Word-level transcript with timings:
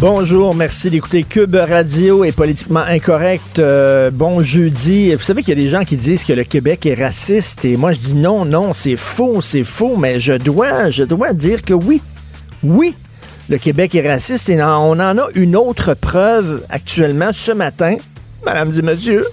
Bonjour, 0.00 0.54
merci 0.54 0.88
d'écouter 0.88 1.24
Cube 1.24 1.54
Radio 1.54 2.24
et 2.24 2.32
politiquement 2.32 2.80
incorrect. 2.80 3.58
Euh, 3.58 4.10
bon 4.10 4.42
jeudi. 4.42 5.14
Vous 5.14 5.20
savez 5.20 5.42
qu'il 5.42 5.50
y 5.50 5.60
a 5.60 5.62
des 5.62 5.68
gens 5.68 5.84
qui 5.84 5.98
disent 5.98 6.24
que 6.24 6.32
le 6.32 6.42
Québec 6.42 6.86
est 6.86 6.94
raciste 6.94 7.66
et 7.66 7.76
moi 7.76 7.92
je 7.92 7.98
dis 7.98 8.16
non, 8.16 8.46
non, 8.46 8.72
c'est 8.72 8.96
faux, 8.96 9.42
c'est 9.42 9.62
faux, 9.62 9.98
mais 9.98 10.18
je 10.18 10.32
dois, 10.32 10.88
je 10.88 11.04
dois 11.04 11.34
dire 11.34 11.62
que 11.62 11.74
oui, 11.74 12.00
oui, 12.62 12.94
le 13.50 13.58
Québec 13.58 13.94
est 13.94 14.10
raciste 14.10 14.48
et 14.48 14.62
on 14.62 14.92
en 14.92 15.18
a 15.18 15.26
une 15.34 15.54
autre 15.54 15.92
preuve 15.92 16.62
actuellement 16.70 17.32
ce 17.34 17.52
matin. 17.52 17.96
Madame 18.46 18.70
dit 18.70 18.82
monsieur, 18.82 19.26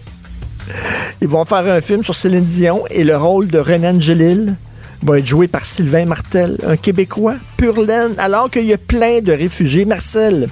ils 1.22 1.30
vont 1.30 1.46
faire 1.46 1.66
un 1.66 1.80
film 1.80 2.04
sur 2.04 2.14
Céline 2.14 2.44
Dion 2.44 2.84
et 2.90 3.06
le 3.06 3.16
rôle 3.16 3.48
de 3.48 3.60
Renan 3.60 3.96
Angelil 3.96 4.58
va 5.04 5.20
être 5.20 5.28
joué 5.28 5.48
par 5.48 5.66
Sylvain 5.66 6.06
Martel, 6.06 6.58
un 6.66 6.78
Québécois 6.78 7.36
pur 7.58 7.82
laine, 7.82 8.16
alors 8.18 8.50
qu'il 8.50 8.66
y 8.66 8.74
a 8.74 8.78
plein 8.78 9.22
de 9.22 9.32
réfugiés. 9.32 9.86
Marcel, 9.86 10.48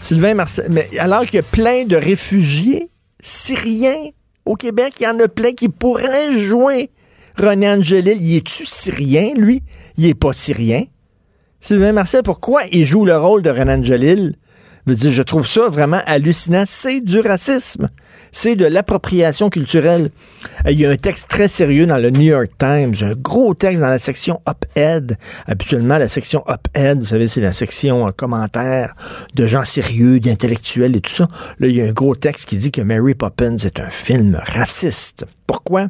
Sylvain 0.00 0.34
Marcel, 0.34 0.66
mais 0.70 0.88
alors 0.98 1.22
qu'il 1.22 1.36
y 1.36 1.38
a 1.38 1.42
plein 1.42 1.84
de 1.84 1.96
réfugiés 1.96 2.90
syriens 3.20 4.10
au 4.44 4.56
Québec, 4.56 4.94
il 5.00 5.04
y 5.04 5.06
en 5.06 5.18
a 5.20 5.28
plein 5.28 5.52
qui 5.52 5.68
pourraient 5.68 6.32
jouer 6.38 6.90
René 7.38 7.68
Angelil. 7.68 8.18
Il 8.20 8.36
est-tu 8.36 8.66
syrien, 8.66 9.32
lui? 9.36 9.62
Il 9.96 10.06
est 10.06 10.14
pas 10.14 10.32
syrien. 10.32 10.84
Sylvain 11.60 11.92
Marcel, 11.92 12.22
pourquoi 12.22 12.62
il 12.70 12.84
joue 12.84 13.06
le 13.06 13.16
rôle 13.16 13.42
de 13.42 13.50
Renan 13.50 13.82
Jalil? 13.82 14.36
Je, 14.86 15.10
je 15.10 15.22
trouve 15.22 15.46
ça 15.46 15.68
vraiment 15.68 16.00
hallucinant. 16.06 16.64
C'est 16.66 17.00
du 17.00 17.20
racisme. 17.20 17.88
C'est 18.32 18.56
de 18.56 18.66
l'appropriation 18.66 19.48
culturelle. 19.48 20.10
Euh, 20.66 20.72
il 20.72 20.80
y 20.80 20.86
a 20.86 20.90
un 20.90 20.96
texte 20.96 21.30
très 21.30 21.48
sérieux 21.48 21.86
dans 21.86 21.98
le 21.98 22.10
New 22.10 22.22
York 22.22 22.50
Times, 22.58 22.94
un 23.00 23.14
gros 23.14 23.54
texte 23.54 23.80
dans 23.80 23.88
la 23.88 23.98
section 23.98 24.40
Op-Ed. 24.46 25.16
Habituellement, 25.46 25.98
la 25.98 26.08
section 26.08 26.42
Op-Ed, 26.46 27.00
vous 27.00 27.06
savez, 27.06 27.28
c'est 27.28 27.40
la 27.40 27.52
section 27.52 28.08
euh, 28.08 28.10
commentaires 28.10 28.94
de 29.34 29.46
gens 29.46 29.64
sérieux, 29.64 30.20
d'intellectuels 30.20 30.96
et 30.96 31.00
tout 31.00 31.12
ça. 31.12 31.28
Là, 31.60 31.68
il 31.68 31.76
y 31.76 31.80
a 31.80 31.84
un 31.84 31.92
gros 31.92 32.14
texte 32.14 32.48
qui 32.48 32.56
dit 32.56 32.72
que 32.72 32.82
Mary 32.82 33.14
Poppins 33.14 33.56
est 33.56 33.80
un 33.80 33.90
film 33.90 34.40
raciste. 34.44 35.24
Pourquoi? 35.46 35.88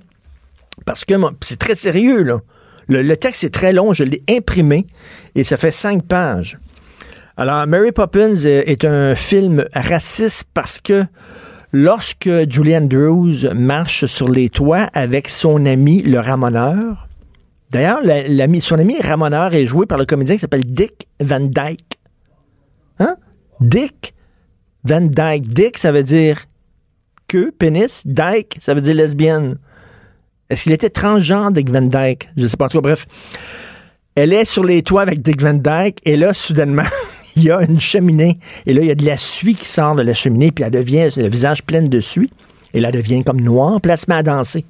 Parce 0.85 1.05
que 1.05 1.15
c'est 1.41 1.59
très 1.59 1.75
sérieux, 1.75 2.23
là. 2.23 2.41
Le, 2.89 3.17
texte 3.17 3.45
est 3.45 3.55
très 3.55 3.73
long, 3.73 3.93
je 3.93 4.05
l'ai 4.05 4.23
imprimé 4.29 4.87
et 5.35 5.45
ça 5.45 5.57
fait 5.57 5.71
cinq 5.71 6.05
pages. 6.05 6.59
Alors, 7.37 7.67
Mary 7.67 7.91
Poppins 7.91 8.37
est 8.37 8.85
un 8.85 9.17
film 9.17 9.65
raciste 9.75 10.47
parce 10.55 10.81
que 10.81 11.05
lorsque 11.73 12.31
Julie 12.49 12.77
Andrews 12.77 13.53
marche 13.53 14.07
sur 14.07 14.29
les 14.29 14.49
toits 14.49 14.89
avec 14.93 15.29
son 15.29 15.67
ami 15.67 16.03
le 16.03 16.21
ramoneur, 16.21 17.09
d'ailleurs, 17.71 18.03
son 18.61 18.79
ami 18.79 19.01
ramoneur 19.01 19.53
est 19.53 19.67
joué 19.67 19.85
par 19.85 19.99
le 19.99 20.05
comédien 20.05 20.37
qui 20.37 20.41
s'appelle 20.43 20.65
Dick 20.65 21.09
Van 21.21 21.41
Dyke. 21.41 21.99
Hein? 23.01 23.17
Dick 23.61 24.15
Van 24.85 25.01
Dyke. 25.01 25.49
Dick, 25.49 25.79
ça 25.79 25.91
veut 25.91 26.05
dire 26.05 26.45
que, 27.27 27.51
pénis. 27.51 28.03
Dyke, 28.07 28.59
ça 28.61 28.75
veut 28.75 28.81
dire 28.81 28.95
lesbienne. 28.95 29.57
Est-ce 30.51 30.63
qu'il 30.65 30.73
était 30.73 30.91
transgenre, 30.91 31.51
Dick 31.51 31.69
Van 31.69 31.83
Dyke? 31.83 32.29
Je 32.37 32.47
sais 32.47 32.57
pas 32.57 32.69
trop. 32.69 32.81
Bref, 32.81 33.07
elle 34.15 34.33
est 34.33 34.45
sur 34.45 34.63
les 34.63 34.83
toits 34.83 35.03
avec 35.03 35.21
Dick 35.21 35.43
Van 35.43 35.55
Dyke 35.55 35.99
et 36.05 36.17
là, 36.17 36.33
soudainement, 36.33 36.85
il 37.37 37.45
y 37.45 37.51
a 37.51 37.63
une 37.63 37.81
cheminée. 37.81 38.39
Et 38.67 38.73
là, 38.73 38.81
il 38.83 38.87
y 38.87 38.91
a 38.91 38.95
de 38.95 39.05
la 39.05 39.17
suie 39.17 39.55
qui 39.55 39.67
sort 39.67 39.95
de 39.95 40.03
la 40.03 40.15
cheminée, 40.15 40.51
puis 40.51 40.65
elle 40.65 40.71
devient 40.71 41.09
le 41.17 41.29
visage 41.29 41.63
plein 41.63 41.83
de 41.83 42.01
suie. 42.01 42.31
Et 42.73 42.81
là, 42.81 42.91
elle 42.93 43.01
devient 43.01 43.23
comme 43.25 43.41
noire, 43.41 43.81
puis 43.81 43.93
elle 43.93 43.99
se 43.99 44.07
met 44.09 44.17
à 44.17 44.23
danser. 44.23 44.65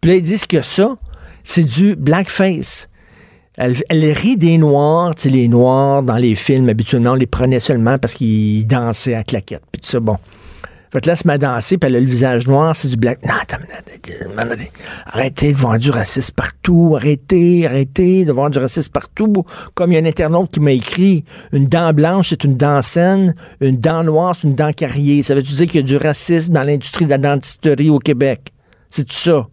Puis 0.00 0.10
là, 0.10 0.16
ils 0.16 0.22
disent 0.22 0.46
que 0.46 0.62
ça, 0.62 0.96
c'est 1.44 1.64
du 1.64 1.96
blackface. 1.96 2.88
Elle, 3.56 3.76
elle, 3.88 4.04
rit 4.12 4.36
des 4.36 4.56
Noirs, 4.56 5.14
tu 5.14 5.22
sais, 5.22 5.28
les 5.28 5.48
Noirs 5.48 6.02
dans 6.02 6.16
les 6.16 6.34
films, 6.34 6.68
habituellement, 6.68 7.12
on 7.12 7.16
les 7.16 7.26
prenait 7.26 7.60
seulement 7.60 7.98
parce 7.98 8.14
qu'ils 8.14 8.66
dansaient 8.66 9.14
à 9.14 9.22
claquette. 9.22 9.62
Puis 9.70 9.82
tout 9.82 9.88
ça, 9.88 10.00
bon. 10.00 10.16
Fait 10.92 11.00
que 11.00 11.06
là, 11.06 11.12
elle 11.12 11.18
se 11.18 11.26
met 11.26 11.34
à 11.34 11.38
danser, 11.38 11.78
puis 11.78 11.88
elle 11.88 11.96
a 11.96 12.00
le 12.00 12.06
visage 12.06 12.48
noir, 12.48 12.74
c'est 12.74 12.88
du 12.88 12.96
black. 12.96 13.24
Non, 13.24 13.34
arrêtez 15.06 15.52
de 15.52 15.56
voir 15.56 15.78
du 15.78 15.90
racisme 15.90 16.34
partout, 16.34 16.94
arrêtez, 16.96 17.64
arrêtez 17.64 18.24
de 18.24 18.32
voir 18.32 18.50
du 18.50 18.58
racisme 18.58 18.90
partout. 18.90 19.44
Comme 19.74 19.92
il 19.92 19.94
y 19.94 19.98
a 19.98 20.00
un 20.00 20.04
internaute 20.04 20.50
qui 20.50 20.58
m'a 20.58 20.72
écrit, 20.72 21.24
une 21.52 21.66
dent 21.66 21.92
blanche, 21.92 22.30
c'est 22.30 22.42
une 22.42 22.56
dent 22.56 22.82
saine, 22.82 23.34
une 23.60 23.78
dent 23.78 24.02
noire, 24.02 24.34
c'est 24.34 24.48
une 24.48 24.56
dent 24.56 24.72
carriée. 24.72 25.22
Ça 25.22 25.36
veut-tu 25.36 25.54
dire 25.54 25.66
qu'il 25.66 25.76
y 25.76 25.84
a 25.84 25.86
du 25.86 25.96
racisme 25.96 26.52
dans 26.52 26.64
l'industrie 26.64 27.04
de 27.04 27.10
la 27.10 27.18
dentisterie 27.18 27.90
au 27.90 28.00
Québec? 28.00 28.52
C'est 28.88 29.04
tout 29.04 29.14
ça? 29.14 29.46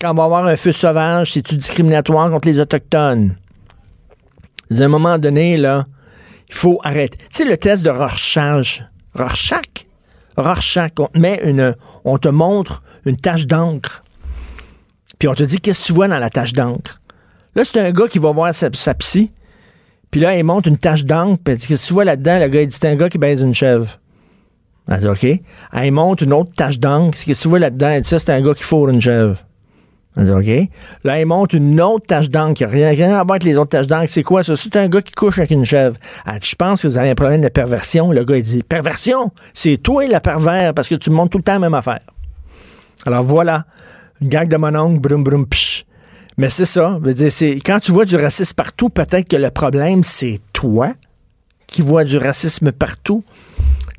Quand 0.00 0.12
on 0.12 0.14
va 0.14 0.24
avoir 0.24 0.46
un 0.46 0.56
feu 0.56 0.72
sauvage, 0.72 1.34
c'est-tu 1.34 1.58
discriminatoire 1.58 2.30
contre 2.30 2.48
les 2.48 2.58
Autochtones? 2.58 3.36
À 4.70 4.82
un 4.82 4.88
moment 4.88 5.18
donné, 5.18 5.58
là, 5.58 5.86
il 6.48 6.54
faut 6.54 6.80
arrêter. 6.82 7.18
Tu 7.18 7.26
sais, 7.30 7.44
le 7.44 7.58
test 7.58 7.84
de 7.84 7.90
Rorschach, 7.90 8.84
Rorschach, 9.14 9.86
On 10.98 11.06
te 11.06 11.18
met 11.18 11.40
une, 11.44 11.74
on 12.04 12.18
te 12.18 12.28
montre 12.28 12.82
une 13.04 13.16
tache 13.16 13.46
d'encre. 13.46 14.04
Puis 15.18 15.28
on 15.28 15.34
te 15.34 15.42
dit, 15.42 15.60
qu'est-ce 15.60 15.80
que 15.80 15.86
tu 15.86 15.92
vois 15.92 16.08
dans 16.08 16.18
la 16.18 16.30
tache 16.30 16.52
d'encre? 16.52 17.00
Là, 17.54 17.64
c'est 17.64 17.80
un 17.80 17.90
gars 17.90 18.08
qui 18.08 18.18
va 18.18 18.30
voir 18.32 18.54
sa, 18.54 18.94
psy. 18.94 19.32
Puis 20.10 20.20
là, 20.20 20.36
il 20.36 20.44
montre 20.44 20.68
une 20.68 20.78
tache 20.78 21.04
d'encre. 21.04 21.40
Puis 21.44 21.56
qu'est-ce 21.56 21.82
que 21.82 21.88
tu 21.88 21.94
vois 21.94 22.04
là-dedans? 22.04 22.38
Le 22.38 22.48
gars, 22.48 22.62
il 22.62 22.68
dit, 22.68 22.76
c'est 22.80 22.88
un 22.88 22.96
gars 22.96 23.08
qui 23.08 23.18
baise 23.18 23.40
une 23.40 23.54
chèvre. 23.54 23.98
Elle 24.88 25.00
dit, 25.00 25.08
OK. 25.08 25.26
il 25.84 25.92
montre 25.92 26.22
une 26.22 26.32
autre 26.32 26.52
tache 26.54 26.78
d'encre. 26.78 27.16
Qu'est-ce 27.16 27.38
que 27.38 27.42
tu 27.42 27.48
vois 27.48 27.58
là-dedans? 27.58 27.90
Il 27.90 28.02
dit, 28.02 28.08
ça, 28.08 28.18
c'est 28.18 28.32
un 28.32 28.40
gars 28.40 28.54
qui 28.54 28.62
fourre 28.62 28.88
une 28.88 29.00
chèvre. 29.00 29.38
OK. 30.16 30.68
Là, 31.04 31.20
il 31.20 31.26
monte 31.26 31.52
une 31.52 31.80
autre 31.80 32.06
tache 32.06 32.28
d'encre 32.28 32.54
qui 32.54 32.64
n'a 32.64 32.90
rien, 32.90 33.10
à 33.10 33.24
voir 33.24 33.30
avec 33.30 33.44
les 33.44 33.56
autres 33.56 33.70
taches 33.70 33.86
d'encre. 33.86 34.08
C'est 34.08 34.24
quoi 34.24 34.42
ça? 34.42 34.56
C'est 34.56 34.74
un 34.76 34.88
gars 34.88 35.02
qui 35.02 35.12
couche 35.12 35.38
avec 35.38 35.50
une 35.50 35.64
chèvre. 35.64 35.96
Ah, 36.26 36.36
je 36.42 36.54
pense 36.56 36.82
que 36.82 36.88
vous 36.88 36.98
avez 36.98 37.10
un 37.10 37.14
problème 37.14 37.42
de 37.42 37.48
perversion? 37.48 38.10
Le 38.10 38.24
gars, 38.24 38.36
il 38.36 38.42
dit 38.42 38.62
Perversion? 38.62 39.30
C'est 39.54 39.76
toi 39.76 40.06
la 40.06 40.20
pervers 40.20 40.74
parce 40.74 40.88
que 40.88 40.96
tu 40.96 41.10
montes 41.10 41.30
tout 41.30 41.38
le 41.38 41.44
temps 41.44 41.52
la 41.52 41.58
même 41.60 41.74
affaire. 41.74 42.00
Alors 43.06 43.22
voilà. 43.22 43.66
Gag 44.20 44.48
de 44.48 44.56
mon 44.56 44.74
oncle, 44.74 45.00
brum 45.00 45.22
brum 45.22 45.46
psh. 45.46 45.84
Mais 46.36 46.50
c'est 46.50 46.66
ça. 46.66 46.98
Dire, 47.02 47.30
c'est, 47.30 47.60
quand 47.64 47.78
tu 47.80 47.92
vois 47.92 48.04
du 48.04 48.16
racisme 48.16 48.54
partout, 48.54 48.88
peut-être 48.88 49.28
que 49.28 49.36
le 49.36 49.50
problème, 49.50 50.02
c'est 50.02 50.40
toi 50.52 50.92
qui 51.66 51.82
vois 51.82 52.04
du 52.04 52.18
racisme 52.18 52.72
partout. 52.72 53.22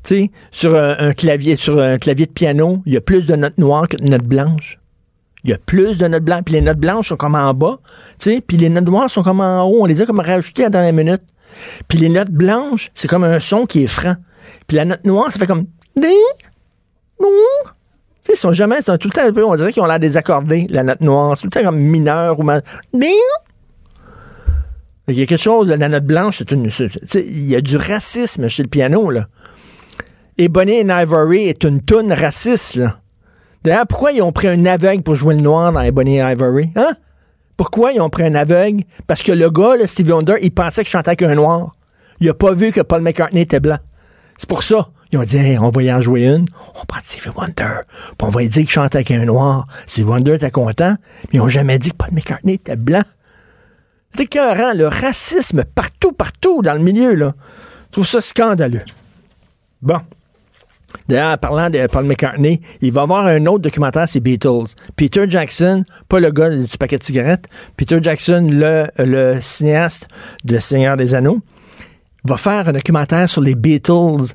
Tu 0.04 0.14
sais, 0.14 0.30
sur 0.50 0.76
un, 0.76 1.12
clavier, 1.14 1.56
sur 1.56 1.80
un 1.80 1.98
clavier 1.98 2.26
de 2.26 2.32
piano, 2.32 2.82
il 2.84 2.92
y 2.92 2.96
a 2.96 3.00
plus 3.00 3.26
de 3.26 3.36
notes 3.36 3.58
noires 3.58 3.88
que 3.88 3.96
de 3.96 4.08
notes 4.08 4.24
blanches. 4.24 4.78
Il 5.44 5.50
y 5.50 5.52
a 5.52 5.58
plus 5.58 5.98
de 5.98 6.06
notes 6.06 6.22
blanches. 6.22 6.42
Puis 6.44 6.54
les 6.54 6.60
notes 6.60 6.78
blanches 6.78 7.08
sont 7.08 7.16
comme 7.16 7.34
en 7.34 7.52
bas, 7.54 7.76
puis 8.18 8.56
les 8.56 8.68
notes 8.68 8.84
noires 8.84 9.10
sont 9.10 9.22
comme 9.22 9.40
en 9.40 9.64
haut. 9.64 9.82
On 9.82 9.86
les 9.86 10.00
a 10.00 10.06
comme 10.06 10.20
rajoutées 10.20 10.62
à 10.62 10.66
la 10.66 10.70
dernière 10.70 10.92
minute. 10.92 11.22
Puis 11.88 11.98
les 11.98 12.08
notes 12.08 12.30
blanches, 12.30 12.90
c'est 12.94 13.08
comme 13.08 13.24
un 13.24 13.40
son 13.40 13.66
qui 13.66 13.82
est 13.82 13.88
franc. 13.88 14.14
Puis 14.66 14.76
la 14.76 14.84
note 14.84 15.04
noire, 15.04 15.32
ça 15.32 15.38
fait 15.38 15.46
comme... 15.46 15.66
Ils 18.28 18.36
sont 18.36 18.52
jamais... 18.52 18.76
Ils 18.78 18.84
sont 18.84 18.96
tout 18.96 19.08
le 19.08 19.12
temps 19.12 19.32
peu... 19.32 19.44
On 19.44 19.56
dirait 19.56 19.72
qu'ils 19.72 19.82
ont 19.82 19.86
l'air 19.86 19.98
désaccordés, 19.98 20.66
la 20.70 20.82
note 20.84 21.00
noire. 21.00 21.36
C'est 21.36 21.42
tout 21.42 21.48
le 21.54 21.60
temps 21.60 21.68
comme 21.68 21.80
mineur 21.80 22.38
ou... 22.38 22.42
Mal... 22.44 22.62
Il 25.08 25.18
y 25.18 25.22
a 25.22 25.26
quelque 25.26 25.42
chose, 25.42 25.68
la 25.68 25.76
note 25.76 26.06
blanche, 26.06 26.38
c'est 26.38 26.52
une... 26.52 26.70
Il 27.14 27.46
y 27.46 27.56
a 27.56 27.60
du 27.60 27.76
racisme 27.76 28.48
chez 28.48 28.62
le 28.62 28.68
piano, 28.68 29.10
là. 29.10 29.26
Et 30.38 30.48
Bonnie 30.48 30.80
and 30.80 30.88
Ivory 30.88 31.48
est 31.48 31.64
une 31.64 31.82
toune 31.82 32.12
raciste, 32.12 32.76
là. 32.76 33.01
D'ailleurs, 33.64 33.86
pourquoi 33.86 34.12
ils 34.12 34.22
ont 34.22 34.32
pris 34.32 34.48
un 34.48 34.66
aveugle 34.66 35.02
pour 35.02 35.14
jouer 35.14 35.34
le 35.34 35.40
noir 35.40 35.72
dans 35.72 35.80
les 35.80 35.90
Ivory? 35.90 36.70
Hein? 36.74 36.94
Pourquoi 37.56 37.92
ils 37.92 38.00
ont 38.00 38.10
pris 38.10 38.24
un 38.24 38.34
aveugle? 38.34 38.84
Parce 39.06 39.22
que 39.22 39.32
le 39.32 39.50
gars, 39.50 39.76
le 39.76 39.86
Stevie 39.86 40.12
Wonder, 40.12 40.36
il 40.42 40.50
pensait 40.50 40.82
que 40.82 40.86
je 40.86 40.92
chantais 40.92 41.10
avec 41.10 41.22
un 41.22 41.34
noir. 41.34 41.72
Il 42.20 42.28
a 42.28 42.34
pas 42.34 42.52
vu 42.52 42.72
que 42.72 42.80
Paul 42.80 43.02
McCartney 43.02 43.42
était 43.42 43.60
blanc. 43.60 43.78
C'est 44.36 44.48
pour 44.48 44.62
ça. 44.62 44.88
Ils 45.12 45.18
ont 45.18 45.22
dit, 45.22 45.58
on 45.60 45.70
va 45.70 45.82
y 45.82 45.92
en 45.92 46.00
jouer 46.00 46.26
une. 46.26 46.46
On 46.80 46.84
prend 46.86 47.00
Stevie 47.02 47.30
Wonder. 47.36 47.82
Puis 47.86 48.16
on 48.22 48.30
va 48.30 48.40
lui 48.40 48.48
dire 48.48 48.62
qu'il 48.62 48.70
chantait 48.70 48.96
avec 48.96 49.10
un 49.10 49.24
noir. 49.26 49.66
Stevie 49.86 50.08
Wonder 50.08 50.34
était 50.34 50.50
content. 50.50 50.96
Mais 51.24 51.34
ils 51.34 51.40
ont 51.40 51.48
jamais 51.48 51.78
dit 51.78 51.90
que 51.90 51.96
Paul 51.96 52.10
McCartney 52.12 52.54
était 52.54 52.76
blanc. 52.76 53.02
C'est 54.14 54.22
écœurant, 54.22 54.72
le 54.74 54.88
racisme 54.88 55.64
partout, 55.64 56.12
partout 56.12 56.62
dans 56.62 56.74
le 56.74 56.80
milieu, 56.80 57.14
là. 57.14 57.34
Je 57.86 57.92
trouve 57.92 58.06
ça 58.06 58.20
scandaleux. 58.20 58.84
Bon. 59.82 60.00
D'ailleurs, 61.08 61.32
en 61.32 61.36
parlant 61.36 61.70
de 61.70 61.86
Paul 61.86 62.04
McCartney, 62.04 62.60
il 62.80 62.92
va 62.92 63.02
avoir 63.02 63.26
un 63.26 63.44
autre 63.46 63.60
documentaire, 63.60 64.08
c'est 64.08 64.20
Beatles. 64.20 64.74
Peter 64.96 65.24
Jackson, 65.28 65.84
pas 66.08 66.20
le 66.20 66.30
gars 66.30 66.50
du 66.50 66.66
paquet 66.78 66.98
de 66.98 67.04
cigarettes, 67.04 67.46
Peter 67.76 67.98
Jackson, 68.00 68.48
le, 68.50 68.86
le 68.98 69.38
cinéaste 69.40 70.08
de 70.44 70.58
Seigneur 70.58 70.96
des 70.96 71.14
Anneaux, 71.14 71.40
va 72.24 72.36
faire 72.36 72.68
un 72.68 72.72
documentaire 72.72 73.28
sur 73.28 73.40
les 73.40 73.54
Beatles. 73.54 74.34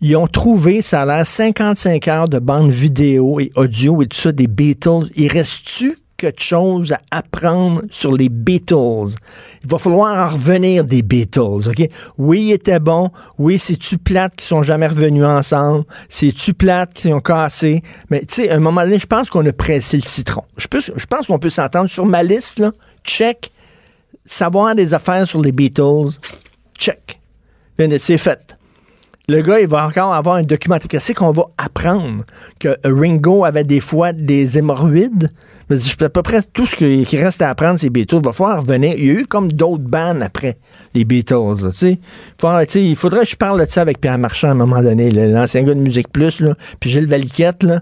Ils 0.00 0.16
ont 0.16 0.26
trouvé, 0.26 0.82
ça 0.82 1.02
a 1.02 1.06
l'air, 1.06 1.26
55 1.26 2.08
heures 2.08 2.28
de 2.28 2.38
bande 2.38 2.70
vidéo 2.70 3.40
et 3.40 3.50
audio 3.56 4.02
et 4.02 4.06
tout 4.06 4.18
ça 4.18 4.32
des 4.32 4.46
Beatles. 4.46 5.08
Il 5.16 5.28
reste-tu 5.28 5.96
quelque 6.16 6.42
chose 6.42 6.92
à 6.92 7.00
apprendre 7.10 7.82
sur 7.90 8.12
les 8.16 8.28
Beatles. 8.28 9.14
Il 9.62 9.70
va 9.70 9.78
falloir 9.78 10.26
en 10.26 10.34
revenir 10.34 10.84
des 10.84 11.02
Beatles, 11.02 11.68
OK? 11.68 11.88
Oui, 12.18 12.46
ils 12.48 12.52
étaient 12.52 12.80
bons. 12.80 13.10
Oui, 13.38 13.58
c'est-tu 13.58 13.98
plate 13.98 14.36
qui 14.36 14.46
sont 14.46 14.62
jamais 14.62 14.86
revenus 14.86 15.24
ensemble? 15.24 15.84
C'est-tu 16.08 16.54
plate 16.54 16.94
qui 16.94 17.12
ont 17.12 17.20
cassé? 17.20 17.82
Mais, 18.10 18.20
tu 18.20 18.34
sais, 18.34 18.50
à 18.50 18.56
un 18.56 18.60
moment 18.60 18.82
donné, 18.82 18.98
je 18.98 19.06
pense 19.06 19.30
qu'on 19.30 19.44
a 19.46 19.52
pressé 19.52 19.96
le 19.96 20.02
citron. 20.02 20.44
Je, 20.56 20.66
pense 20.68 21.26
qu'on 21.26 21.38
peut 21.38 21.50
s'entendre 21.50 21.88
sur 21.90 22.06
ma 22.06 22.22
liste. 22.22 22.64
Check. 23.04 23.50
Savoir 24.26 24.74
des 24.74 24.94
affaires 24.94 25.26
sur 25.26 25.42
les 25.42 25.52
Beatles. 25.52 26.18
Check. 26.78 27.20
C'est 27.98 28.18
fait 28.18 28.56
le 29.26 29.40
gars, 29.40 29.58
il 29.58 29.66
va 29.66 29.86
encore 29.86 30.12
avoir 30.12 30.36
un 30.36 30.42
documentaire. 30.42 30.88
Qu'est-ce 30.88 31.12
qu'on 31.12 31.32
va 31.32 31.44
apprendre? 31.56 32.24
Que 32.58 32.76
Ringo 32.84 33.44
avait 33.44 33.64
des 33.64 33.80
fois 33.80 34.12
des 34.12 34.58
hémorroïdes? 34.58 35.30
C'est 35.70 36.02
à 36.02 36.10
peu 36.10 36.20
près 36.20 36.42
tout 36.52 36.66
ce 36.66 36.76
qui 36.76 37.16
reste 37.16 37.40
à 37.40 37.48
apprendre, 37.48 37.78
c'est 37.78 37.88
Beatles. 37.88 38.16
Il 38.16 38.24
va 38.24 38.32
falloir 38.32 38.60
revenir. 38.60 38.94
Il 38.98 39.04
y 39.04 39.10
a 39.10 39.14
eu 39.14 39.26
comme 39.26 39.50
d'autres 39.50 39.82
bands 39.82 40.20
après 40.20 40.58
les 40.92 41.06
Beatles. 41.06 41.70
il 42.74 42.96
faudrait 42.96 43.24
que 43.24 43.30
je 43.30 43.36
parle 43.36 43.64
de 43.64 43.70
ça 43.70 43.80
avec 43.80 43.98
Pierre 43.98 44.18
Marchand 44.18 44.48
à 44.48 44.50
un 44.50 44.54
moment 44.54 44.82
donné, 44.82 45.10
l'ancien 45.10 45.62
gars 45.62 45.74
de 45.74 45.80
Musique 45.80 46.12
Plus, 46.12 46.40
là, 46.40 46.54
puis 46.78 46.90
Gilles 46.90 47.06
Valiquette. 47.06 47.62
Là. 47.62 47.80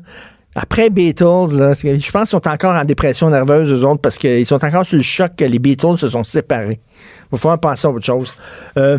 Après 0.54 0.90
Beatles, 0.90 1.56
là, 1.56 1.74
je 1.74 2.10
pense 2.12 2.22
qu'ils 2.22 2.26
sont 2.26 2.48
encore 2.48 2.76
en 2.76 2.84
dépression 2.84 3.30
nerveuse, 3.30 3.68
eux 3.72 3.84
autres, 3.84 4.00
parce 4.00 4.16
qu'ils 4.16 4.46
sont 4.46 4.64
encore 4.64 4.86
sur 4.86 4.98
le 4.98 5.02
choc 5.02 5.32
que 5.36 5.44
les 5.44 5.58
Beatles 5.58 5.96
se 5.96 6.06
sont 6.06 6.22
séparés. 6.22 6.80
Il 7.24 7.32
va 7.32 7.38
falloir 7.38 7.58
penser 7.58 7.88
à 7.88 7.90
autre 7.90 8.04
chose. 8.04 8.32
Euh, 8.76 8.98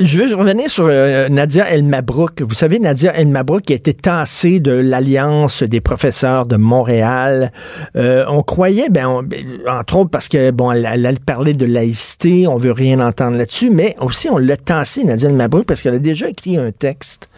je 0.00 0.22
veux 0.22 0.34
revenir 0.34 0.70
sur 0.70 0.86
euh, 0.88 1.28
Nadia 1.28 1.68
El 1.70 1.82
Mabrouk. 1.82 2.42
Vous 2.42 2.54
savez, 2.54 2.78
Nadia 2.78 3.14
El 3.14 3.28
Mabrouk 3.28 3.70
a 3.70 3.74
été 3.74 3.94
tassée 3.94 4.60
de 4.60 4.72
l'Alliance 4.72 5.62
des 5.62 5.80
professeurs 5.80 6.46
de 6.46 6.56
Montréal. 6.56 7.52
Euh, 7.96 8.24
on 8.28 8.42
croyait, 8.42 8.88
ben, 8.88 9.22
ben, 9.22 9.44
entre 9.68 9.96
autres 9.96 10.10
parce 10.10 10.28
que, 10.28 10.50
bon, 10.50 10.72
elle, 10.72 11.18
parlait 11.20 11.54
de 11.54 11.66
laïcité, 11.66 12.46
on 12.46 12.56
veut 12.56 12.72
rien 12.72 13.00
entendre 13.00 13.36
là-dessus, 13.36 13.70
mais 13.70 13.96
aussi 14.00 14.28
on 14.30 14.38
l'a 14.38 14.56
tassée, 14.56 15.04
Nadia 15.04 15.28
El 15.28 15.36
Mabrouk, 15.36 15.66
parce 15.66 15.82
qu'elle 15.82 15.94
a 15.94 15.98
déjà 15.98 16.28
écrit 16.28 16.56
un 16.56 16.72
texte 16.72 17.28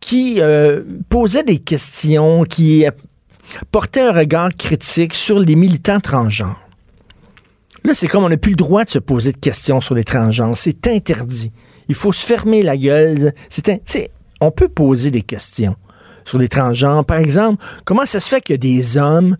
qui 0.00 0.38
euh, 0.40 0.82
posait 1.08 1.44
des 1.44 1.58
questions, 1.58 2.44
qui 2.44 2.84
portait 3.70 4.00
un 4.00 4.12
regard 4.12 4.50
critique 4.56 5.14
sur 5.14 5.38
les 5.38 5.56
militants 5.56 6.00
transgenres. 6.00 6.60
Là, 7.84 7.94
c'est 7.94 8.06
comme 8.06 8.24
on 8.24 8.28
n'a 8.28 8.36
plus 8.36 8.50
le 8.50 8.56
droit 8.56 8.84
de 8.84 8.90
se 8.90 8.98
poser 8.98 9.32
de 9.32 9.38
questions 9.38 9.80
sur 9.80 9.94
les 9.94 10.04
transgenres. 10.04 10.56
C'est 10.56 10.86
interdit. 10.86 11.50
Il 11.92 11.94
faut 11.94 12.10
se 12.10 12.24
fermer 12.24 12.62
la 12.62 12.78
gueule. 12.78 13.34
C'est 13.50 14.10
on 14.40 14.50
peut 14.50 14.70
poser 14.70 15.10
des 15.10 15.20
questions 15.20 15.76
sur 16.24 16.38
les 16.38 16.48
transgenres. 16.48 17.04
Par 17.04 17.18
exemple, 17.18 17.62
comment 17.84 18.06
ça 18.06 18.18
se 18.18 18.30
fait 18.30 18.40
qu'il 18.40 18.54
y 18.54 18.58
des 18.58 18.96
hommes 18.96 19.36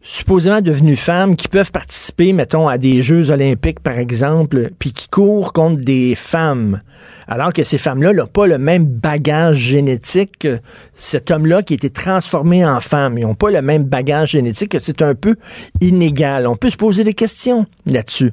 supposément 0.00 0.62
devenus 0.62 0.98
femmes 0.98 1.36
qui 1.36 1.46
peuvent 1.46 1.70
participer, 1.70 2.32
mettons, 2.32 2.68
à 2.68 2.78
des 2.78 3.02
Jeux 3.02 3.30
olympiques, 3.30 3.80
par 3.80 3.98
exemple, 3.98 4.70
puis 4.78 4.94
qui 4.94 5.10
courent 5.10 5.52
contre 5.52 5.82
des 5.82 6.14
femmes, 6.14 6.80
alors 7.28 7.52
que 7.52 7.64
ces 7.64 7.76
femmes-là 7.76 8.14
n'ont 8.14 8.26
pas 8.26 8.46
le 8.46 8.56
même 8.56 8.86
bagage 8.86 9.58
génétique 9.58 10.38
que 10.38 10.60
cet 10.94 11.30
homme-là 11.30 11.62
qui 11.62 11.74
a 11.74 11.76
été 11.76 11.90
transformé 11.90 12.64
en 12.64 12.80
femme. 12.80 13.18
Ils 13.18 13.26
n'ont 13.26 13.34
pas 13.34 13.50
le 13.50 13.60
même 13.60 13.84
bagage 13.84 14.30
génétique, 14.30 14.74
c'est 14.80 15.02
un 15.02 15.14
peu 15.14 15.36
inégal. 15.82 16.46
On 16.46 16.56
peut 16.56 16.70
se 16.70 16.78
poser 16.78 17.04
des 17.04 17.14
questions 17.14 17.66
là-dessus. 17.84 18.32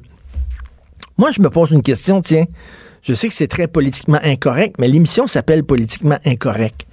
Moi, 1.18 1.32
je 1.32 1.42
me 1.42 1.50
pose 1.50 1.72
une 1.72 1.82
question, 1.82 2.22
tiens. 2.22 2.46
Je 3.02 3.14
sais 3.14 3.26
que 3.26 3.34
c'est 3.34 3.48
très 3.48 3.66
politiquement 3.66 4.20
incorrect, 4.22 4.76
mais 4.78 4.86
l'émission 4.86 5.26
s'appelle 5.26 5.64
Politiquement 5.64 6.18
incorrect. 6.24 6.86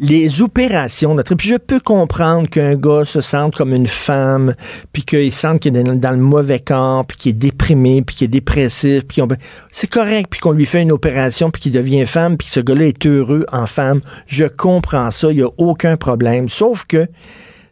Les 0.00 0.42
opérations, 0.42 1.14
notre, 1.14 1.34
puis 1.36 1.48
je 1.48 1.56
peux 1.56 1.78
comprendre 1.80 2.48
qu'un 2.48 2.74
gars 2.76 3.04
se 3.04 3.20
sente 3.20 3.54
comme 3.54 3.72
une 3.72 3.86
femme, 3.86 4.54
puis 4.92 5.02
qu'il 5.02 5.32
sente 5.32 5.60
qu'il 5.60 5.76
est 5.76 5.82
dans, 5.82 6.10
le 6.10 6.16
mauvais 6.16 6.60
corps, 6.60 7.04
puis 7.04 7.16
qu'il 7.16 7.30
est 7.30 7.38
déprimé, 7.38 8.02
puis 8.02 8.14
qu'il 8.14 8.24
est 8.26 8.28
dépressif, 8.28 9.04
puis 9.06 9.22
c'est 9.70 9.90
correct, 9.90 10.28
puis 10.30 10.40
qu'on 10.40 10.52
lui 10.52 10.66
fait 10.66 10.82
une 10.82 10.92
opération, 10.92 11.50
puis 11.50 11.62
qu'il 11.62 11.72
devient 11.72 12.06
femme, 12.06 12.36
puis 12.36 12.46
que 12.46 12.52
ce 12.54 12.60
gars-là 12.60 12.86
est 12.86 13.06
heureux 13.06 13.44
en 13.52 13.66
femme. 13.66 14.00
Je 14.26 14.44
comprends 14.44 15.10
ça, 15.10 15.30
il 15.30 15.36
n'y 15.36 15.42
a 15.42 15.50
aucun 15.56 15.96
problème. 15.96 16.48
Sauf 16.48 16.84
que, 16.84 17.06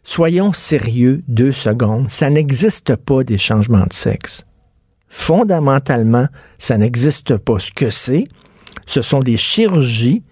soyons 0.03 0.51
sérieux 0.53 1.23
deux 1.27 1.53
secondes, 1.53 2.09
ça 2.09 2.29
n'existe 2.29 2.95
pas 2.95 3.23
des 3.23 3.37
changements 3.37 3.85
de 3.85 3.93
sexe. 3.93 4.46
Fondamentalement, 5.09 6.27
ça 6.57 6.77
n'existe 6.77 7.37
pas. 7.37 7.59
Ce 7.59 7.71
que 7.71 7.89
c'est, 7.89 8.25
ce 8.85 9.01
sont 9.01 9.19
des 9.19 9.37
chirurgies 9.37 10.23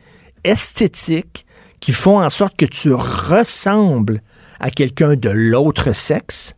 esthétiques 0.43 1.45
qui 1.79 1.91
font 1.91 2.23
en 2.23 2.29
sorte 2.29 2.57
que 2.57 2.65
tu 2.65 2.93
ressembles 2.93 4.21
à 4.59 4.69
quelqu'un 4.69 5.15
de 5.15 5.29
l'autre 5.29 5.93
sexe. 5.93 6.55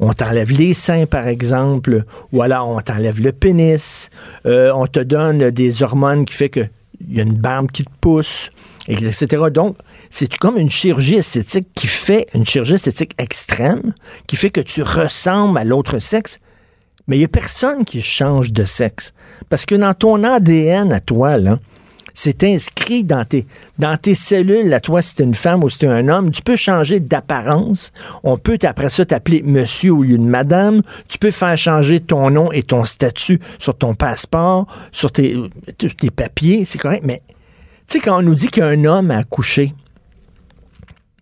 On 0.00 0.12
t'enlève 0.12 0.50
les 0.50 0.74
seins, 0.74 1.06
par 1.06 1.28
exemple, 1.28 2.04
ou 2.32 2.42
alors 2.42 2.68
on 2.68 2.80
t'enlève 2.80 3.20
le 3.20 3.32
pénis, 3.32 4.10
euh, 4.46 4.72
on 4.74 4.86
te 4.86 5.00
donne 5.00 5.50
des 5.50 5.82
hormones 5.82 6.24
qui 6.24 6.34
fait 6.34 6.48
que 6.48 6.66
il 7.06 7.16
y 7.16 7.20
a 7.20 7.22
une 7.22 7.36
barbe 7.36 7.70
qui 7.70 7.84
te 7.84 7.90
pousse, 8.00 8.50
etc. 8.88 9.26
Donc, 9.52 9.76
c'est 10.10 10.32
comme 10.36 10.56
une 10.56 10.70
chirurgie 10.70 11.16
esthétique 11.16 11.68
qui 11.74 11.86
fait, 11.86 12.26
une 12.34 12.46
chirurgie 12.46 12.74
esthétique 12.74 13.12
extrême, 13.18 13.92
qui 14.26 14.36
fait 14.36 14.50
que 14.50 14.60
tu 14.60 14.82
ressembles 14.82 15.58
à 15.58 15.64
l'autre 15.64 15.98
sexe, 15.98 16.38
mais 17.06 17.16
il 17.16 17.20
n'y 17.20 17.24
a 17.24 17.28
personne 17.28 17.84
qui 17.84 18.00
change 18.00 18.52
de 18.52 18.64
sexe. 18.64 19.12
Parce 19.48 19.66
que 19.66 19.74
dans 19.74 19.94
ton 19.94 20.24
ADN 20.24 20.92
à 20.92 21.00
toi, 21.00 21.36
là, 21.38 21.58
c'est 22.14 22.44
inscrit 22.44 23.02
dans 23.02 23.24
tes, 23.24 23.46
tes 24.00 24.14
cellules, 24.14 24.72
à 24.72 24.80
toi, 24.80 25.02
si 25.02 25.14
es 25.20 25.24
une 25.24 25.34
femme 25.34 25.64
ou 25.64 25.68
si 25.68 25.84
es 25.84 25.88
un 25.88 26.08
homme, 26.08 26.30
tu 26.30 26.42
peux 26.42 26.56
changer 26.56 27.00
d'apparence. 27.00 27.92
On 28.22 28.38
peut, 28.38 28.56
après 28.62 28.88
ça, 28.88 29.04
t'appeler 29.04 29.42
monsieur 29.42 29.92
au 29.92 30.02
lieu 30.04 30.16
de 30.16 30.22
madame. 30.22 30.80
Tu 31.08 31.18
peux 31.18 31.32
faire 31.32 31.58
changer 31.58 31.98
ton 32.00 32.30
nom 32.30 32.52
et 32.52 32.62
ton 32.62 32.84
statut 32.84 33.40
sur 33.58 33.76
ton 33.76 33.94
passeport, 33.94 34.66
sur 34.92 35.10
tes, 35.10 35.36
tes 35.76 36.10
papiers, 36.10 36.64
c'est 36.64 36.78
correct. 36.78 37.02
Mais, 37.04 37.20
tu 37.88 37.98
sais, 37.98 38.00
quand 38.00 38.18
on 38.18 38.22
nous 38.22 38.36
dit 38.36 38.48
qu'un 38.48 38.84
homme 38.84 39.10
a 39.10 39.18
accouché, 39.18 39.74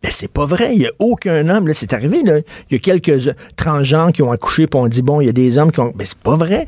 ben, 0.03 0.11
c'est 0.11 0.31
pas 0.31 0.47
vrai. 0.47 0.71
Il 0.73 0.81
n'y 0.81 0.87
a 0.87 0.93
aucun 0.99 1.49
homme. 1.49 1.69
Là, 1.69 1.75
c'est 1.75 1.93
arrivé. 1.93 2.23
Là. 2.25 2.39
Il 2.71 2.73
y 2.73 2.77
a 2.77 2.79
quelques 2.79 3.35
transgenres 3.57 4.13
qui 4.13 4.23
ont 4.23 4.33
accouché, 4.33 4.67
puis 4.67 4.81
on 4.81 4.89
dit, 4.89 5.03
bon, 5.03 5.21
il 5.21 5.27
y 5.27 5.31
a 5.31 5.33
des 5.33 5.59
hommes 5.59 5.71
qui 5.71 5.81
ont. 5.81 5.93
Mais 5.97 6.05
c'est 6.05 6.19
pas 6.19 6.37
vrai. 6.37 6.67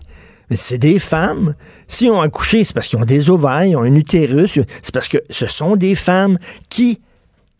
C'est 0.54 0.78
des 0.78 0.98
femmes. 0.98 1.54
S'ils 1.88 2.10
ont 2.10 2.20
accouché, 2.20 2.64
c'est 2.64 2.74
parce 2.74 2.86
qu'ils 2.86 2.98
ont 2.98 3.04
des 3.04 3.30
ovaires, 3.30 3.64
ils 3.64 3.76
ont 3.76 3.82
un 3.82 3.94
utérus. 3.94 4.60
C'est 4.82 4.94
parce 4.94 5.08
que 5.08 5.18
ce 5.30 5.46
sont 5.46 5.74
des 5.74 5.94
femmes 5.94 6.38
qui, 6.68 7.00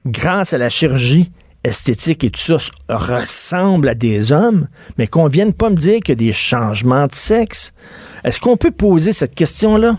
grâce 0.07 0.53
à 0.53 0.59
la 0.59 0.69
chirurgie 0.69 1.31
esthétique 1.65 2.23
et 2.25 2.31
tout 2.31 2.41
ça, 2.41 2.59
ressemblent 2.89 3.89
à 3.89 3.95
des 3.95 4.33
hommes, 4.33 4.69
mais 4.99 5.07
qu'on 5.07 5.29
vienne 5.29 5.55
pas 5.55 5.71
me 5.71 5.77
dire 5.77 6.01
qu'il 6.01 6.11
y 6.11 6.13
a 6.13 6.27
des 6.27 6.33
changements 6.33 7.07
de 7.07 7.15
sexe. 7.15 7.73
Est-ce 8.23 8.39
qu'on 8.39 8.59
peut 8.59 8.71
poser 8.71 9.13
cette 9.13 9.35
question-là? 9.35 9.99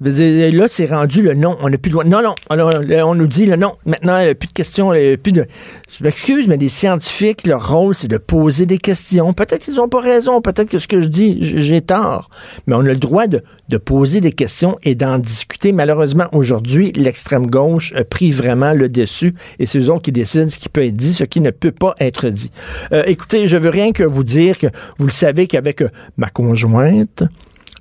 Là, 0.00 0.66
c'est 0.68 0.86
rendu 0.86 1.22
le 1.22 1.34
non. 1.34 1.56
On 1.60 1.68
n'a 1.68 1.78
plus 1.78 1.90
le 1.90 1.94
droit. 1.94 2.04
Non, 2.04 2.22
non. 2.22 2.34
on 2.50 3.14
nous 3.14 3.26
dit 3.26 3.46
le 3.46 3.56
non. 3.56 3.72
Maintenant, 3.84 4.20
il 4.20 4.24
n'y 4.24 4.30
a 4.30 4.34
plus 4.34 4.46
de 4.46 4.52
questions. 4.52 4.90
plus 4.90 5.32
de. 5.32 5.46
Je 5.88 6.04
m'excuse, 6.04 6.46
mais 6.46 6.56
les 6.56 6.68
scientifiques, 6.68 7.46
leur 7.46 7.72
rôle, 7.72 7.96
c'est 7.96 8.06
de 8.06 8.18
poser 8.18 8.64
des 8.64 8.78
questions. 8.78 9.32
Peut-être 9.32 9.64
qu'ils 9.64 9.74
n'ont 9.74 9.88
pas 9.88 10.00
raison. 10.00 10.40
Peut-être 10.40 10.68
que 10.68 10.78
ce 10.78 10.86
que 10.86 11.00
je 11.00 11.08
dis, 11.08 11.38
j'ai 11.40 11.80
tort. 11.80 12.30
Mais 12.66 12.74
on 12.76 12.80
a 12.80 12.82
le 12.84 12.96
droit 12.96 13.26
de, 13.26 13.42
de 13.68 13.76
poser 13.76 14.20
des 14.20 14.32
questions 14.32 14.78
et 14.84 14.94
d'en 14.94 15.18
discuter. 15.18 15.72
Malheureusement, 15.72 16.26
aujourd'hui, 16.30 16.92
l'extrême 16.92 17.48
gauche 17.48 17.92
a 17.96 18.04
pris 18.04 18.30
vraiment 18.30 18.74
le 18.74 18.88
dessus 18.88 19.34
et 19.58 19.66
c'est 19.66 19.78
eux 19.78 19.90
autres 19.90 20.02
qui 20.02 20.12
décident 20.12 20.48
ce 20.48 20.58
qui 20.58 20.68
peut 20.68 20.84
être 20.84 20.96
dit, 20.96 21.12
ce 21.12 21.24
qui 21.24 21.40
ne 21.40 21.50
peut 21.50 21.72
pas 21.72 21.94
être 21.98 22.28
dit. 22.28 22.52
Euh, 22.92 23.02
écoutez, 23.06 23.48
je 23.48 23.56
veux 23.56 23.70
rien 23.70 23.92
que 23.92 24.04
vous 24.04 24.24
dire 24.24 24.58
que 24.58 24.68
vous 24.98 25.06
le 25.06 25.12
savez 25.12 25.46
qu'avec 25.46 25.82
euh, 25.82 25.88
ma 26.16 26.28
conjointe, 26.28 27.24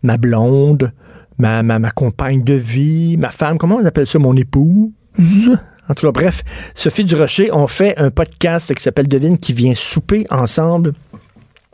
ma 0.03 0.17
blonde, 0.17 0.91
ma, 1.37 1.63
ma, 1.63 1.91
compagne 1.91 2.43
de 2.43 2.53
vie, 2.53 3.17
ma 3.17 3.29
femme, 3.29 3.57
comment 3.57 3.75
on 3.77 3.85
appelle 3.85 4.07
ça, 4.07 4.19
mon 4.19 4.35
épouse? 4.35 4.89
En 5.89 5.93
tout 5.93 6.05
cas, 6.05 6.11
bref, 6.11 6.43
Sophie 6.75 7.05
Durocher, 7.05 7.49
on 7.53 7.65
fait 7.67 7.97
un 7.97 8.11
podcast 8.11 8.73
qui 8.73 8.83
s'appelle 8.83 9.07
Devine 9.07 9.37
qui 9.37 9.53
vient 9.53 9.73
souper 9.73 10.25
ensemble 10.29 10.91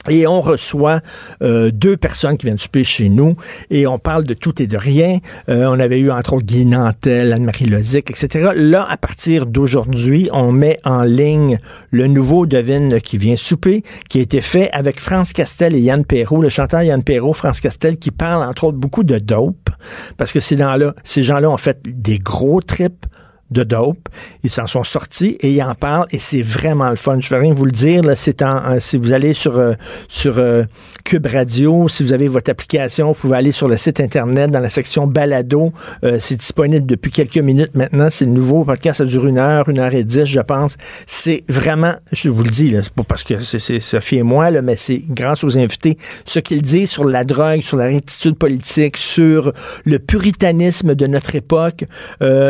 et 0.09 0.27
on 0.27 0.41
reçoit 0.41 1.01
euh, 1.41 1.71
deux 1.71 1.97
personnes 1.97 2.37
qui 2.37 2.45
viennent 2.45 2.57
souper 2.57 2.83
chez 2.83 3.09
nous 3.09 3.35
et 3.69 3.87
on 3.87 3.99
parle 3.99 4.23
de 4.23 4.33
tout 4.33 4.61
et 4.61 4.67
de 4.67 4.77
rien. 4.77 5.19
Euh, 5.49 5.65
on 5.67 5.79
avait 5.79 5.99
eu 5.99 6.11
entre 6.11 6.33
autres 6.33 6.45
Guy 6.45 6.65
Nantel, 6.65 7.33
Anne-Marie 7.33 7.65
Lozic, 7.65 8.09
etc. 8.09 8.51
Là, 8.55 8.85
à 8.89 8.97
partir 8.97 9.45
d'aujourd'hui, 9.45 10.29
on 10.31 10.51
met 10.51 10.79
en 10.83 11.03
ligne 11.03 11.59
le 11.91 12.07
nouveau 12.07 12.45
Devine 12.45 12.99
qui 13.01 13.17
vient 13.17 13.35
souper, 13.35 13.83
qui 14.09 14.19
a 14.19 14.21
été 14.21 14.41
fait 14.41 14.69
avec 14.71 14.99
France 14.99 15.33
Castel 15.33 15.75
et 15.75 15.79
Yann 15.79 16.05
Perrault, 16.05 16.41
le 16.41 16.49
chanteur 16.49 16.81
Yann 16.81 17.03
Perrault, 17.03 17.33
France 17.33 17.61
Castel, 17.61 17.97
qui 17.97 18.11
parle 18.11 18.43
entre 18.43 18.65
autres 18.65 18.77
beaucoup 18.77 19.03
de 19.03 19.19
dope, 19.19 19.69
parce 20.17 20.33
que 20.33 20.39
gens-là, 20.39 20.93
ces 21.03 21.23
gens-là 21.23 21.49
ont 21.49 21.57
fait 21.57 21.79
des 21.85 22.19
gros 22.19 22.61
trips 22.61 23.05
de 23.53 23.63
dope. 23.63 24.09
Ils 24.43 24.49
s'en 24.49 24.67
sont 24.67 24.83
sortis 24.83 25.37
et 25.39 25.51
ils 25.51 25.63
en 25.63 25.75
parlent 25.75 26.07
et 26.11 26.19
c'est 26.19 26.41
vraiment 26.41 26.89
le 26.89 26.95
fun. 26.95 27.19
Je 27.19 27.29
vais 27.29 27.37
rien 27.37 27.53
vous 27.53 27.65
le 27.65 27.71
dire. 27.71 28.03
Là, 28.03 28.15
c'est 28.15 28.41
en, 28.41 28.79
si 28.79 28.97
vous 28.97 29.13
allez 29.13 29.33
sur 29.33 29.57
euh, 29.57 29.73
sur 30.09 30.39
euh, 30.39 30.63
Cube 31.03 31.25
Radio, 31.25 31.87
si 31.87 32.03
vous 32.03 32.13
avez 32.13 32.27
votre 32.27 32.49
application, 32.49 33.07
vous 33.07 33.13
pouvez 33.13 33.37
aller 33.37 33.51
sur 33.51 33.67
le 33.67 33.77
site 33.77 33.99
internet 33.99 34.51
dans 34.51 34.59
la 34.59 34.69
section 34.69 35.07
balado. 35.07 35.71
Euh, 36.03 36.17
c'est 36.19 36.35
disponible 36.35 36.85
depuis 36.85 37.11
quelques 37.11 37.37
minutes 37.37 37.75
maintenant. 37.75 38.09
C'est 38.09 38.25
le 38.25 38.31
nouveau 38.31 38.65
podcast. 38.65 38.97
Ça 38.97 39.05
dure 39.05 39.25
une 39.27 39.37
heure, 39.37 39.69
une 39.69 39.79
heure 39.79 39.93
et 39.93 40.03
dix, 40.03 40.25
je 40.25 40.39
pense. 40.41 40.77
C'est 41.07 41.43
vraiment, 41.47 41.93
je 42.11 42.29
vous 42.29 42.43
le 42.43 42.49
dis, 42.49 42.69
là, 42.69 42.81
c'est 42.83 42.93
pas 42.93 43.03
parce 43.03 43.23
que 43.23 43.41
c'est 43.41 43.79
Sophie 43.79 44.17
et 44.17 44.23
moi, 44.23 44.51
là, 44.51 44.61
mais 44.61 44.75
c'est 44.75 45.01
grâce 45.09 45.43
aux 45.43 45.57
invités. 45.57 45.97
Ce 46.25 46.39
qu'ils 46.39 46.61
disent 46.61 46.89
sur 46.89 47.05
la 47.05 47.23
drogue, 47.23 47.61
sur 47.61 47.77
la 47.77 47.85
rectitude 47.85 48.37
politique, 48.37 48.97
sur 48.97 49.53
le 49.85 49.99
puritanisme 49.99 50.95
de 50.95 51.07
notre 51.07 51.35
époque, 51.35 51.85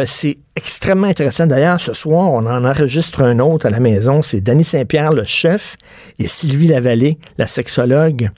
c'est 0.06 0.38
extrêmement 0.56 1.08
intéressant. 1.08 1.48
D'ailleurs, 1.48 1.82
ce 1.82 1.94
soir, 1.94 2.32
on 2.32 2.46
en 2.46 2.66
enregistre 2.66 3.24
un 3.24 3.40
autre 3.40 3.66
à 3.66 3.70
la 3.70 3.80
maison. 3.80 4.22
C'est 4.22 4.42
Danny 4.42 4.64
Saint-Pierre, 4.64 5.14
le 5.14 5.24
chef, 5.24 5.78
et 6.20 6.28
Sylvie 6.28 6.68
Lavallée, 6.68 7.18
la 7.38 7.48
sexologue. 7.48 8.30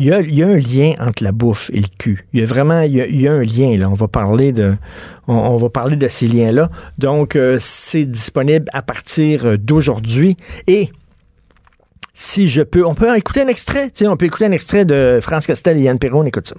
Il 0.00 0.06
y, 0.06 0.12
a, 0.12 0.20
il 0.20 0.32
y, 0.32 0.44
a, 0.44 0.46
un 0.46 0.58
lien 0.58 0.92
entre 1.00 1.24
la 1.24 1.32
bouffe 1.32 1.70
et 1.72 1.80
le 1.80 1.88
cul. 1.98 2.28
Il 2.32 2.38
y 2.38 2.42
a 2.44 2.46
vraiment, 2.46 2.82
il 2.82 2.94
y 2.94 3.26
a, 3.26 3.32
un 3.32 3.42
lien 3.42 3.76
là. 3.76 3.90
On 3.90 3.94
va 3.94 4.06
parler 4.06 4.52
de, 4.52 4.76
on, 5.26 5.56
va 5.56 5.70
parler 5.70 5.96
de 5.96 6.06
ces 6.06 6.28
liens-là. 6.28 6.70
Donc, 6.98 7.34
euh, 7.34 7.58
c'est 7.60 8.04
disponible 8.04 8.66
à 8.72 8.82
partir 8.82 9.58
d'aujourd'hui. 9.58 10.36
Et 10.68 10.90
si 12.14 12.46
je 12.46 12.62
peux, 12.62 12.86
on 12.86 12.94
peut 12.94 13.16
écouter 13.16 13.42
un 13.42 13.48
extrait. 13.48 13.90
On 14.02 14.16
peut 14.16 14.26
écouter 14.26 14.44
un 14.44 14.52
extrait 14.52 14.84
de 14.84 15.18
France 15.20 15.48
Castel 15.48 15.76
et 15.78 15.80
Yann 15.80 15.98
Perron. 15.98 16.20
On 16.20 16.26
écoute 16.26 16.46
ça. 16.46 16.54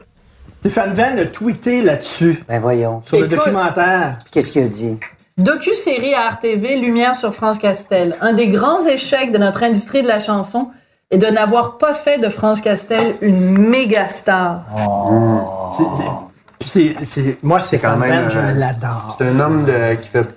Stéphane 0.59 0.93
Venn 0.93 1.19
a 1.19 1.25
tweeté 1.25 1.81
là-dessus. 1.81 2.43
Ben 2.47 2.59
voyons. 2.59 3.01
Sur 3.05 3.19
le 3.19 3.27
documentaire. 3.27 4.17
Qu'est-ce 4.29 4.51
qu'il 4.51 4.63
a 4.63 4.67
dit? 4.67 4.99
Docu-série 5.37 6.13
à 6.13 6.29
RTV, 6.31 6.75
Lumière 6.81 7.15
sur 7.15 7.33
France 7.33 7.57
Castel. 7.57 8.17
Un 8.19 8.33
des 8.33 8.47
grands 8.47 8.85
échecs 8.85 9.31
de 9.31 9.37
notre 9.37 9.63
industrie 9.63 10.01
de 10.01 10.07
la 10.07 10.19
chanson 10.19 10.69
est 11.11 11.17
de 11.17 11.27
n'avoir 11.27 11.77
pas 11.77 11.93
fait 11.93 12.17
de 12.17 12.27
France 12.27 12.59
Castel 12.59 13.15
une 13.21 13.57
méga 13.57 14.09
star. 14.09 14.65
Oh. 14.77 16.27
C'est, 16.65 17.37
moi, 17.41 17.59
c'est 17.59 17.79
quand 17.79 17.95
même. 17.95 18.29
je 18.29 18.59
l'adore. 18.59 19.15
C'est 19.17 19.27
un 19.27 19.39
homme 19.39 19.65
qui 20.01 20.07
fait 20.09 20.27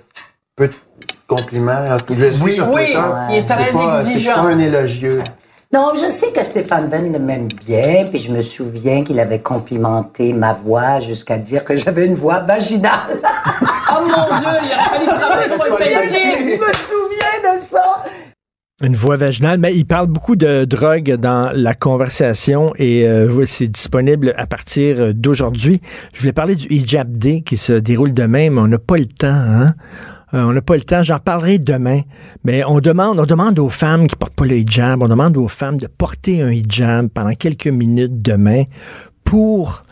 peu 0.55 0.69
de 0.69 0.73
compliments. 1.27 1.97
oui, 2.07 2.59
oui, 2.71 2.95
il 3.29 3.35
est 3.35 3.45
très 3.45 3.69
exigeant. 3.69 4.35
C'est 4.35 4.41
pas 4.41 4.47
un 4.47 4.59
élogieux. 4.59 5.21
Non, 5.73 5.93
je 5.95 6.07
sais 6.07 6.31
que 6.31 6.43
Stéphane 6.43 6.87
Venn 6.87 7.11
le 7.11 7.17
m'aime 7.17 7.47
bien, 7.65 8.05
puis 8.07 8.19
je 8.19 8.31
me 8.31 8.41
souviens 8.41 9.03
qu'il 9.03 9.19
avait 9.19 9.39
complimenté 9.39 10.31
ma 10.31 10.53
voix 10.53 10.99
jusqu'à 10.99 11.39
dire 11.39 11.63
que 11.63 11.75
j'avais 11.75 12.05
une 12.05 12.13
voix 12.13 12.41
vaginale. 12.41 12.91
oh 13.91 14.01
mon 14.01 14.39
Dieu, 14.39 14.49
il 14.65 14.71
a 14.71 14.83
fallu 14.83 15.05
que 15.07 15.13
je 15.13 16.51
Je 16.51 16.59
me 16.59 16.73
souviens 16.75 17.55
de 17.55 17.59
ça. 17.59 18.03
Une 18.83 18.95
voix 18.95 19.17
vaginale, 19.17 19.57
mais 19.57 19.73
il 19.73 19.85
parle 19.85 20.05
beaucoup 20.05 20.35
de 20.35 20.65
drogue 20.65 21.15
dans 21.15 21.51
la 21.55 21.73
conversation 21.73 22.73
et 22.77 23.07
euh, 23.07 23.43
c'est 23.47 23.69
disponible 23.69 24.35
à 24.37 24.45
partir 24.45 25.15
d'aujourd'hui. 25.15 25.81
Je 26.13 26.19
voulais 26.19 26.33
parler 26.33 26.53
du 26.53 26.67
hijab 26.69 27.17
day 27.17 27.41
qui 27.41 27.57
se 27.57 27.73
déroule 27.73 28.13
demain, 28.13 28.51
mais 28.51 28.61
on 28.61 28.67
n'a 28.67 28.77
pas 28.77 28.97
le 28.97 29.07
temps. 29.07 29.27
Hein? 29.27 29.73
Euh, 30.33 30.43
on 30.43 30.53
n'a 30.53 30.61
pas 30.61 30.75
le 30.75 30.81
temps. 30.81 31.03
J'en 31.03 31.19
parlerai 31.19 31.59
demain. 31.59 32.01
Mais 32.43 32.63
on 32.65 32.79
demande, 32.79 33.19
on 33.19 33.25
demande 33.25 33.59
aux 33.59 33.69
femmes 33.69 34.07
qui 34.07 34.15
portent 34.15 34.35
pas 34.35 34.45
le 34.45 34.57
hijab, 34.57 35.03
on 35.03 35.07
demande 35.07 35.37
aux 35.37 35.47
femmes 35.47 35.77
de 35.77 35.87
porter 35.87 36.41
un 36.41 36.51
hijab 36.51 37.09
pendant 37.09 37.33
quelques 37.33 37.67
minutes 37.67 38.21
demain 38.21 38.63
pour 39.23 39.83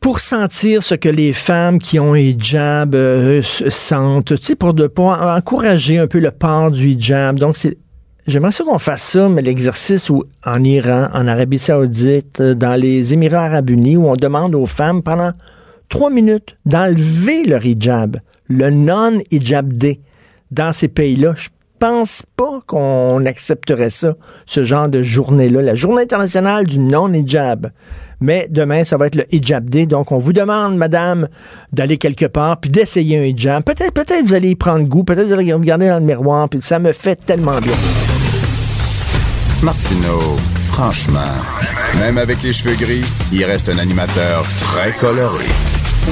pour 0.00 0.18
sentir 0.18 0.82
ce 0.82 0.96
que 0.96 1.08
les 1.08 1.32
femmes 1.32 1.78
qui 1.78 2.00
ont 2.00 2.14
un 2.14 2.18
hijab 2.18 2.94
euh, 2.96 3.40
sentent, 3.42 4.36
tu 4.36 4.44
sais, 4.44 4.56
pour, 4.56 4.74
de, 4.74 4.90
encourager 4.96 5.98
un 5.98 6.08
peu 6.08 6.18
le 6.18 6.32
port 6.32 6.72
du 6.72 6.88
hijab. 6.88 7.38
Donc, 7.38 7.56
c'est 7.56 7.78
J'aimerais 8.24 8.52
ça 8.52 8.62
qu'on 8.62 8.78
fasse 8.78 9.02
ça, 9.02 9.28
mais 9.28 9.42
l'exercice 9.42 10.08
en 10.46 10.62
Iran, 10.62 11.08
en 11.12 11.26
Arabie 11.26 11.58
Saoudite, 11.58 12.40
euh, 12.40 12.54
dans 12.54 12.80
les 12.80 13.12
Émirats 13.12 13.46
Arabes 13.46 13.70
Unis, 13.70 13.96
où 13.96 14.06
on 14.06 14.14
demande 14.14 14.54
aux 14.54 14.66
femmes 14.66 15.02
pendant 15.02 15.32
trois 15.88 16.08
minutes 16.08 16.56
d'enlever 16.64 17.44
leur 17.44 17.66
hijab 17.66 18.18
le 18.52 18.70
non-hijab 18.70 19.72
day 19.72 20.00
dans 20.50 20.72
ces 20.72 20.88
pays-là. 20.88 21.34
Je 21.36 21.48
pense 21.78 22.22
pas 22.36 22.60
qu'on 22.66 23.24
accepterait 23.26 23.90
ça, 23.90 24.14
ce 24.46 24.62
genre 24.62 24.88
de 24.88 25.02
journée-là, 25.02 25.62
la 25.62 25.74
journée 25.74 26.02
internationale 26.02 26.66
du 26.66 26.78
non-hijab. 26.78 27.72
Mais 28.20 28.46
demain, 28.48 28.84
ça 28.84 28.96
va 28.96 29.08
être 29.08 29.16
le 29.16 29.24
hijab 29.34 29.68
day. 29.68 29.86
Donc, 29.86 30.12
on 30.12 30.18
vous 30.18 30.32
demande, 30.32 30.76
madame, 30.76 31.26
d'aller 31.72 31.98
quelque 31.98 32.26
part 32.26 32.60
puis 32.60 32.70
d'essayer 32.70 33.18
un 33.18 33.24
hijab. 33.24 33.64
Peut-être, 33.64 33.92
peut-être 33.92 34.24
vous 34.24 34.34
allez 34.34 34.50
y 34.50 34.54
prendre 34.54 34.86
goût. 34.86 35.02
Peut-être 35.02 35.26
vous 35.26 35.32
allez 35.32 35.52
regarder 35.52 35.88
dans 35.88 35.98
le 35.98 36.04
miroir 36.04 36.48
puis 36.48 36.60
ça 36.62 36.78
me 36.78 36.92
fait 36.92 37.16
tellement 37.16 37.58
bien. 37.58 37.74
Martineau, 39.60 40.36
franchement, 40.66 41.34
même 41.98 42.18
avec 42.18 42.42
les 42.44 42.52
cheveux 42.52 42.76
gris, 42.76 43.04
il 43.32 43.44
reste 43.44 43.68
un 43.68 43.78
animateur 43.78 44.44
très 44.58 44.92
coloré. 44.92 45.46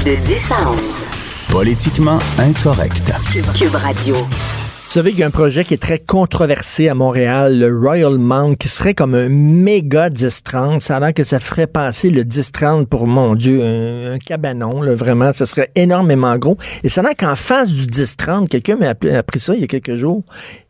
De 0.04 0.16
10 0.16 0.34
à 0.50 0.70
11. 0.70 1.19
Politiquement 1.50 2.20
incorrect. 2.38 3.12
Cube 3.58 3.74
Radio. 3.74 4.14
Vous 4.14 4.94
savez 4.94 5.10
qu'il 5.10 5.20
y 5.20 5.22
a 5.24 5.26
un 5.26 5.30
projet 5.30 5.64
qui 5.64 5.74
est 5.74 5.82
très 5.82 5.98
controversé 5.98 6.88
à 6.88 6.94
Montréal, 6.94 7.58
le 7.58 7.76
Royal 7.76 8.18
Mount, 8.18 8.54
qui 8.54 8.68
serait 8.68 8.94
comme 8.94 9.14
un 9.14 9.28
méga 9.28 10.10
10-30. 10.10 10.80
Ça 10.80 10.96
a 10.96 11.00
l'air 11.00 11.14
que 11.14 11.24
ça 11.24 11.40
ferait 11.40 11.66
passer 11.66 12.10
le 12.10 12.22
10-30 12.22 12.86
pour, 12.86 13.06
mon 13.06 13.34
Dieu, 13.34 13.62
un, 13.62 14.18
cabanon, 14.18 14.80
là, 14.80 14.94
vraiment. 14.94 15.32
Ça 15.32 15.46
serait 15.46 15.70
énormément 15.74 16.36
gros. 16.38 16.56
Et 16.82 16.88
ça 16.88 17.00
a 17.00 17.04
l'air 17.04 17.16
qu'en 17.16 17.36
face 17.36 17.70
du 17.70 17.86
10-30, 17.86 18.48
quelqu'un 18.48 18.76
m'a 18.76 18.90
appris 18.90 19.40
ça 19.40 19.54
il 19.54 19.60
y 19.60 19.64
a 19.64 19.68
quelques 19.68 19.96
jours, 19.96 20.22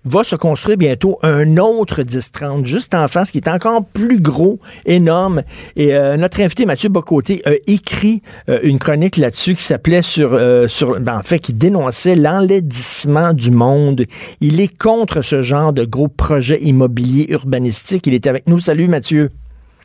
va 0.04 0.24
se 0.24 0.36
construire 0.36 0.78
bientôt 0.78 1.18
un 1.22 1.56
autre 1.58 2.02
10-30 2.02 2.64
juste 2.64 2.94
en 2.94 3.06
face 3.08 3.30
qui 3.30 3.38
est 3.38 3.48
encore 3.48 3.84
plus 3.84 4.20
gros, 4.20 4.58
énorme. 4.86 5.42
Et 5.76 5.94
euh, 5.94 6.16
notre 6.16 6.40
invité 6.40 6.66
Mathieu 6.66 6.88
Bocoté 6.88 7.42
a 7.44 7.52
écrit 7.66 8.22
euh, 8.48 8.60
une 8.62 8.78
chronique 8.78 9.16
là-dessus 9.16 9.54
qui 9.54 9.62
s'appelait 9.62 10.02
sur, 10.02 10.32
euh, 10.32 10.68
sur 10.68 10.98
ben, 11.00 11.18
en 11.18 11.22
fait, 11.22 11.38
qui 11.38 11.52
dénonçait 11.52 12.16
l'enlaidissement 12.16 13.32
du 13.32 13.50
monde. 13.50 14.04
Il 14.40 14.60
est 14.60 14.76
contre 14.76 15.22
ce 15.22 15.42
genre 15.42 15.72
de 15.72 15.84
gros 15.84 16.08
projets 16.08 16.60
immobiliers 16.62 17.26
urbanistiques. 17.30 18.06
Il 18.06 18.14
est 18.14 18.26
avec 18.26 18.48
nous. 18.48 18.60
Salut 18.60 18.88
Mathieu. 18.88 19.30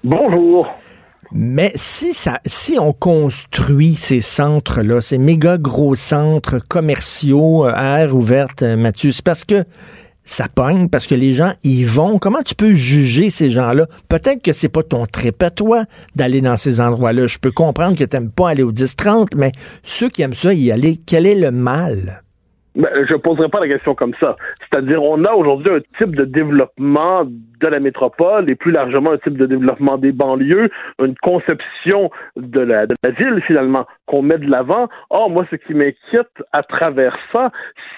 Bonjour. 0.03 0.67
Mais 1.31 1.71
si 1.75 2.13
ça, 2.13 2.39
si 2.45 2.77
on 2.79 2.93
construit 2.93 3.95
ces 3.95 4.21
centres-là, 4.21 5.01
ces 5.01 5.17
méga 5.17 5.57
gros 5.57 5.95
centres 5.95 6.59
commerciaux 6.59 7.65
à 7.65 7.99
air 7.99 8.15
ouverte, 8.15 8.61
Mathieu, 8.61 9.11
c'est 9.11 9.25
parce 9.25 9.43
que 9.43 9.65
ça 10.25 10.45
pogne 10.53 10.89
parce 10.89 11.07
que 11.07 11.15
les 11.15 11.31
gens 11.31 11.53
y 11.63 11.83
vont. 11.83 12.17
Comment 12.19 12.41
tu 12.41 12.55
peux 12.55 12.73
juger 12.73 13.29
ces 13.29 13.49
gens-là? 13.49 13.85
Peut-être 14.09 14.43
que 14.43 14.53
c'est 14.53 14.71
pas 14.71 14.83
ton 14.83 15.05
trip 15.05 15.41
à 15.41 15.51
toi 15.51 15.83
d'aller 16.15 16.41
dans 16.41 16.55
ces 16.55 16.81
endroits-là. 16.81 17.27
Je 17.27 17.37
peux 17.37 17.51
comprendre 17.51 17.97
que 17.97 18.03
tu 18.03 18.15
n'aimes 18.15 18.31
pas 18.31 18.49
aller 18.49 18.63
au 18.63 18.71
10-30, 18.71 19.37
mais 19.37 19.51
ceux 19.83 20.09
qui 20.09 20.23
aiment 20.23 20.33
ça, 20.33 20.53
y 20.53 20.71
aller, 20.71 20.97
quel 21.05 21.25
est 21.25 21.39
le 21.39 21.51
mal? 21.51 22.21
Ben, 22.75 22.89
je 23.07 23.13
ne 23.13 23.19
poserai 23.19 23.47
pas 23.47 23.61
la 23.61 23.69
question 23.69 23.95
comme 23.95 24.13
ça. 24.19 24.35
C'est-à-dire, 24.59 25.01
on 25.01 25.23
a 25.23 25.31
aujourd'hui 25.31 25.71
un 25.71 25.79
type 25.97 26.13
de 26.13 26.25
développement 26.25 27.23
de 27.23 27.67
la 27.67 27.79
métropole 27.79 28.49
et 28.49 28.55
plus 28.55 28.71
largement 28.71 29.11
un 29.11 29.17
type 29.17 29.37
de 29.37 29.45
développement 29.45 29.97
des 29.97 30.11
banlieues, 30.11 30.69
une 31.01 31.15
conception 31.23 32.11
de 32.35 32.59
la, 32.59 32.85
de 32.85 32.93
la 33.03 33.11
ville 33.11 33.41
finalement 33.47 33.85
qu'on 34.07 34.21
met 34.21 34.37
de 34.37 34.49
l'avant. 34.49 34.89
Or, 35.09 35.29
moi, 35.29 35.45
ce 35.49 35.55
qui 35.55 35.73
m'inquiète 35.73 36.27
à 36.51 36.63
travers 36.63 37.17
ça, 37.31 37.51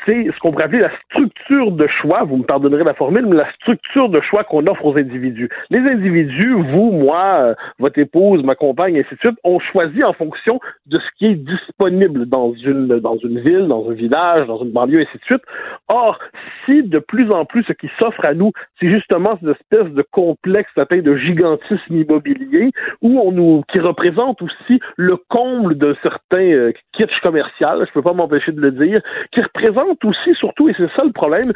c'est 0.05 0.27
ce 0.31 0.39
qu'on 0.39 0.51
pourrait 0.51 0.65
appeler 0.65 0.81
la 0.81 0.91
structure 1.05 1.36
de 1.49 1.87
choix, 1.87 2.23
vous 2.23 2.37
me 2.37 2.43
pardonnerez 2.43 2.83
la 2.83 2.93
formule, 2.93 3.25
mais 3.25 3.35
la 3.35 3.51
structure 3.53 4.09
de 4.09 4.19
choix 4.21 4.43
qu'on 4.43 4.65
offre 4.67 4.85
aux 4.85 4.97
individus. 4.97 5.49
Les 5.69 5.79
individus, 5.79 6.53
vous, 6.53 6.91
moi, 6.91 7.39
euh, 7.39 7.55
votre 7.79 7.97
épouse, 7.99 8.43
ma 8.43 8.55
compagne, 8.55 8.95
et 8.95 8.99
ainsi 8.99 9.15
de 9.15 9.19
suite, 9.19 9.39
ont 9.43 9.59
choisi 9.59 10.03
en 10.03 10.13
fonction 10.13 10.59
de 10.87 10.99
ce 10.99 11.05
qui 11.17 11.27
est 11.27 11.35
disponible 11.35 12.25
dans 12.25 12.53
une, 12.53 12.99
dans 12.99 13.17
une 13.17 13.39
ville, 13.39 13.67
dans 13.67 13.89
un 13.89 13.93
village, 13.93 14.47
dans 14.47 14.61
une 14.63 14.71
banlieue, 14.71 14.99
et 14.99 15.07
ainsi 15.07 15.17
de 15.17 15.23
suite. 15.23 15.43
Or, 15.87 16.19
si 16.65 16.83
de 16.83 16.99
plus 16.99 17.31
en 17.31 17.45
plus 17.45 17.63
ce 17.63 17.73
qui 17.73 17.89
s'offre 17.97 18.25
à 18.25 18.33
nous, 18.33 18.51
c'est 18.79 18.89
justement 18.89 19.37
cette 19.41 19.57
espèce 19.57 19.91
de 19.93 20.03
complexe 20.11 20.71
atteint 20.77 21.01
de 21.01 21.15
gigantisme 21.15 21.95
immobilier, 21.95 22.71
où 23.01 23.19
on 23.19 23.31
nous, 23.31 23.63
qui 23.71 23.79
représente 23.79 24.41
aussi 24.41 24.79
le 24.97 25.17
comble 25.29 25.77
de 25.77 25.95
certains 26.03 26.51
euh, 26.51 26.71
kitsch 26.93 27.19
commercial, 27.21 27.85
je 27.87 27.91
peux 27.93 28.01
pas 28.01 28.13
m'empêcher 28.13 28.51
de 28.51 28.61
le 28.61 28.71
dire, 28.71 29.01
qui 29.31 29.41
représente 29.41 30.03
aussi, 30.03 30.33
surtout, 30.35 30.69
et 30.69 30.73
c'est 30.77 30.91
ça 30.95 31.03
le 31.03 31.11
problème, 31.11 31.36
une 31.39 31.53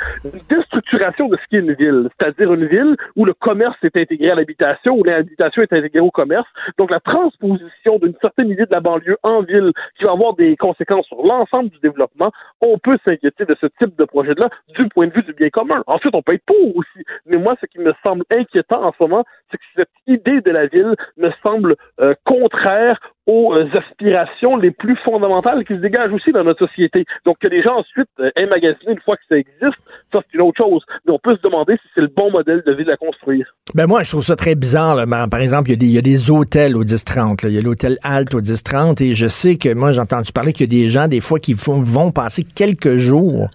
déstructuration 0.50 1.28
de 1.28 1.38
ce 1.38 1.42
qu'est 1.50 1.60
une 1.60 1.74
ville. 1.74 2.10
C'est-à-dire 2.18 2.54
une 2.54 2.66
ville 2.66 2.96
où 3.16 3.26
le 3.26 3.34
commerce 3.34 3.78
est 3.84 3.96
intégré 3.96 4.32
à 4.32 4.36
l'habitation, 4.36 4.98
où 4.98 5.04
l'habitation 5.04 5.62
est 5.62 5.74
intégrée 5.74 6.00
au 6.00 6.12
commerce. 6.12 6.48
Donc 6.78 6.92
la 6.92 7.00
transposition 7.00 7.98
d'une 8.00 8.16
certaine 8.22 8.50
idée 8.50 8.66
de 8.66 8.72
la 8.72 8.80
banlieue 8.80 9.18
en 9.24 9.42
ville 9.42 9.72
qui 9.98 10.06
va 10.06 10.12
avoir 10.12 10.36
des 10.36 10.56
conséquences 10.58 11.06
sur 11.08 11.24
l'ensemble 11.24 11.70
du 11.70 11.80
développement, 11.80 12.32
on 12.62 12.78
peut 12.78 12.98
s'inquiéter 13.06 13.46
de 13.46 13.56
ce 13.60 13.68
type 13.80 13.96
de 13.98 14.06
projet-là 14.06 14.50
du 14.78 14.88
point 14.90 15.08
de 15.08 15.14
vue 15.14 15.24
du 15.24 15.34
bien 15.34 15.50
commun. 15.50 15.84
Ensuite, 15.88 16.16
on 16.16 16.22
peut 16.22 16.34
être 16.34 16.46
pour 16.46 16.76
aussi. 16.76 17.04
Mais 17.26 17.38
moi, 17.38 17.56
ce 17.62 17.66
qui 17.66 17.80
me 17.80 17.94
semble 18.04 18.24
inquiétant 18.32 18.84
en 18.84 18.92
ce 18.92 18.98
moment, 19.02 19.24
c'est 19.50 19.58
que 19.58 19.64
cette 19.76 19.90
idée 20.08 20.42
de 20.42 20.52
la 20.52 20.68
ville 20.68 20.96
me 21.18 21.30
semble 21.44 21.76
euh, 22.00 22.14
contraire 22.26 23.00
aux 23.28 23.54
euh, 23.54 23.68
aspirations 23.74 24.58
les 24.58 24.72
plus 24.72 24.96
fondamentales 24.98 25.64
qui 25.66 25.74
se 25.74 25.80
dégagent 25.80 26.12
aussi 26.12 26.32
dans 26.32 26.44
notre 26.44 26.68
société. 26.68 27.06
Donc 27.26 27.38
que 27.40 27.48
les 27.48 27.62
gens 27.62 27.78
ensuite 27.78 28.10
euh, 28.20 28.32
aient 28.36 28.48
magasiné 28.48 28.94
une 28.94 29.02
fois 29.02 29.16
que 29.16 29.24
ça 29.30 29.38
existe, 29.38 29.78
ça 30.12 30.20
c'est 30.22 30.34
une 30.34 30.42
autre 30.42 30.58
chose. 30.58 30.84
Mais 31.06 31.14
on 31.14 31.20
peut 31.20 31.36
se 31.36 31.42
demander 31.42 31.76
si 31.76 31.90
c'est 31.94 32.02
le 32.02 32.08
bon 32.08 32.32
modèle 32.32 32.64
de 32.66 32.74
ville 32.74 32.90
à 32.90 32.98
construire. 32.98 33.56
Ben 33.76 33.88
moi, 33.88 34.04
je 34.04 34.10
trouve 34.10 34.24
ça 34.24 34.36
très 34.36 34.56
bizarre. 34.56 34.98
Par 35.30 35.42
exemple, 35.42 35.70
il 35.72 35.84
y, 35.84 35.98
a 35.98 36.02
des, 36.02 36.32
hôtels 36.32 36.76
au 36.76 36.84
10-30. 36.84 37.48
Il 37.48 37.54
y 37.54 37.58
a 37.58 37.62
l'hôtel 37.62 37.98
Alt 38.04 38.34
au 38.34 38.42
10-30 38.42 39.04
et 39.04 39.14
je 39.14 39.28
sais 39.28 39.58
que 39.58 39.74
moi, 39.74 39.92
j'ai 39.92 40.02
entendu 40.02 40.32
parler 40.32 40.54
qu'il 40.54 40.72
y 40.72 40.82
a 40.82 40.84
des 40.84 40.90
gens, 40.90 41.08
des 41.08 41.22
fois, 41.22 41.40
qui 41.40 41.54
vont 41.54 42.12
passer 42.12 42.44
quelques 42.44 42.96
jours 42.96 43.48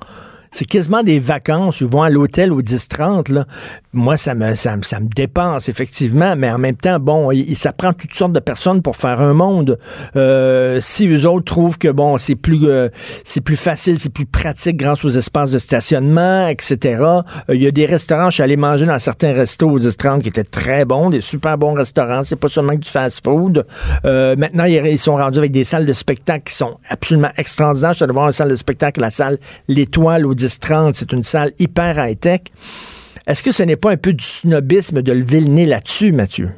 c'est 0.56 0.64
quasiment 0.64 1.02
des 1.02 1.18
vacances. 1.18 1.82
Ils 1.82 1.86
vont 1.86 2.02
à 2.02 2.08
l'hôtel 2.08 2.50
au 2.50 2.62
10-30. 2.62 3.30
Là. 3.30 3.44
Moi, 3.92 4.16
ça 4.16 4.34
me, 4.34 4.54
ça, 4.54 4.74
ça, 4.80 5.00
me 5.00 5.08
dépense, 5.08 5.68
effectivement. 5.68 6.34
Mais 6.34 6.50
en 6.50 6.56
même 6.56 6.76
temps, 6.76 6.98
bon, 6.98 7.30
ça 7.54 7.74
prend 7.74 7.92
toutes 7.92 8.14
sortes 8.14 8.32
de 8.32 8.40
personnes 8.40 8.80
pour 8.80 8.96
faire 8.96 9.20
un 9.20 9.34
monde. 9.34 9.78
Euh, 10.16 10.78
si 10.80 11.08
eux 11.08 11.28
autres 11.28 11.44
trouvent 11.44 11.76
que, 11.76 11.88
bon, 11.88 12.16
c'est 12.16 12.36
plus, 12.36 12.60
euh, 12.64 12.88
c'est 13.26 13.42
plus 13.42 13.56
facile, 13.56 13.98
c'est 13.98 14.12
plus 14.12 14.24
pratique 14.24 14.78
grâce 14.78 15.04
aux 15.04 15.10
espaces 15.10 15.50
de 15.50 15.58
stationnement, 15.58 16.48
etc. 16.48 17.02
Euh, 17.50 17.54
il 17.54 17.62
y 17.62 17.66
a 17.66 17.70
des 17.70 17.84
restaurants, 17.84 18.30
je 18.30 18.36
suis 18.36 18.42
allé 18.42 18.56
manger 18.56 18.86
dans 18.86 18.98
certains 18.98 19.34
restos 19.34 19.68
au 19.68 19.78
10-30 19.78 20.22
qui 20.22 20.30
étaient 20.30 20.42
très 20.42 20.86
bons, 20.86 21.10
des 21.10 21.20
super 21.20 21.58
bons 21.58 21.74
restaurants. 21.74 22.22
C'est 22.22 22.36
pas 22.36 22.48
seulement 22.48 22.72
du 22.72 22.88
fast-food. 22.88 23.66
maintenant, 24.04 24.64
ils, 24.64 24.98
sont 24.98 25.16
rendus 25.16 25.38
avec 25.38 25.52
des 25.52 25.64
salles 25.64 25.84
de 25.84 25.92
spectacle 25.92 26.44
qui 26.44 26.54
sont 26.54 26.78
absolument 26.88 27.30
extraordinaires. 27.36 27.90
Je 27.90 27.96
suis 27.96 28.04
allé 28.04 28.14
voir 28.14 28.28
une 28.28 28.32
salle 28.32 28.48
de 28.48 28.56
spectacle, 28.56 29.02
la 29.02 29.10
salle 29.10 29.38
L'Étoile 29.68 30.24
au 30.24 30.34
10-30. 30.46 30.94
C'est 30.94 31.12
une 31.12 31.22
salle 31.22 31.52
hyper 31.58 31.98
high-tech. 31.98 32.40
Est-ce 33.26 33.42
que 33.42 33.52
ce 33.52 33.62
n'est 33.62 33.76
pas 33.76 33.90
un 33.90 33.96
peu 33.96 34.12
du 34.12 34.24
snobisme 34.24 35.02
de 35.02 35.12
lever 35.12 35.40
le 35.40 35.48
nez 35.48 35.66
là-dessus, 35.66 36.12
Mathieu? 36.12 36.50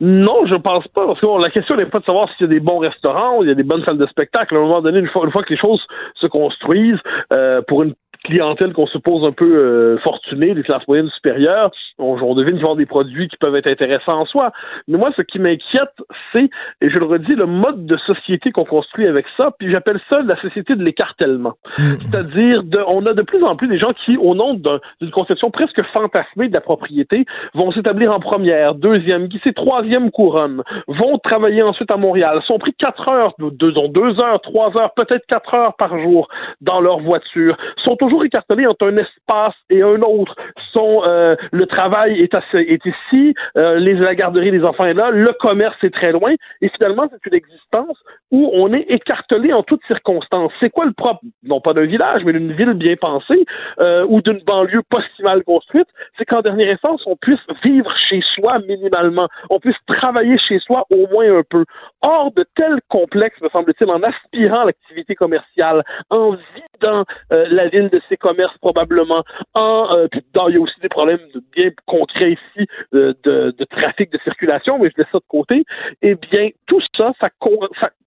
Non, 0.00 0.46
je 0.46 0.54
pense 0.54 0.86
pas. 0.88 1.06
Parce 1.06 1.20
que 1.20 1.42
la 1.42 1.50
question 1.50 1.76
n'est 1.76 1.86
pas 1.86 2.00
de 2.00 2.04
savoir 2.04 2.28
s'il 2.30 2.46
y 2.46 2.50
a 2.50 2.52
des 2.52 2.60
bons 2.60 2.78
restaurants 2.78 3.38
ou 3.38 3.42
il 3.42 3.48
y 3.48 3.52
a 3.52 3.54
des 3.54 3.62
bonnes 3.62 3.82
salles 3.84 3.98
de 3.98 4.06
spectacle. 4.06 4.54
À 4.54 4.58
un 4.58 4.62
moment 4.62 4.82
donné, 4.82 4.98
une 4.98 5.08
fois, 5.08 5.26
que 5.42 5.50
les 5.50 5.58
choses 5.58 5.84
se 6.14 6.26
construisent, 6.26 7.00
euh, 7.32 7.62
pour 7.66 7.82
une 7.82 7.94
clientèle 8.26 8.72
qu'on 8.72 8.86
suppose 8.86 9.24
un 9.24 9.32
peu 9.32 9.56
euh, 9.56 9.98
fortunée, 9.98 10.54
des 10.54 10.62
classes 10.62 10.86
moyennes 10.86 11.08
supérieures, 11.10 11.70
on, 11.98 12.18
on 12.20 12.34
devine 12.34 12.58
qu'ils 12.58 12.76
des 12.76 12.86
produits 12.86 13.28
qui 13.28 13.36
peuvent 13.36 13.54
être 13.54 13.68
intéressants 13.68 14.20
en 14.20 14.26
soi. 14.26 14.52
Mais 14.88 14.98
moi, 14.98 15.10
ce 15.16 15.22
qui 15.22 15.38
m'inquiète, 15.38 15.94
c'est, 16.32 16.50
et 16.80 16.90
je 16.90 16.98
le 16.98 17.06
redis, 17.06 17.34
le 17.34 17.46
mode 17.46 17.86
de 17.86 17.96
société 17.98 18.50
qu'on 18.50 18.64
construit 18.64 19.06
avec 19.06 19.26
ça, 19.36 19.50
puis 19.58 19.70
j'appelle 19.70 20.00
ça 20.10 20.20
la 20.22 20.36
société 20.40 20.74
de 20.74 20.82
l'écartèlement. 20.82 21.54
Mm. 21.78 21.82
C'est-à-dire, 22.00 22.62
on 22.88 23.06
a 23.06 23.14
de 23.14 23.22
plus 23.22 23.42
en 23.44 23.56
plus 23.56 23.68
des 23.68 23.78
gens 23.78 23.92
qui, 24.04 24.16
au 24.16 24.34
nom 24.34 24.54
d'une 24.54 25.10
conception 25.10 25.50
presque 25.50 25.82
fantasmée 25.92 26.48
de 26.48 26.54
la 26.54 26.60
propriété, 26.60 27.24
vont 27.54 27.70
s'établir 27.72 28.12
en 28.12 28.20
première, 28.20 28.74
deuxième, 28.74 29.28
qui 29.28 29.40
c'est 29.44 29.54
troisième 29.54 30.10
couronne, 30.10 30.62
vont 30.88 31.18
travailler 31.18 31.62
ensuite 31.62 31.90
à 31.90 31.96
Montréal, 31.96 32.40
sont 32.46 32.58
pris 32.58 32.74
quatre 32.74 33.08
heures, 33.08 33.34
deux, 33.38 33.72
deux 33.72 34.20
heures, 34.20 34.40
trois 34.40 34.76
heures, 34.76 34.92
peut-être 34.94 35.24
quatre 35.26 35.54
heures 35.54 35.76
par 35.76 35.98
jour 35.98 36.28
dans 36.60 36.80
leur 36.80 36.98
voiture, 37.00 37.56
sont 37.84 37.96
toujours 37.96 38.15
écartelés 38.24 38.66
entre 38.66 38.86
un 38.86 38.96
espace 38.96 39.54
et 39.70 39.82
un 39.82 40.00
autre. 40.02 40.34
Sont, 40.72 41.02
euh, 41.04 41.36
le 41.52 41.66
travail 41.66 42.20
est, 42.20 42.86
ici, 42.86 43.34
euh, 43.56 43.78
les, 43.78 43.94
la 43.94 44.14
garderie 44.14 44.50
des 44.50 44.64
enfants 44.64 44.84
est 44.84 44.94
là, 44.94 45.10
le 45.10 45.32
commerce 45.40 45.76
est 45.82 45.94
très 45.94 46.12
loin, 46.12 46.34
et 46.60 46.68
finalement, 46.70 47.08
c'est 47.10 47.30
une 47.30 47.36
existence 47.36 47.98
où 48.30 48.50
on 48.52 48.72
est 48.72 48.86
écartelé 48.88 49.52
en 49.52 49.62
toutes 49.62 49.84
circonstances. 49.86 50.52
C'est 50.60 50.70
quoi 50.70 50.84
le 50.84 50.92
propre, 50.92 51.20
non 51.42 51.60
pas 51.60 51.72
d'un 51.72 51.86
village, 51.86 52.22
mais 52.24 52.32
d'une 52.32 52.52
ville 52.52 52.74
bien 52.74 52.96
pensée, 52.96 53.44
euh, 53.80 54.04
ou 54.08 54.20
d'une 54.20 54.40
banlieue 54.40 54.82
pas 54.90 55.00
si 55.14 55.22
mal 55.22 55.42
construite, 55.44 55.88
c'est 56.18 56.24
qu'en 56.24 56.42
dernière 56.42 56.72
instance, 56.72 57.02
on 57.06 57.16
puisse 57.16 57.40
vivre 57.64 57.92
chez 58.08 58.20
soi 58.34 58.58
minimalement, 58.68 59.28
on 59.50 59.58
puisse 59.60 59.76
travailler 59.86 60.38
chez 60.38 60.58
soi 60.58 60.84
au 60.90 61.06
moins 61.08 61.38
un 61.38 61.42
peu. 61.48 61.64
Hors 62.02 62.32
de 62.32 62.44
tels 62.54 62.80
complexes, 62.88 63.40
me 63.40 63.48
semble-t-il, 63.48 63.90
en 63.90 64.02
aspirant 64.02 64.60
à 64.60 64.64
l'activité 64.66 65.14
commerciale, 65.14 65.82
en 66.10 66.32
vidant 66.32 67.04
la 67.30 67.68
ville 67.68 67.88
de 67.88 67.95
ses 68.08 68.16
commerces 68.16 68.56
probablement, 68.58 69.24
en, 69.54 69.88
euh, 69.92 70.06
il 70.48 70.54
y 70.54 70.56
a 70.56 70.60
aussi 70.60 70.80
des 70.80 70.88
problèmes 70.88 71.20
bien 71.54 71.70
concrets 71.86 72.32
ici 72.32 72.66
de, 72.92 73.16
de, 73.24 73.64
trafic 73.64 74.10
de 74.12 74.18
circulation, 74.24 74.78
mais 74.78 74.90
je 74.90 74.94
laisse 74.98 75.10
ça 75.12 75.18
de 75.18 75.24
côté, 75.28 75.64
eh 76.02 76.14
bien, 76.14 76.50
tout 76.66 76.80
ça, 76.96 77.12
ça, 77.20 77.28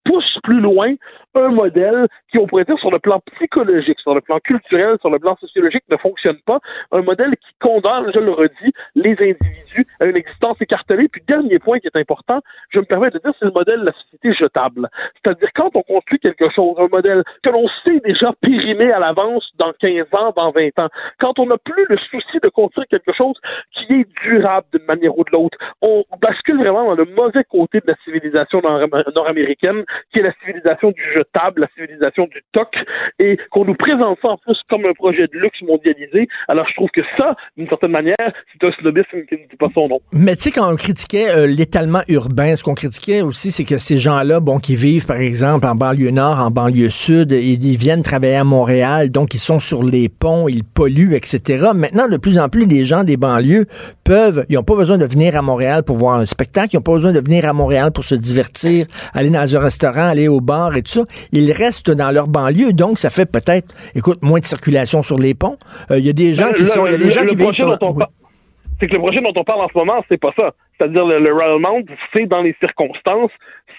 pousse 0.05 0.39
plus 0.43 0.59
loin 0.59 0.93
un 1.35 1.49
modèle 1.49 2.07
qui, 2.31 2.39
on 2.39 2.47
pourrait 2.47 2.65
dire, 2.65 2.79
sur 2.79 2.89
le 2.89 2.99
plan 2.99 3.19
psychologique, 3.33 3.99
sur 3.99 4.15
le 4.15 4.21
plan 4.21 4.39
culturel, 4.39 4.97
sur 4.99 5.09
le 5.09 5.19
plan 5.19 5.35
sociologique, 5.37 5.83
ne 5.89 5.97
fonctionne 5.97 6.39
pas. 6.45 6.59
Un 6.91 7.01
modèle 7.01 7.31
qui 7.31 7.53
condamne, 7.59 8.11
je 8.13 8.19
le 8.19 8.31
redis, 8.31 8.73
les 8.95 9.11
individus 9.11 9.87
à 9.99 10.05
une 10.05 10.17
existence 10.17 10.57
écartelée. 10.61 11.07
Puis, 11.09 11.21
dernier 11.27 11.59
point 11.59 11.79
qui 11.79 11.87
est 11.87 11.95
important, 11.95 12.41
je 12.69 12.79
me 12.79 12.85
permets 12.85 13.11
de 13.11 13.19
dire, 13.19 13.31
c'est 13.37 13.45
le 13.45 13.51
modèle 13.51 13.81
de 13.81 13.85
la 13.85 13.93
société 14.19 14.33
jetable. 14.39 14.89
C'est-à-dire, 15.21 15.49
quand 15.55 15.69
on 15.75 15.81
construit 15.81 16.19
quelque 16.19 16.49
chose, 16.49 16.75
un 16.77 16.87
modèle 16.91 17.23
que 17.43 17.49
l'on 17.49 17.67
sait 17.83 17.99
déjà 18.05 18.31
périmer 18.41 18.91
à 18.91 18.99
l'avance 18.99 19.49
dans 19.57 19.73
15 19.79 20.05
ans, 20.13 20.33
dans 20.35 20.51
20 20.51 20.79
ans, 20.79 20.89
quand 21.19 21.39
on 21.39 21.47
n'a 21.47 21.57
plus 21.57 21.85
le 21.89 21.97
souci 21.97 22.39
de 22.41 22.49
construire 22.49 22.87
quelque 22.87 23.13
chose 23.13 23.35
qui 23.73 23.93
est 23.93 24.07
durable 24.23 24.67
d'une 24.73 24.85
manière 24.85 25.17
ou 25.17 25.23
de 25.23 25.31
l'autre, 25.31 25.57
on 25.81 26.03
bascule 26.21 26.57
vraiment 26.57 26.85
dans 26.85 26.95
le 26.95 27.05
mauvais 27.05 27.43
côté 27.43 27.79
de 27.79 27.87
la 27.87 27.95
civilisation 28.03 28.61
nord-américaine 28.61 29.83
qui 30.11 30.19
est 30.19 30.23
la 30.23 30.33
civilisation 30.43 30.91
du 30.91 31.03
jetable, 31.13 31.61
la 31.61 31.67
civilisation 31.75 32.25
du 32.25 32.41
toc, 32.51 32.75
et 33.19 33.37
qu'on 33.51 33.65
nous 33.65 33.75
présente 33.75 34.17
ça 34.21 34.29
en 34.29 34.37
plus 34.37 34.57
comme 34.69 34.85
un 34.85 34.93
projet 34.93 35.27
de 35.27 35.37
luxe 35.37 35.61
mondialisé. 35.61 36.27
Alors 36.47 36.67
je 36.67 36.73
trouve 36.75 36.89
que 36.89 37.01
ça, 37.17 37.35
d'une 37.57 37.67
certaine 37.67 37.91
manière, 37.91 38.15
c'est 38.17 38.67
un 38.67 38.71
snobisme 38.73 39.25
qui 39.27 39.35
ne 39.35 39.47
dit 39.47 39.55
pas 39.57 39.67
son 39.73 39.87
nom. 39.87 39.99
Mais 40.11 40.35
tu 40.35 40.43
sais, 40.43 40.51
quand 40.51 40.71
on 40.71 40.75
critiquait 40.75 41.29
euh, 41.29 41.47
l'étalement 41.47 42.01
urbain, 42.07 42.55
ce 42.55 42.63
qu'on 42.63 42.75
critiquait 42.75 43.21
aussi, 43.21 43.51
c'est 43.51 43.63
que 43.63 43.77
ces 43.77 43.97
gens-là, 44.09 44.39
bon, 44.39 44.59
qui 44.59 44.75
vivent 44.75 45.05
par 45.05 45.17
exemple 45.17 45.67
en 45.67 45.75
banlieue 45.75 46.09
nord, 46.09 46.39
en 46.39 46.49
banlieue 46.49 46.89
sud, 46.89 47.31
ils, 47.31 47.63
ils 47.63 47.77
viennent 47.77 48.01
travailler 48.01 48.37
à 48.37 48.43
Montréal, 48.43 49.11
donc 49.11 49.33
ils 49.35 49.39
sont 49.39 49.59
sur 49.59 49.83
les 49.83 50.09
ponts, 50.09 50.47
ils 50.47 50.63
polluent, 50.63 51.13
etc. 51.13 51.69
Maintenant, 51.75 52.07
de 52.07 52.17
plus 52.17 52.39
en 52.39 52.49
plus, 52.49 52.65
les 52.65 52.85
gens 52.85 53.03
des 53.03 53.17
banlieues 53.17 53.65
peuvent, 54.03 54.45
ils 54.49 54.55
n'ont 54.55 54.63
pas 54.63 54.75
besoin 54.75 54.97
de 54.97 55.05
venir 55.05 55.35
à 55.35 55.41
Montréal 55.41 55.83
pour 55.83 55.97
voir 55.97 56.19
un 56.19 56.25
spectacle, 56.25 56.69
ils 56.73 56.77
n'ont 56.77 56.83
pas 56.83 56.93
besoin 56.93 57.11
de 57.11 57.19
venir 57.19 57.47
à 57.47 57.53
Montréal 57.53 57.91
pour 57.91 58.03
se 58.03 58.15
divertir, 58.15 58.87
aller 59.13 59.29
dans 59.29 59.55
un 59.55 59.59
restaurant, 59.59 60.09
aller 60.09 60.27
au 60.27 60.41
bar 60.41 60.75
et 60.75 60.81
tout 60.81 60.91
ça. 60.91 61.03
Ils 61.31 61.51
restent 61.51 61.91
dans 61.91 62.11
leur 62.11 62.27
banlieue, 62.27 62.73
donc 62.73 62.97
ça 62.99 63.09
fait 63.09 63.27
peut-être, 63.27 63.73
écoute, 63.93 64.19
moins 64.23 64.39
de 64.39 64.45
circulation 64.45 65.03
sur 65.03 65.19
les 65.19 65.35
ponts. 65.35 65.57
Euh, 65.91 65.99
il 65.99 66.05
y 66.05 66.09
a 66.09 66.13
des 66.13 66.33
gens 66.33 66.51
qui 66.55 66.65
sont, 66.65 66.85
il 66.87 66.93
y 66.93 66.95
a 66.95 66.97
des 66.97 67.11
gens 67.11 67.25
qui 67.25 67.35
vivent 67.35 67.51
sur 67.51 67.77
c'est 68.79 68.87
que 68.87 68.93
le 68.93 68.99
projet 68.99 69.21
dont 69.21 69.33
on 69.35 69.43
parle 69.43 69.61
en 69.61 69.69
ce 69.69 69.77
moment, 69.77 70.03
c'est 70.09 70.19
pas 70.19 70.33
ça. 70.35 70.53
C'est-à-dire 70.77 71.05
le, 71.05 71.19
le 71.19 71.33
Royal 71.33 71.59
Mount, 71.59 71.85
c'est 72.13 72.25
dans 72.25 72.41
les 72.41 72.55
circonstances, 72.59 73.31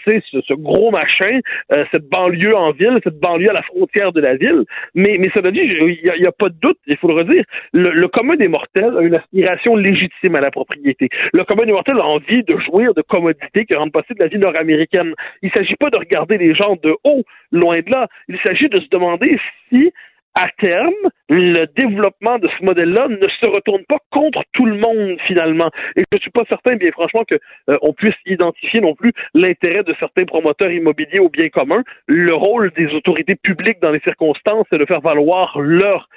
c'est 0.05 0.23
ce, 0.31 0.55
gros 0.55 0.91
machin, 0.91 1.41
euh, 1.73 1.85
cette 1.91 2.09
banlieue 2.09 2.57
en 2.57 2.73
ville, 2.73 2.99
cette 3.05 3.19
banlieue 3.19 3.51
à 3.51 3.55
la 3.55 3.63
frontière 3.63 4.13
de 4.13 4.21
la 4.21 4.37
ville. 4.37 4.65
Mais, 4.95 5.17
mais 5.19 5.31
cela 5.35 5.51
dit, 5.51 5.61
il 5.61 6.01
n'y 6.19 6.27
a, 6.27 6.33
pas 6.33 6.49
de 6.49 6.57
doute, 6.61 6.79
il 6.87 6.97
faut 6.97 7.09
le 7.09 7.15
redire, 7.15 7.45
le, 7.73 8.07
commun 8.09 8.37
des 8.37 8.49
mortels 8.49 8.97
a 8.99 9.03
une 9.03 9.15
aspiration 9.15 9.77
légitime 9.77 10.35
à 10.35 10.41
la 10.41 10.51
propriété. 10.51 11.09
Le 11.33 11.45
commun 11.45 11.65
des 11.65 11.73
mortels 11.73 11.99
a 11.99 12.07
envie 12.07 12.43
de 12.43 12.57
jouir 12.59 12.95
de 12.95 13.03
commodités 13.03 13.65
qui 13.65 13.75
rendent 13.75 13.93
possible 13.93 14.21
la 14.21 14.29
vie 14.29 14.39
nord-américaine. 14.39 15.15
Il 15.43 15.47
ne 15.47 15.53
s'agit 15.53 15.77
pas 15.77 15.91
de 15.91 15.97
regarder 15.97 16.39
les 16.39 16.55
gens 16.55 16.77
de 16.83 16.97
haut, 17.05 17.25
loin 17.53 17.81
de 17.81 17.91
là. 17.91 18.09
Il 18.29 18.39
s'agit 18.41 18.69
de 18.69 18.81
se 18.81 18.89
demander 18.89 19.39
si 19.69 19.93
à 20.35 20.49
terme, 20.59 20.93
le 21.29 21.67
développement 21.77 22.39
de 22.39 22.49
ce 22.59 22.65
modèle-là 22.65 23.09
ne 23.09 23.29
se 23.29 23.47
retourne 23.47 23.85
pas 23.89 23.99
contre 24.11 24.43
tout 24.53 24.67
le 24.67 24.77
monde 24.77 25.17
finalement. 25.27 25.71
Et 25.97 26.05
je 26.11 26.17
ne 26.17 26.21
suis 26.21 26.31
pas 26.31 26.45
certain, 26.49 26.77
bien 26.77 26.91
franchement, 26.93 27.25
qu'on 27.25 27.89
euh, 27.89 27.93
puisse 27.97 28.15
identifier 28.27 28.81
non 28.81 28.95
plus 28.95 29.13
l'intérêt 29.35 29.83
de 29.83 29.95
certains 29.99 30.25
promoteurs 30.25 30.71
immobiliers 30.71 31.19
au 31.19 31.29
bien 31.29 31.49
commun. 31.49 31.83
Le 32.07 32.35
rôle 32.35 32.71
des 32.77 32.87
autorités 32.95 33.37
publiques 33.37 33.81
dans 33.81 33.91
les 33.91 34.01
circonstances, 34.01 34.67
c'est 34.71 34.79
de 34.79 34.87
faire 34.87 35.01
valoir 35.01 35.59
leur 35.61 36.09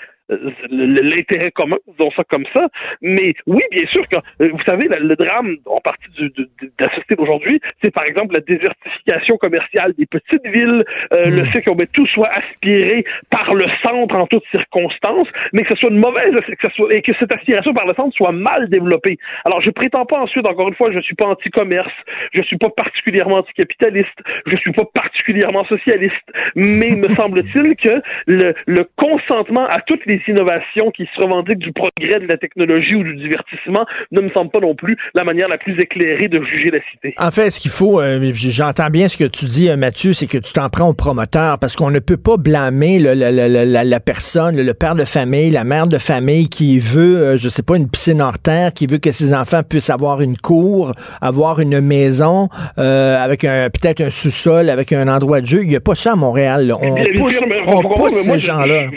l'intérêt 0.69 1.51
commun, 1.51 1.77
disons 1.87 2.11
ça 2.11 2.23
comme 2.23 2.45
ça. 2.53 2.67
Mais 3.01 3.33
oui, 3.47 3.61
bien 3.71 3.85
sûr 3.87 4.07
que, 4.07 4.15
euh, 4.15 4.49
vous 4.51 4.63
savez, 4.65 4.87
le, 4.87 5.15
drame 5.15 5.57
en 5.65 5.79
partie 5.79 6.09
de, 6.17 6.27
de, 6.27 6.49
la 6.79 6.89
société 6.89 7.15
d'aujourd'hui, 7.15 7.59
c'est 7.81 7.91
par 7.91 8.03
exemple 8.03 8.33
la 8.33 8.41
désertification 8.41 9.37
commerciale 9.37 9.93
des 9.97 10.05
petites 10.05 10.45
villes, 10.47 10.83
euh, 11.13 11.25
le 11.25 11.43
hmm. 11.43 11.45
fait 11.47 11.61
qu'on 11.61 11.75
met 11.75 11.87
tout 11.87 12.07
soit 12.07 12.29
aspiré 12.29 13.05
par 13.29 13.53
le 13.53 13.65
centre 13.81 14.15
en 14.15 14.27
toutes 14.27 14.45
circonstances, 14.51 15.27
mais 15.53 15.63
que 15.63 15.69
ce 15.69 15.75
soit 15.75 15.89
une 15.89 15.99
mauvaise, 15.99 16.33
que 16.33 16.67
ce 16.69 16.75
soit, 16.75 16.93
et 16.93 17.01
que 17.01 17.11
cette 17.19 17.31
aspiration 17.31 17.73
par 17.73 17.85
le 17.85 17.93
centre 17.93 18.15
soit 18.15 18.31
mal 18.31 18.69
développée. 18.69 19.17
Alors, 19.45 19.61
je 19.61 19.69
prétends 19.69 20.05
pas 20.05 20.19
ensuite, 20.19 20.45
encore 20.45 20.67
une 20.67 20.75
fois, 20.75 20.91
je 20.91 20.99
suis 20.99 21.15
pas 21.15 21.25
anti-commerce, 21.25 21.93
je 22.33 22.41
suis 22.41 22.57
pas 22.57 22.69
particulièrement 22.69 23.37
anticapitaliste, 23.37 24.19
je 24.45 24.55
suis 24.57 24.71
pas 24.71 24.85
particulièrement 24.93 25.65
socialiste, 25.65 26.31
mais 26.55 26.91
me 26.91 27.07
semble-t-il 27.15 27.75
que 27.75 28.01
le, 28.27 28.53
le 28.65 28.87
consentement 28.97 29.65
à 29.67 29.81
toutes 29.81 30.05
les 30.05 30.21
innovations 30.27 30.91
qui 30.91 31.07
se 31.13 31.21
revendiquent 31.21 31.59
du 31.59 31.71
progrès 31.71 32.19
de 32.19 32.27
la 32.27 32.37
technologie 32.37 32.95
ou 32.95 33.03
du 33.03 33.15
divertissement 33.15 33.85
ne 34.11 34.21
me 34.21 34.29
semble 34.29 34.51
pas 34.51 34.59
non 34.59 34.75
plus 34.75 34.97
la 35.13 35.23
manière 35.23 35.47
la 35.47 35.57
plus 35.57 35.79
éclairée 35.79 36.27
de 36.27 36.41
juger 36.43 36.71
la 36.71 36.79
cité. 36.91 37.13
En 37.17 37.31
fait, 37.31 37.51
ce 37.51 37.59
qu'il 37.59 37.71
faut, 37.71 38.01
euh, 38.01 38.31
j'entends 38.33 38.89
bien 38.89 39.07
ce 39.07 39.17
que 39.17 39.25
tu 39.25 39.45
dis, 39.45 39.69
euh, 39.69 39.77
Mathieu, 39.77 40.13
c'est 40.13 40.27
que 40.27 40.37
tu 40.37 40.53
t'en 40.53 40.69
prends 40.69 40.89
au 40.89 40.93
promoteur 40.93 41.59
parce 41.59 41.75
qu'on 41.75 41.91
ne 41.91 41.99
peut 41.99 42.17
pas 42.17 42.37
blâmer 42.37 42.99
le, 42.99 43.13
la, 43.13 43.31
la, 43.31 43.47
la, 43.47 43.83
la, 43.83 43.99
personne, 43.99 44.59
le, 44.59 44.73
père 44.73 44.95
de 44.95 45.05
famille, 45.05 45.51
la 45.51 45.63
mère 45.63 45.87
de 45.87 45.97
famille 45.97 46.49
qui 46.49 46.79
veut, 46.79 47.17
euh, 47.17 47.37
je 47.37 47.49
sais 47.49 47.63
pas, 47.63 47.75
une 47.75 47.89
piscine 47.89 48.21
hors 48.21 48.39
terre, 48.39 48.73
qui 48.73 48.87
veut 48.87 48.97
que 48.97 49.11
ses 49.11 49.33
enfants 49.33 49.61
puissent 49.63 49.89
avoir 49.89 50.21
une 50.21 50.37
cour, 50.37 50.93
avoir 51.21 51.59
une 51.59 51.81
maison 51.81 52.49
avec 52.77 53.45
un 53.45 53.69
peut-être 53.69 54.01
un 54.01 54.09
sous-sol, 54.09 54.69
avec 54.69 54.93
un 54.93 55.07
endroit 55.07 55.41
de 55.41 55.45
jeu. 55.45 55.63
Il 55.63 55.69
n'y 55.69 55.75
a 55.75 55.79
pas 55.79 55.95
ça 55.95 56.13
à 56.13 56.15
Montréal. 56.15 56.67
Là. 56.67 56.77
On 56.81 56.95
pousse, 57.15 57.41
on 57.67 57.83
pousse 57.93 58.13
ces 58.13 58.39
gens-là 58.39 58.87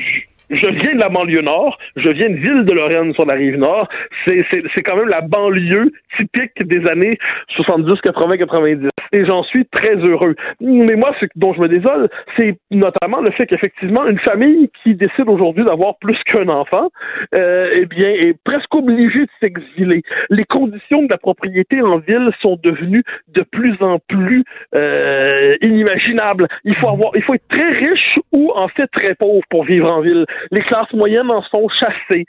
je 0.51 0.67
viens 0.67 0.95
de 0.95 1.01
la 1.01 1.09
banlieue 1.09 1.43
nord, 1.43 1.79
je 1.97 2.09
viens 2.09 2.31
de 2.31 2.37
Ville 2.37 2.65
de 2.65 2.73
Lorraine 2.73 3.13
sur 3.15 3.27
la 3.27 3.35
rive 3.35 3.57
nord. 3.57 3.89
C'est 4.25 4.83
quand 4.83 4.97
même 4.97 5.09
la 5.09 5.21
banlieue 5.21 5.93
typique 6.17 6.63
des 6.63 6.87
années 6.87 7.19
70, 7.49 8.01
80, 8.01 8.39
90. 8.39 8.89
Et 9.13 9.25
j'en 9.25 9.43
suis 9.45 9.65
très 9.67 9.97
heureux. 9.97 10.35
Mais 10.61 10.97
moi, 10.97 11.15
ce 11.21 11.27
dont 11.37 11.55
je 11.55 11.61
me 11.61 11.69
désole, 11.69 12.09
c'est 12.37 12.57
notamment 12.71 13.21
le 13.21 13.31
fait 13.31 13.47
qu'effectivement, 13.47 14.07
une 14.07 14.19
famille 14.19 14.71
qui 14.83 14.95
décide 14.95 15.29
aujourd'hui 15.29 15.65
d'avoir 15.65 15.97
plus 15.99 16.19
qu'un 16.25 16.49
enfant, 16.49 16.91
euh, 17.35 17.71
eh 17.73 17.87
bien, 17.87 18.09
est 18.09 18.37
presque 18.45 18.75
obligée 18.75 19.21
de 19.21 19.31
s'exiler. 19.41 20.03
Les 20.31 20.45
conditions 20.45 21.03
de 21.03 21.09
la 21.11 21.19
propriété 21.19 21.81
en 21.83 21.99
ville 21.99 22.31
sont 22.41 22.59
devenues 22.63 23.05
de 23.29 23.43
plus 23.43 23.77
en 23.81 23.99
plus 24.09 24.45
euh, 24.75 25.57
inimaginables. 25.61 26.49
Il 26.65 26.75
faut 26.77 26.89
avoir, 26.89 27.13
il 27.15 27.23
faut 27.23 27.35
être 27.35 27.49
très 27.49 27.71
riche 27.71 28.19
ou 28.33 28.53
en 28.55 28.69
fait 28.69 28.87
très 28.89 29.15
pauvre 29.15 29.43
pour 29.51 29.65
vivre 29.65 29.91
en 29.91 30.01
ville. 30.01 30.27
Les 30.51 30.63
classes 30.63 30.93
moyennes 30.93 31.31
en 31.31 31.43
sont 31.43 31.69
chassées. 31.69 32.25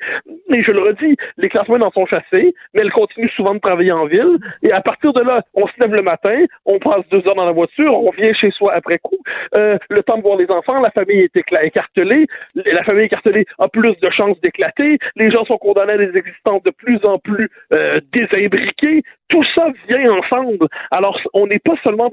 Et 0.49 0.63
je 0.63 0.71
le 0.71 0.81
redis, 0.81 1.15
les 1.37 1.49
classes 1.49 1.67
moyennes 1.67 1.87
en 1.87 1.91
sont 1.91 2.05
chassées, 2.05 2.53
mais 2.73 2.81
elles 2.81 2.91
continuent 2.91 3.29
souvent 3.35 3.53
de 3.53 3.59
travailler 3.59 3.91
en 3.91 4.05
ville. 4.05 4.37
Et 4.63 4.71
à 4.71 4.81
partir 4.81 5.13
de 5.13 5.21
là, 5.21 5.41
on 5.53 5.67
se 5.67 5.73
lève 5.79 5.93
le 5.93 6.01
matin, 6.01 6.45
on 6.65 6.79
passe 6.79 7.07
deux 7.11 7.25
heures 7.27 7.35
dans 7.35 7.45
la 7.45 7.51
voiture, 7.51 7.93
on 7.93 8.11
vient 8.11 8.33
chez 8.33 8.51
soi 8.51 8.73
après 8.73 8.99
coup. 8.99 9.17
Euh, 9.55 9.77
le 9.89 10.03
temps 10.03 10.17
de 10.17 10.21
voir 10.21 10.37
les 10.37 10.49
enfants, 10.49 10.79
la 10.81 10.91
famille 10.91 11.21
est 11.21 11.37
écartelée. 11.63 12.27
La 12.55 12.83
famille 12.83 13.05
écartelée 13.05 13.45
a 13.59 13.67
plus 13.67 13.95
de 14.01 14.09
chances 14.09 14.39
d'éclater. 14.41 14.97
Les 15.15 15.31
gens 15.31 15.45
sont 15.45 15.57
condamnés 15.57 15.93
à 15.93 15.97
des 15.97 16.17
existences 16.17 16.63
de 16.63 16.71
plus 16.71 17.03
en 17.05 17.19
plus 17.19 17.49
euh, 17.73 17.99
désimbriquées. 18.13 19.03
Tout 19.29 19.43
ça 19.55 19.67
vient 19.87 20.11
ensemble. 20.13 20.67
Alors, 20.91 21.19
on 21.33 21.47
n'est 21.47 21.59
pas 21.59 21.75
seulement 21.83 22.05
en 22.05 22.09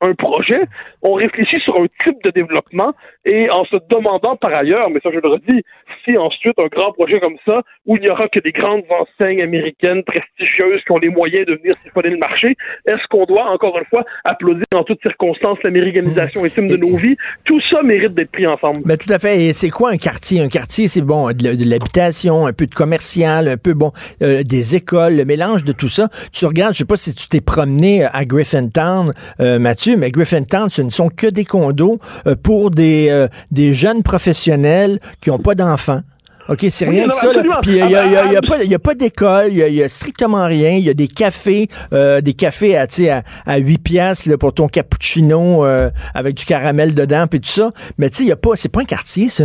un 0.00 0.14
projet, 0.14 0.62
on 1.02 1.14
réfléchit 1.14 1.60
sur 1.60 1.76
un 1.76 1.86
type 2.04 2.22
de 2.24 2.30
développement 2.30 2.92
et 3.24 3.50
en 3.50 3.64
se 3.64 3.76
demandant 3.90 4.36
par 4.36 4.52
ailleurs, 4.54 4.90
mais 4.90 5.00
ça 5.02 5.10
je 5.12 5.18
le 5.18 5.28
redis, 5.28 5.62
si 6.04 6.16
ensuite 6.16 6.58
un 6.58 6.68
grand 6.68 6.92
projet 6.92 7.20
comme 7.20 7.36
ça, 7.44 7.62
où 7.86 7.96
il 7.96 8.02
n'y 8.02 8.08
aura 8.08 8.28
que 8.28 8.40
des 8.40 8.52
grandes 8.52 8.84
enseignes 8.90 9.42
américaines 9.42 10.02
prestigieuses 10.04 10.82
qui 10.86 10.92
ont 10.92 10.98
les 10.98 11.10
moyens 11.10 11.46
de 11.46 11.54
venir 11.54 11.74
siphonner 11.82 12.10
le 12.10 12.18
marché, 12.18 12.56
est-ce 12.86 13.06
qu'on 13.10 13.24
doit 13.24 13.50
encore 13.50 13.78
une 13.78 13.84
fois 13.86 14.04
applaudir 14.24 14.64
en 14.74 14.84
toutes 14.84 15.02
circonstances 15.02 15.58
l'américanisation 15.62 16.44
intime 16.44 16.66
de 16.66 16.76
nos 16.76 16.96
vies? 16.96 17.16
Tout 17.44 17.60
ça 17.68 17.82
mérite 17.82 18.14
d'être 18.14 18.30
pris 18.30 18.46
ensemble. 18.46 18.80
Ben, 18.84 18.96
tout 18.96 19.12
à 19.12 19.18
fait. 19.18 19.44
Et 19.44 19.52
c'est 19.52 19.70
quoi 19.70 19.90
un 19.90 19.96
quartier? 19.96 20.40
Un 20.40 20.48
quartier, 20.48 20.88
c'est 20.88 21.02
bon, 21.02 21.28
de 21.28 21.70
l'habitation, 21.70 22.46
un 22.46 22.52
peu 22.52 22.66
de 22.66 22.74
commercial, 22.74 23.48
un 23.48 23.56
peu 23.56 23.74
bon, 23.74 23.92
euh, 24.22 24.42
des 24.42 24.76
écoles, 24.76 25.16
le 25.16 25.24
mélange 25.24 25.64
de 25.64 25.72
tout 25.72 25.88
ça. 25.88 26.08
Tu 26.32 26.46
regardes, 26.46 26.74
je 26.74 26.78
sais 26.78 26.84
pas 26.84 26.96
si 26.96 27.14
tu 27.14 27.28
t'es 27.28 27.40
promené 27.40 28.04
à 28.04 28.24
Griffintown, 28.24 29.10
euh, 29.40 29.58
Mathieu, 29.58 29.89
mais 29.96 30.10
Griffintown, 30.10 30.70
ce 30.70 30.82
ne 30.82 30.90
sont 30.90 31.08
que 31.08 31.26
des 31.26 31.44
condos 31.44 31.98
euh, 32.26 32.34
pour 32.40 32.70
des, 32.70 33.08
euh, 33.10 33.28
des 33.50 33.74
jeunes 33.74 34.02
professionnels 34.02 35.00
qui 35.20 35.30
n'ont 35.30 35.38
pas 35.38 35.54
d'enfants. 35.54 36.00
OK, 36.48 36.66
c'est 36.70 36.88
rien 36.88 37.06
que 37.08 37.14
ça. 37.14 37.28
Puis 37.62 37.78
il 37.78 37.86
n'y 37.86 37.94
a, 37.94 38.06
y 38.06 38.36
a, 38.36 38.40
pas, 38.42 38.56
a 38.56 38.78
pas 38.80 38.94
d'école, 38.94 39.52
il 39.52 39.58
y, 39.58 39.82
a, 39.84 39.88
strictement 39.88 40.44
rien. 40.44 40.72
Il 40.72 40.82
y 40.82 40.90
a 40.90 40.94
des 40.94 41.06
cafés, 41.06 41.68
euh, 41.92 42.20
des 42.20 42.32
cafés 42.32 42.76
à, 42.76 42.86
à, 42.86 43.22
à 43.46 43.58
8 43.58 43.78
piastres 43.78 44.36
pour 44.36 44.52
ton 44.52 44.66
cappuccino 44.66 45.64
avec 46.12 46.34
du 46.36 46.44
caramel 46.44 46.94
dedans, 46.96 47.26
puis 47.28 47.40
tout 47.40 47.50
ça. 47.50 47.70
Mais 47.98 48.10
tu 48.10 48.16
sais, 48.16 48.22
il 48.24 48.28
y 48.30 48.32
a 48.32 48.36
pas, 48.36 48.56
c'est 48.56 48.68
pas 48.68 48.80
un 48.80 48.84
quartier, 48.84 49.28
ça. 49.28 49.44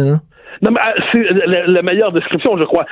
Non, 0.61 0.71
mais 0.71 0.79
ah, 0.81 0.93
c'est 1.11 1.23
la, 1.47 1.81
meilleure 1.81 2.11
description, 2.11 2.57
je 2.57 2.63
crois. 2.63 2.85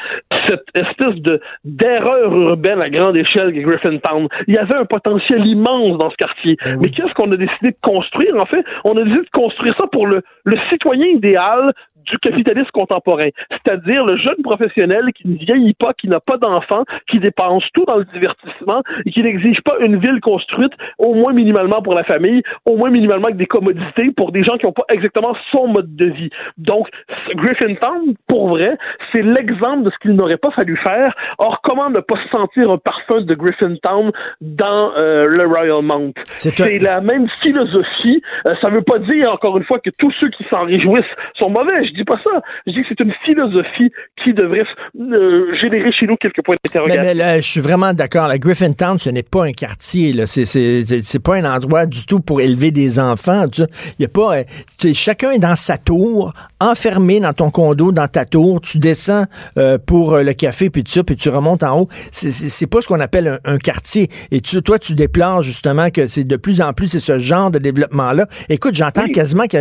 Cette 0.47 0.65
espèce 0.73 1.15
de 1.15 1.39
d'erreur 1.63 2.35
urbaine 2.35 2.81
à 2.81 2.89
grande 2.89 3.15
échelle 3.15 3.53
que 3.53 3.59
Griffintown. 3.59 4.27
Il 4.47 4.53
y 4.53 4.57
avait 4.57 4.75
un 4.75 4.85
potentiel 4.85 5.45
immense 5.45 5.97
dans 5.97 6.09
ce 6.09 6.15
quartier. 6.15 6.57
Ben 6.65 6.79
mais 6.81 6.89
qu'est-ce 6.89 7.13
qu'on 7.13 7.31
a 7.31 7.37
décidé 7.37 7.71
de 7.71 7.77
construire, 7.81 8.35
en 8.37 8.45
fait? 8.45 8.63
On 8.83 8.97
a 8.97 9.03
décidé 9.03 9.21
de 9.21 9.29
construire 9.31 9.75
ça 9.77 9.85
pour 9.91 10.07
le, 10.07 10.21
le 10.43 10.57
citoyen 10.69 11.07
idéal 11.07 11.73
du 12.05 12.17
capitalisme 12.19 12.69
contemporain, 12.73 13.29
c'est-à-dire 13.49 14.05
le 14.05 14.17
jeune 14.17 14.41
professionnel 14.43 15.11
qui 15.13 15.27
ne 15.27 15.37
vieillit 15.37 15.73
pas, 15.73 15.93
qui 15.93 16.07
n'a 16.07 16.19
pas 16.19 16.37
d'enfants, 16.37 16.83
qui 17.09 17.19
dépense 17.19 17.63
tout 17.73 17.85
dans 17.85 17.97
le 17.97 18.05
divertissement 18.05 18.81
et 19.05 19.11
qui 19.11 19.23
n'exige 19.23 19.61
pas 19.61 19.75
une 19.79 19.97
ville 19.97 20.19
construite 20.21 20.73
au 20.97 21.13
moins 21.13 21.33
minimalement 21.33 21.81
pour 21.81 21.93
la 21.93 22.03
famille, 22.03 22.41
au 22.65 22.77
moins 22.77 22.89
minimalement 22.89 23.25
avec 23.25 23.37
des 23.37 23.45
commodités 23.45 24.11
pour 24.15 24.31
des 24.31 24.43
gens 24.43 24.57
qui 24.57 24.65
n'ont 24.65 24.73
pas 24.73 24.85
exactement 24.89 25.35
son 25.51 25.67
mode 25.67 25.95
de 25.95 26.05
vie. 26.05 26.29
Donc, 26.57 26.89
Griffintown, 27.35 28.15
pour 28.27 28.49
vrai, 28.49 28.77
c'est 29.11 29.21
l'exemple 29.21 29.83
de 29.83 29.91
ce 29.91 29.97
qu'il 29.99 30.11
n'aurait 30.11 30.37
pas 30.37 30.51
fallu 30.51 30.77
faire. 30.77 31.13
Or, 31.37 31.61
comment 31.61 31.89
ne 31.89 31.99
pas 31.99 32.19
sentir 32.31 32.71
un 32.71 32.77
parfum 32.77 33.21
de 33.21 33.33
Griffintown 33.35 34.11
dans 34.41 34.91
euh, 34.97 35.27
le 35.27 35.45
Royal 35.45 35.81
Mount? 35.81 36.13
C'est 36.25 36.79
la 36.79 37.01
même 37.01 37.27
philosophie. 37.41 38.21
Euh, 38.45 38.55
ça 38.61 38.69
ne 38.69 38.75
veut 38.75 38.81
pas 38.81 38.99
dire, 38.99 39.31
encore 39.31 39.57
une 39.57 39.63
fois, 39.63 39.79
que 39.79 39.89
tous 39.97 40.11
ceux 40.19 40.29
qui 40.29 40.43
s'en 40.45 40.65
réjouissent 40.65 41.05
sont 41.35 41.49
mauvais 41.49 41.83
je 41.85 41.92
dis 41.93 42.03
pas 42.03 42.19
ça. 42.23 42.41
Je 42.67 42.73
dis 42.73 42.81
que 42.81 42.87
c'est 42.89 42.99
une 42.99 43.13
philosophie 43.25 43.91
qui 44.23 44.33
devrait 44.33 44.65
euh, 44.99 45.55
générer 45.61 45.91
chez 45.91 46.05
nous 46.05 46.15
quelques 46.17 46.43
points 46.43 46.55
d'interrogation. 46.63 47.01
Mais, 47.03 47.13
là, 47.13 47.37
je 47.37 47.47
suis 47.47 47.61
vraiment 47.61 47.93
d'accord. 47.93 48.27
La 48.27 48.37
Griffintown, 48.37 48.97
ce 48.97 49.09
n'est 49.09 49.23
pas 49.23 49.45
un 49.45 49.51
quartier. 49.51 50.13
Là. 50.13 50.25
C'est, 50.25 50.45
c'est, 50.45 51.23
pas 51.23 51.35
un 51.35 51.45
endroit 51.45 51.85
du 51.85 52.05
tout 52.05 52.19
pour 52.19 52.41
élever 52.41 52.71
des 52.71 52.99
enfants. 52.99 53.47
Tu 53.47 53.61
Il 53.99 54.03
y 54.03 54.05
a 54.05 54.09
pas. 54.09 54.37
Euh, 54.37 54.93
chacun 54.93 55.31
est 55.31 55.39
dans 55.39 55.55
sa 55.55 55.77
tour, 55.77 56.33
enfermé 56.71 57.19
dans 57.19 57.33
ton 57.33 57.51
condo, 57.51 57.91
dans 57.91 58.07
ta 58.07 58.25
tour. 58.25 58.61
Tu 58.61 58.77
descends 58.79 59.25
euh, 59.57 59.77
pour 59.77 60.17
le 60.17 60.33
café, 60.33 60.69
puis 60.69 60.83
tout 60.83 60.91
ça, 60.91 61.03
puis 61.03 61.15
tu 61.15 61.29
remontes 61.29 61.63
en 61.63 61.81
haut. 61.81 61.87
C'est, 62.11 62.67
pas 62.67 62.81
ce 62.81 62.87
qu'on 62.87 62.99
appelle 62.99 63.39
un, 63.43 63.57
quartier. 63.57 64.09
Et 64.31 64.41
tu, 64.41 64.61
toi, 64.61 64.79
tu 64.79 64.93
déplores 64.95 65.41
justement 65.41 65.89
que 65.89 66.07
c'est 66.07 66.23
de 66.23 66.35
plus 66.35 66.61
en 66.61 66.73
plus 66.73 66.87
c'est 66.87 66.99
ce 66.99 67.17
genre 67.17 67.51
de 67.51 67.59
développement-là. 67.59 68.27
Écoute, 68.49 68.75
j'entends 68.75 69.07
quasiment 69.07 69.47
que, 69.47 69.57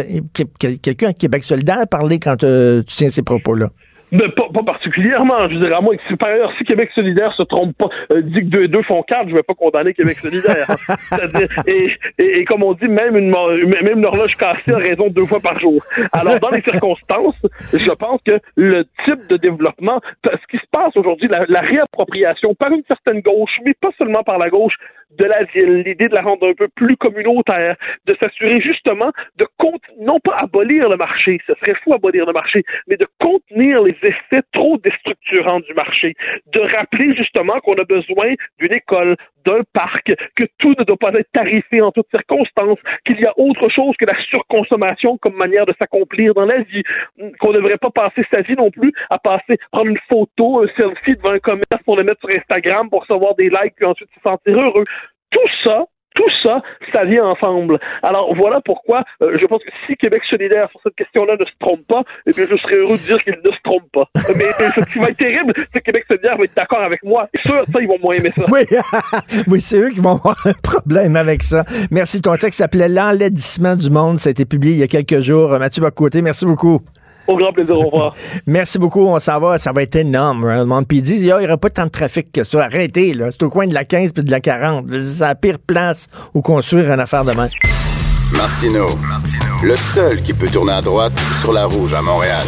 quelqu'un 0.76 1.08
à 1.08 1.12
Québec 1.12 1.44
solidaire 1.44 1.86
parler 1.88 2.18
quand 2.18 2.44
euh, 2.44 2.82
tu 2.82 2.96
tiens 2.96 3.08
ces 3.08 3.22
propos-là? 3.22 3.70
Mais 4.12 4.28
pas, 4.28 4.62
particulièrement. 4.64 5.48
Je 5.48 5.54
veux 5.54 5.66
dire, 5.66 5.76
à 5.76 5.80
moi, 5.80 5.94
par 6.18 6.28
ailleurs, 6.28 6.52
si 6.58 6.64
Québec 6.64 6.90
solidaire 6.94 7.32
se 7.32 7.42
trompe 7.42 7.74
pas, 7.78 7.88
euh, 8.10 8.20
dit 8.20 8.40
que 8.40 8.46
deux 8.46 8.64
et 8.64 8.68
deux 8.68 8.82
font 8.82 9.02
quatre, 9.02 9.28
je 9.30 9.34
vais 9.34 9.42
pas 9.42 9.54
condamner 9.54 9.94
Québec 9.94 10.16
solidaire. 10.16 10.66
et, 11.66 11.90
et, 12.18 12.44
comme 12.44 12.62
on 12.62 12.74
dit, 12.74 12.88
même 12.88 13.16
une, 13.16 13.30
même 13.30 13.98
une 13.98 14.04
horloge 14.04 14.36
cassée 14.36 14.72
a 14.72 14.76
raison 14.76 15.08
deux 15.08 15.24
fois 15.24 15.40
par 15.40 15.58
jour. 15.58 15.82
Alors, 16.12 16.38
dans 16.40 16.50
les 16.50 16.60
circonstances, 16.60 17.40
je 17.72 17.90
pense 17.92 18.20
que 18.26 18.38
le 18.54 18.84
type 19.06 19.26
de 19.30 19.38
développement, 19.38 20.00
ce 20.24 20.46
qui 20.50 20.58
se 20.58 20.68
passe 20.70 20.94
aujourd'hui, 20.94 21.28
la, 21.28 21.46
la 21.48 21.62
réappropriation 21.62 22.54
par 22.54 22.70
une 22.70 22.82
certaine 22.86 23.20
gauche, 23.20 23.58
mais 23.64 23.72
pas 23.80 23.92
seulement 23.96 24.22
par 24.22 24.36
la 24.36 24.50
gauche, 24.50 24.76
de 25.18 25.24
la 25.24 25.44
ville, 25.44 25.82
l'idée 25.84 26.08
de 26.08 26.14
la 26.14 26.22
rendre 26.22 26.48
un 26.48 26.54
peu 26.54 26.68
plus 26.68 26.96
communautaire, 26.96 27.76
de 28.06 28.16
s'assurer 28.18 28.60
justement 28.60 29.10
de 29.36 29.46
non 30.00 30.20
pas 30.20 30.36
abolir 30.38 30.88
le 30.88 30.96
marché, 30.96 31.40
ce 31.46 31.54
serait 31.54 31.74
fou 31.82 31.94
abolir 31.94 32.26
le 32.26 32.32
marché, 32.32 32.64
mais 32.88 32.96
de 32.96 33.06
contenir 33.20 33.82
les 33.82 33.96
effets 34.02 34.42
trop 34.52 34.78
déstructurants 34.78 35.60
du 35.60 35.74
marché, 35.74 36.14
de 36.54 36.60
rappeler 36.60 37.14
justement 37.16 37.60
qu'on 37.60 37.74
a 37.74 37.84
besoin 37.84 38.34
d'une 38.58 38.72
école, 38.72 39.16
d'un 39.44 39.62
parc, 39.72 40.12
que 40.36 40.44
tout 40.58 40.74
ne 40.78 40.84
doit 40.84 40.96
pas 40.96 41.12
être 41.14 41.30
tarifé 41.32 41.80
en 41.80 41.90
toutes 41.90 42.10
circonstances, 42.10 42.78
qu'il 43.04 43.20
y 43.20 43.26
a 43.26 43.32
autre 43.36 43.68
chose 43.68 43.96
que 43.98 44.04
la 44.04 44.18
surconsommation 44.24 45.18
comme 45.18 45.34
manière 45.34 45.66
de 45.66 45.74
s'accomplir 45.78 46.34
dans 46.34 46.46
la 46.46 46.60
vie, 46.62 46.82
qu'on 47.40 47.52
ne 47.52 47.58
devrait 47.58 47.78
pas 47.78 47.90
passer 47.90 48.24
sa 48.30 48.42
vie 48.42 48.54
non 48.54 48.70
plus 48.70 48.92
à 49.10 49.18
passer, 49.18 49.58
prendre 49.70 49.90
une 49.90 49.98
photo, 50.08 50.62
un 50.62 50.68
selfie 50.76 51.16
devant 51.16 51.30
un 51.30 51.38
commerce 51.38 51.82
pour 51.84 51.96
le 51.96 52.04
mettre 52.04 52.20
sur 52.20 52.30
Instagram 52.30 52.88
pour 52.90 53.02
recevoir 53.02 53.34
des 53.34 53.48
likes 53.48 53.74
puis 53.76 53.86
ensuite 53.86 54.08
se 54.14 54.20
sentir 54.20 54.58
heureux. 54.62 54.84
Tout 55.30 55.48
ça, 55.64 55.86
tout 56.14 56.30
ça, 56.42 56.62
ça 56.92 57.04
vient 57.04 57.24
ensemble. 57.24 57.78
Alors 58.02 58.34
voilà 58.34 58.60
pourquoi 58.64 59.04
euh, 59.22 59.36
je 59.40 59.46
pense 59.46 59.62
que 59.62 59.70
si 59.86 59.96
Québec 59.96 60.22
solidaire 60.28 60.68
sur 60.70 60.80
cette 60.82 60.96
question-là 60.96 61.36
ne 61.38 61.44
se 61.44 61.50
trompe 61.60 61.86
pas, 61.86 62.02
eh 62.26 62.32
bien 62.32 62.44
je 62.48 62.56
serais 62.56 62.76
heureux 62.76 62.96
de 62.96 63.02
dire 63.02 63.22
qu'il 63.22 63.34
ne 63.44 63.50
se 63.50 63.62
trompe 63.64 63.90
pas. 63.92 64.08
Mais, 64.36 64.52
ce 64.74 64.92
qui 64.92 64.98
va 64.98 65.08
être 65.08 65.16
terrible, 65.16 65.52
c'est 65.56 65.80
que 65.80 65.84
Québec 65.84 66.04
solidaire 66.08 66.36
va 66.36 66.44
être 66.44 66.56
d'accord 66.56 66.82
avec 66.82 67.02
moi. 67.04 67.28
Et 67.34 67.38
ça, 67.48 67.64
ça, 67.64 67.80
ils 67.80 67.88
vont 67.88 67.98
moins 68.02 68.14
aimer 68.14 68.30
ça. 68.30 68.44
Oui, 68.50 68.60
oui 69.48 69.60
c'est 69.60 69.78
eux 69.78 69.90
qui 69.90 70.00
vont 70.00 70.16
avoir 70.16 70.36
un 70.46 70.54
problème 70.62 71.16
avec 71.16 71.42
ça. 71.42 71.64
Merci. 71.90 72.20
Ton 72.20 72.36
texte 72.36 72.58
s'appelait 72.58 72.88
L'enlaidissement 72.88 73.76
du 73.76 73.90
monde. 73.90 74.18
Ça 74.18 74.28
a 74.28 74.32
été 74.32 74.44
publié 74.44 74.74
il 74.74 74.80
y 74.80 74.82
a 74.82 74.88
quelques 74.88 75.20
jours. 75.20 75.50
Mathieu 75.58 75.82
Bacoté, 75.82 76.22
merci 76.22 76.44
beaucoup. 76.44 76.80
Au 77.26 77.36
grand 77.36 77.52
plaisir, 77.52 77.78
au 77.78 77.84
revoir. 77.84 78.14
Merci 78.46 78.78
beaucoup, 78.78 79.06
on 79.06 79.18
s'en 79.20 79.38
va, 79.38 79.58
ça 79.58 79.72
va 79.72 79.82
être 79.82 79.96
énorme. 79.96 80.44
Hein. 80.44 80.82
Puis 80.84 80.98
ils 80.98 81.02
disent, 81.02 81.22
il 81.22 81.26
n'y 81.26 81.32
aura 81.32 81.56
pas 81.56 81.70
tant 81.70 81.84
de 81.84 81.90
trafic 81.90 82.32
que 82.32 82.44
ça. 82.44 82.64
Arrêtez, 82.64 83.14
là. 83.14 83.30
C'est 83.30 83.42
au 83.42 83.48
coin 83.48 83.66
de 83.66 83.74
la 83.74 83.84
15 83.84 84.12
et 84.16 84.22
de 84.22 84.30
la 84.30 84.40
40. 84.40 84.86
C'est 84.90 85.24
la 85.24 85.34
pire 85.34 85.58
place 85.58 86.08
où 86.34 86.42
construire 86.42 86.90
une 86.90 87.00
affaire 87.00 87.24
de 87.24 87.32
main. 87.32 87.48
Martino, 88.32 88.86
le 89.62 89.76
seul 89.76 90.22
qui 90.22 90.32
peut 90.32 90.48
tourner 90.48 90.72
à 90.72 90.82
droite 90.82 91.12
sur 91.32 91.52
la 91.52 91.66
rouge 91.66 91.92
à 91.94 92.00
Montréal. 92.00 92.46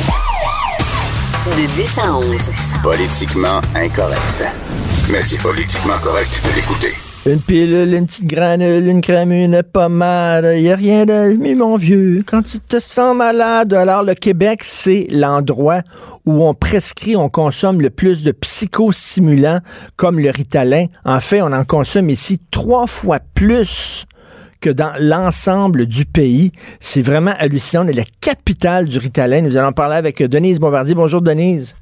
De 1.46 1.66
10 1.74 1.98
à 1.98 2.16
11. 2.16 2.24
Politiquement 2.82 3.60
incorrect. 3.74 4.44
Mais 5.10 5.22
c'est 5.22 5.40
politiquement 5.40 5.98
correct 6.02 6.40
de 6.42 6.56
l'écouter. 6.56 7.03
Une 7.26 7.40
pilule, 7.40 7.94
une 7.94 8.04
petite 8.04 8.26
granule, 8.26 8.86
une 8.86 9.00
crème, 9.00 9.32
une 9.32 9.62
pommade, 9.62 10.44
y 10.58 10.70
a 10.70 10.76
rien 10.76 11.06
de 11.06 11.34
mais 11.40 11.54
mon 11.54 11.76
vieux. 11.76 12.22
Quand 12.26 12.42
tu 12.42 12.58
te 12.60 12.78
sens 12.78 13.16
malade, 13.16 13.72
alors 13.72 14.02
le 14.02 14.12
Québec, 14.12 14.60
c'est 14.62 15.06
l'endroit 15.10 15.80
où 16.26 16.44
on 16.44 16.52
prescrit, 16.52 17.16
on 17.16 17.30
consomme 17.30 17.80
le 17.80 17.88
plus 17.88 18.24
de 18.24 18.32
psychostimulants 18.32 19.60
comme 19.96 20.20
le 20.20 20.28
Ritalin. 20.28 20.84
En 21.06 21.20
fait, 21.20 21.40
on 21.40 21.50
en 21.54 21.64
consomme 21.64 22.10
ici 22.10 22.38
trois 22.50 22.86
fois 22.86 23.20
plus 23.34 24.04
que 24.60 24.68
dans 24.68 24.92
l'ensemble 25.00 25.86
du 25.86 26.04
pays. 26.04 26.52
C'est 26.78 27.00
vraiment 27.00 27.32
hallucinant. 27.38 27.86
On 27.86 27.88
est 27.88 27.94
la 27.94 28.04
capitale 28.20 28.84
du 28.84 28.98
Ritalin. 28.98 29.40
Nous 29.40 29.56
allons 29.56 29.72
parler 29.72 29.96
avec 29.96 30.22
Denise 30.22 30.60
Bombardier. 30.60 30.94
Bonjour 30.94 31.22
Denise. 31.22 31.74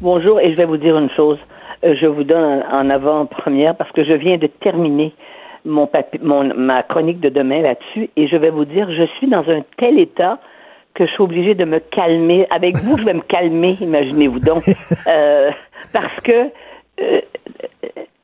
Bonjour, 0.00 0.40
et 0.40 0.50
je 0.50 0.56
vais 0.56 0.66
vous 0.66 0.78
dire 0.78 0.98
une 0.98 1.10
chose. 1.10 1.38
Euh, 1.84 1.94
je 2.00 2.06
vous 2.06 2.24
donne 2.24 2.62
en 2.70 2.90
avant-première 2.90 3.74
parce 3.74 3.90
que 3.92 4.04
je 4.04 4.12
viens 4.12 4.36
de 4.36 4.46
terminer 4.46 5.14
mon, 5.64 5.88
mon 6.22 6.54
ma 6.54 6.82
chronique 6.82 7.20
de 7.20 7.28
demain 7.28 7.62
là-dessus 7.62 8.10
et 8.16 8.28
je 8.28 8.36
vais 8.36 8.50
vous 8.50 8.64
dire, 8.64 8.90
je 8.90 9.04
suis 9.18 9.28
dans 9.28 9.48
un 9.48 9.62
tel 9.78 9.98
état 9.98 10.38
que 10.94 11.06
je 11.06 11.12
suis 11.12 11.22
obligée 11.22 11.54
de 11.54 11.64
me 11.64 11.78
calmer. 11.78 12.46
Avec 12.54 12.76
vous, 12.78 12.98
je 12.98 13.04
vais 13.04 13.14
me 13.14 13.22
calmer, 13.22 13.76
imaginez-vous 13.80 14.40
donc. 14.40 14.62
Euh, 15.06 15.50
parce 15.92 16.16
que 16.22 16.50
euh, 17.00 17.20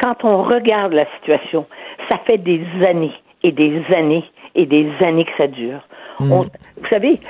quand 0.03 0.25
on 0.25 0.43
regarde 0.43 0.93
la 0.93 1.07
situation, 1.17 1.67
ça 2.11 2.19
fait 2.27 2.39
des 2.39 2.63
années 2.87 3.15
et 3.43 3.53
des 3.53 3.83
années 3.95 4.25
et 4.55 4.67
des 4.67 4.91
années 5.01 5.25
que 5.25 5.37
ça 5.39 5.47
dure. 5.47 5.81
Hmm. 6.21 6.33
On, 6.33 6.43
vous 6.43 6.89
savez, 6.91 7.21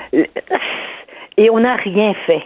et 1.37 1.49
on 1.49 1.59
n'a 1.59 1.75
rien 1.75 2.13
fait. 2.25 2.43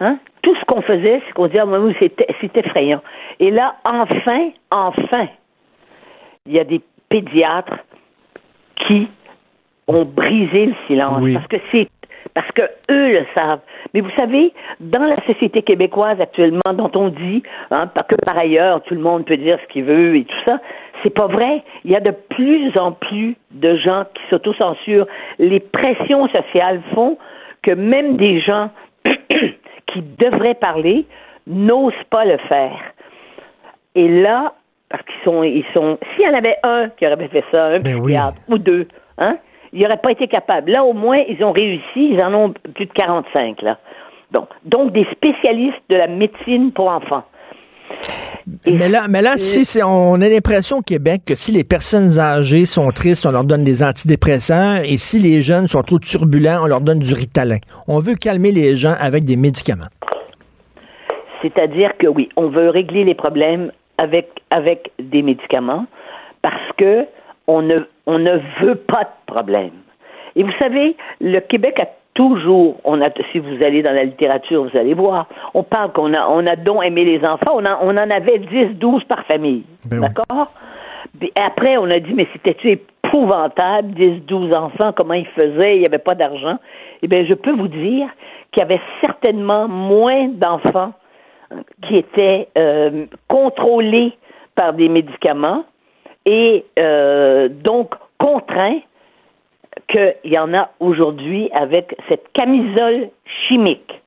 Hein? 0.00 0.18
Tout 0.42 0.54
ce 0.54 0.64
qu'on 0.64 0.82
faisait, 0.82 1.20
c'est 1.26 1.32
qu'on 1.32 1.46
disait, 1.46 1.62
oui, 1.62 1.94
c'est 2.00 2.56
effrayant. 2.56 3.02
Et 3.38 3.50
là, 3.50 3.76
enfin, 3.84 4.50
enfin, 4.70 5.28
il 6.46 6.56
y 6.56 6.60
a 6.60 6.64
des 6.64 6.80
pédiatres 7.08 7.78
qui 8.86 9.08
ont 9.86 10.04
brisé 10.04 10.66
le 10.66 10.74
silence 10.86 11.20
Oui. 11.20 11.34
parce 11.34 11.46
que 11.48 11.56
c'est 11.70 11.88
parce 12.32 12.50
que 12.52 12.62
eux 12.90 13.10
le 13.10 13.26
savent. 13.34 13.60
Mais 13.92 14.00
vous 14.00 14.10
savez, 14.16 14.52
dans 14.78 15.02
la 15.02 15.16
société 15.26 15.62
québécoise 15.62 16.20
actuellement, 16.20 16.60
dont 16.74 16.90
on 16.94 17.08
dit 17.08 17.42
hein, 17.70 17.88
parce 17.92 18.06
que 18.06 18.14
par 18.24 18.38
ailleurs 18.38 18.82
tout 18.82 18.94
le 18.94 19.00
monde 19.00 19.24
peut 19.24 19.36
dire 19.36 19.58
ce 19.60 19.72
qu'il 19.72 19.84
veut 19.84 20.16
et 20.16 20.24
tout 20.24 20.36
ça, 20.46 20.60
c'est 21.02 21.10
pas 21.10 21.26
vrai. 21.26 21.62
Il 21.84 21.90
y 21.90 21.96
a 21.96 22.00
de 22.00 22.12
plus 22.28 22.70
en 22.78 22.92
plus 22.92 23.36
de 23.50 23.76
gens 23.78 24.04
qui 24.14 24.22
s'autocensurent. 24.30 25.06
Les 25.38 25.60
pressions 25.60 26.28
sociales 26.28 26.82
font 26.94 27.18
que 27.62 27.74
même 27.74 28.16
des 28.16 28.40
gens 28.40 28.70
qui 29.92 30.02
devraient 30.18 30.54
parler 30.54 31.06
n'osent 31.46 31.92
pas 32.10 32.24
le 32.24 32.38
faire. 32.48 32.78
Et 33.94 34.08
là, 34.08 34.54
parce 34.88 35.02
qu'ils 35.04 35.24
sont, 35.24 35.42
ils 35.42 35.64
sont. 35.74 35.98
S'il 36.14 36.24
y 36.24 36.28
en 36.28 36.34
avait 36.34 36.56
un 36.62 36.88
qui 36.90 37.06
aurait 37.06 37.28
fait 37.28 37.44
ça, 37.52 37.66
un 37.66 37.80
Ben 37.80 37.96
oui. 38.00 38.14
ou 38.48 38.58
deux, 38.58 38.86
hein, 39.18 39.36
ils 39.72 39.82
n'auraient 39.82 40.00
pas 40.02 40.12
été 40.12 40.26
capables. 40.28 40.72
Là, 40.72 40.84
au 40.84 40.92
moins, 40.92 41.18
ils 41.28 41.42
ont 41.44 41.52
réussi. 41.52 41.82
Ils 41.96 42.22
en 42.22 42.34
ont 42.34 42.52
plus 42.74 42.86
de 42.86 42.92
45 42.92 43.62
là. 43.62 43.78
Donc, 44.32 44.48
donc 44.64 44.92
des 44.92 45.06
spécialistes 45.12 45.82
de 45.88 45.96
la 45.96 46.06
médecine 46.06 46.72
pour 46.72 46.90
enfants. 46.90 47.24
Mais 48.66 48.88
là, 48.88 49.06
mais 49.08 49.22
là, 49.22 49.36
si 49.36 49.66
on 49.82 50.14
a 50.14 50.28
l'impression 50.28 50.78
au 50.78 50.82
Québec 50.82 51.22
que 51.26 51.34
si 51.34 51.52
les 51.52 51.64
personnes 51.64 52.18
âgées 52.18 52.64
sont 52.64 52.90
tristes, 52.90 53.26
on 53.26 53.32
leur 53.32 53.44
donne 53.44 53.64
des 53.64 53.82
antidépresseurs, 53.82 54.80
et 54.84 54.96
si 54.96 55.18
les 55.18 55.42
jeunes 55.42 55.66
sont 55.66 55.82
trop 55.82 55.98
turbulents, 55.98 56.62
on 56.62 56.66
leur 56.66 56.80
donne 56.80 56.98
du 56.98 57.14
Ritalin. 57.14 57.58
On 57.88 57.98
veut 57.98 58.14
calmer 58.14 58.52
les 58.52 58.76
gens 58.76 58.94
avec 58.98 59.24
des 59.24 59.36
médicaments. 59.36 59.90
C'est-à-dire 61.42 61.96
que 61.98 62.06
oui, 62.06 62.28
on 62.36 62.48
veut 62.48 62.70
régler 62.70 63.04
les 63.04 63.14
problèmes 63.14 63.72
avec, 63.98 64.28
avec 64.50 64.90
des 64.98 65.22
médicaments 65.22 65.86
parce 66.42 66.72
que 66.76 67.06
on 67.46 67.62
ne, 67.62 67.78
on 68.06 68.18
ne 68.18 68.38
veut 68.62 68.76
pas 68.76 69.04
de 69.04 69.34
problème. 69.34 69.72
Et 70.36 70.42
vous 70.42 70.52
savez, 70.60 70.96
le 71.20 71.40
Québec 71.40 71.78
a 71.80 71.86
toujours, 72.20 72.76
on 72.84 73.00
a, 73.00 73.08
si 73.32 73.38
vous 73.38 73.62
allez 73.64 73.82
dans 73.82 73.92
la 73.94 74.04
littérature, 74.04 74.62
vous 74.62 74.76
allez 74.78 74.92
voir, 74.92 75.26
on 75.54 75.62
parle 75.62 75.90
qu'on 75.92 76.12
a, 76.12 76.28
on 76.28 76.44
a 76.46 76.54
donc 76.54 76.84
aimé 76.84 77.02
les 77.06 77.24
enfants, 77.26 77.54
on, 77.54 77.64
a- 77.64 77.78
on 77.80 77.92
en 77.92 78.10
avait 78.10 78.38
10, 78.40 78.74
12 78.78 79.04
par 79.04 79.24
famille. 79.24 79.64
Ben. 79.86 80.00
D'accord? 80.00 80.52
Après, 81.42 81.78
on 81.78 81.84
a 81.86 81.98
dit, 81.98 82.12
mais 82.14 82.26
c'était-tu 82.34 82.72
épouvantable, 82.72 83.92
10, 83.94 84.20
12 84.26 84.54
enfants, 84.54 84.92
comment 84.94 85.14
ils 85.14 85.26
faisaient, 85.28 85.76
il 85.76 85.80
n'y 85.80 85.86
avait 85.86 85.96
pas 85.98 86.14
d'argent? 86.14 86.58
Eh 87.02 87.08
bien, 87.08 87.24
je 87.24 87.32
peux 87.32 87.52
vous 87.52 87.68
dire 87.68 88.08
qu'il 88.52 88.60
y 88.60 88.64
avait 88.64 88.80
certainement 89.02 89.66
moins 89.66 90.28
d'enfants 90.28 90.92
qui 91.88 91.96
étaient 91.96 92.48
euh, 92.58 93.06
contrôlés 93.28 94.12
par 94.54 94.74
des 94.74 94.90
médicaments 94.90 95.64
et 96.26 96.66
euh, 96.78 97.48
donc 97.48 97.94
contraints 98.18 98.78
qu'il 99.88 100.14
y 100.32 100.38
en 100.38 100.52
a 100.54 100.70
aujourd'hui 100.80 101.48
avec 101.52 101.94
cette 102.08 102.26
camisole 102.32 103.08
chimique 103.48 104.02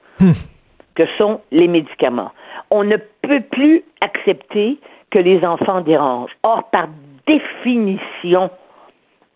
que 0.95 1.03
sont 1.17 1.41
les 1.51 1.67
médicaments. 1.67 2.31
On 2.71 2.83
ne 2.83 2.97
peut 3.21 3.41
plus 3.51 3.83
accepter 4.01 4.77
que 5.11 5.19
les 5.19 5.45
enfants 5.45 5.81
dérangent. 5.81 6.31
Or, 6.43 6.63
par 6.71 6.87
définition, 7.27 8.49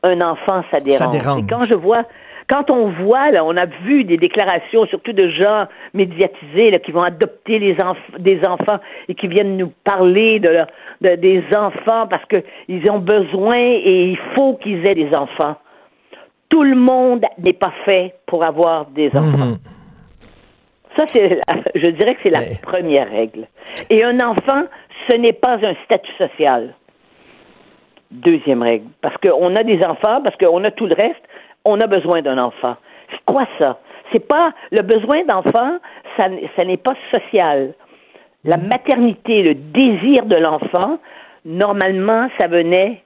un 0.04 0.22
enfant, 0.22 0.64
ça 0.72 0.78
dérange. 0.84 0.98
Ça 0.98 1.08
dérange. 1.08 1.40
Et 1.44 1.48
quand 1.48 1.66
je 1.66 1.76
vois, 1.76 2.04
quand 2.50 2.70
on 2.70 2.90
voit, 3.04 3.32
là, 3.32 3.44
on 3.44 3.56
a 3.58 3.66
vu 3.84 4.04
des 4.06 4.18
déclarations, 4.18 4.86
surtout 4.88 5.12
de 5.14 5.30
gens 5.30 5.66
médiatisés 5.94 6.72
là, 6.72 6.80
qui 6.80 6.92
vont 6.92 7.02
adopter 7.04 7.60
les 7.60 7.76
enf- 7.76 8.18
des 8.20 8.40
enfants 8.48 8.80
et 9.10 9.16
qui 9.16 9.28
viennent 9.28 9.58
nous 9.58 9.72
parler 9.84 10.40
de, 10.40 10.50
leur- 10.50 10.68
de- 11.02 11.16
des 11.16 11.44
enfants 11.56 12.08
parce 12.10 12.24
qu'ils 12.26 12.90
ont 12.92 13.00
besoin 13.00 13.56
et 13.58 14.12
il 14.12 14.18
faut 14.36 14.56
qu'ils 14.56 14.88
aient 14.88 14.96
des 14.96 15.14
enfants. 15.16 15.56
Tout 16.50 16.64
le 16.64 16.76
monde 16.76 17.26
n'est 17.38 17.54
pas 17.54 17.74
fait 17.86 18.16
pour 18.26 18.46
avoir 18.46 18.86
des 18.88 19.08
enfants. 19.10 19.46
Mhm. 19.54 19.58
Ça, 20.98 21.06
c'est, 21.12 21.30
la- 21.30 21.62
je 21.76 21.90
dirais 21.92 22.16
que 22.16 22.22
c'est 22.24 22.30
la 22.30 22.40
Mais- 22.40 22.60
première 22.62 23.10
règle. 23.10 23.48
Et 23.90 24.04
un 24.04 24.20
enfant, 24.20 24.64
ce 25.10 25.16
n'est 25.18 25.34
pas 25.34 25.56
un 25.62 25.76
statut 25.86 26.12
social. 26.18 26.74
Deuxième 28.10 28.62
règle. 28.64 28.88
Parce 29.02 29.16
qu'on 29.18 29.54
a 29.56 29.64
des 29.64 29.80
enfants, 29.86 30.22
parce 30.24 30.36
qu'on 30.38 30.64
a 30.64 30.72
tout 30.72 30.88
le 30.88 30.96
reste, 30.96 31.22
on 31.66 31.80
a 31.82 31.88
besoin 31.88 32.22
d'un 32.22 32.38
enfant. 32.38 32.78
C'est 33.12 33.24
quoi 33.26 33.46
ça? 33.60 33.80
C'est 34.14 34.26
pas, 34.26 34.54
le 34.72 34.82
besoin 34.84 35.24
d'enfant, 35.26 35.78
ça, 36.16 36.28
ça 36.56 36.64
n'est 36.66 36.78
pas 36.78 36.96
social. 37.12 37.74
La 38.46 38.56
maternité, 38.58 39.44
le 39.44 39.54
désir 39.56 40.26
de 40.26 40.38
l'enfant, 40.38 41.00
normalement, 41.44 42.30
ça 42.40 42.48
venait, 42.48 43.04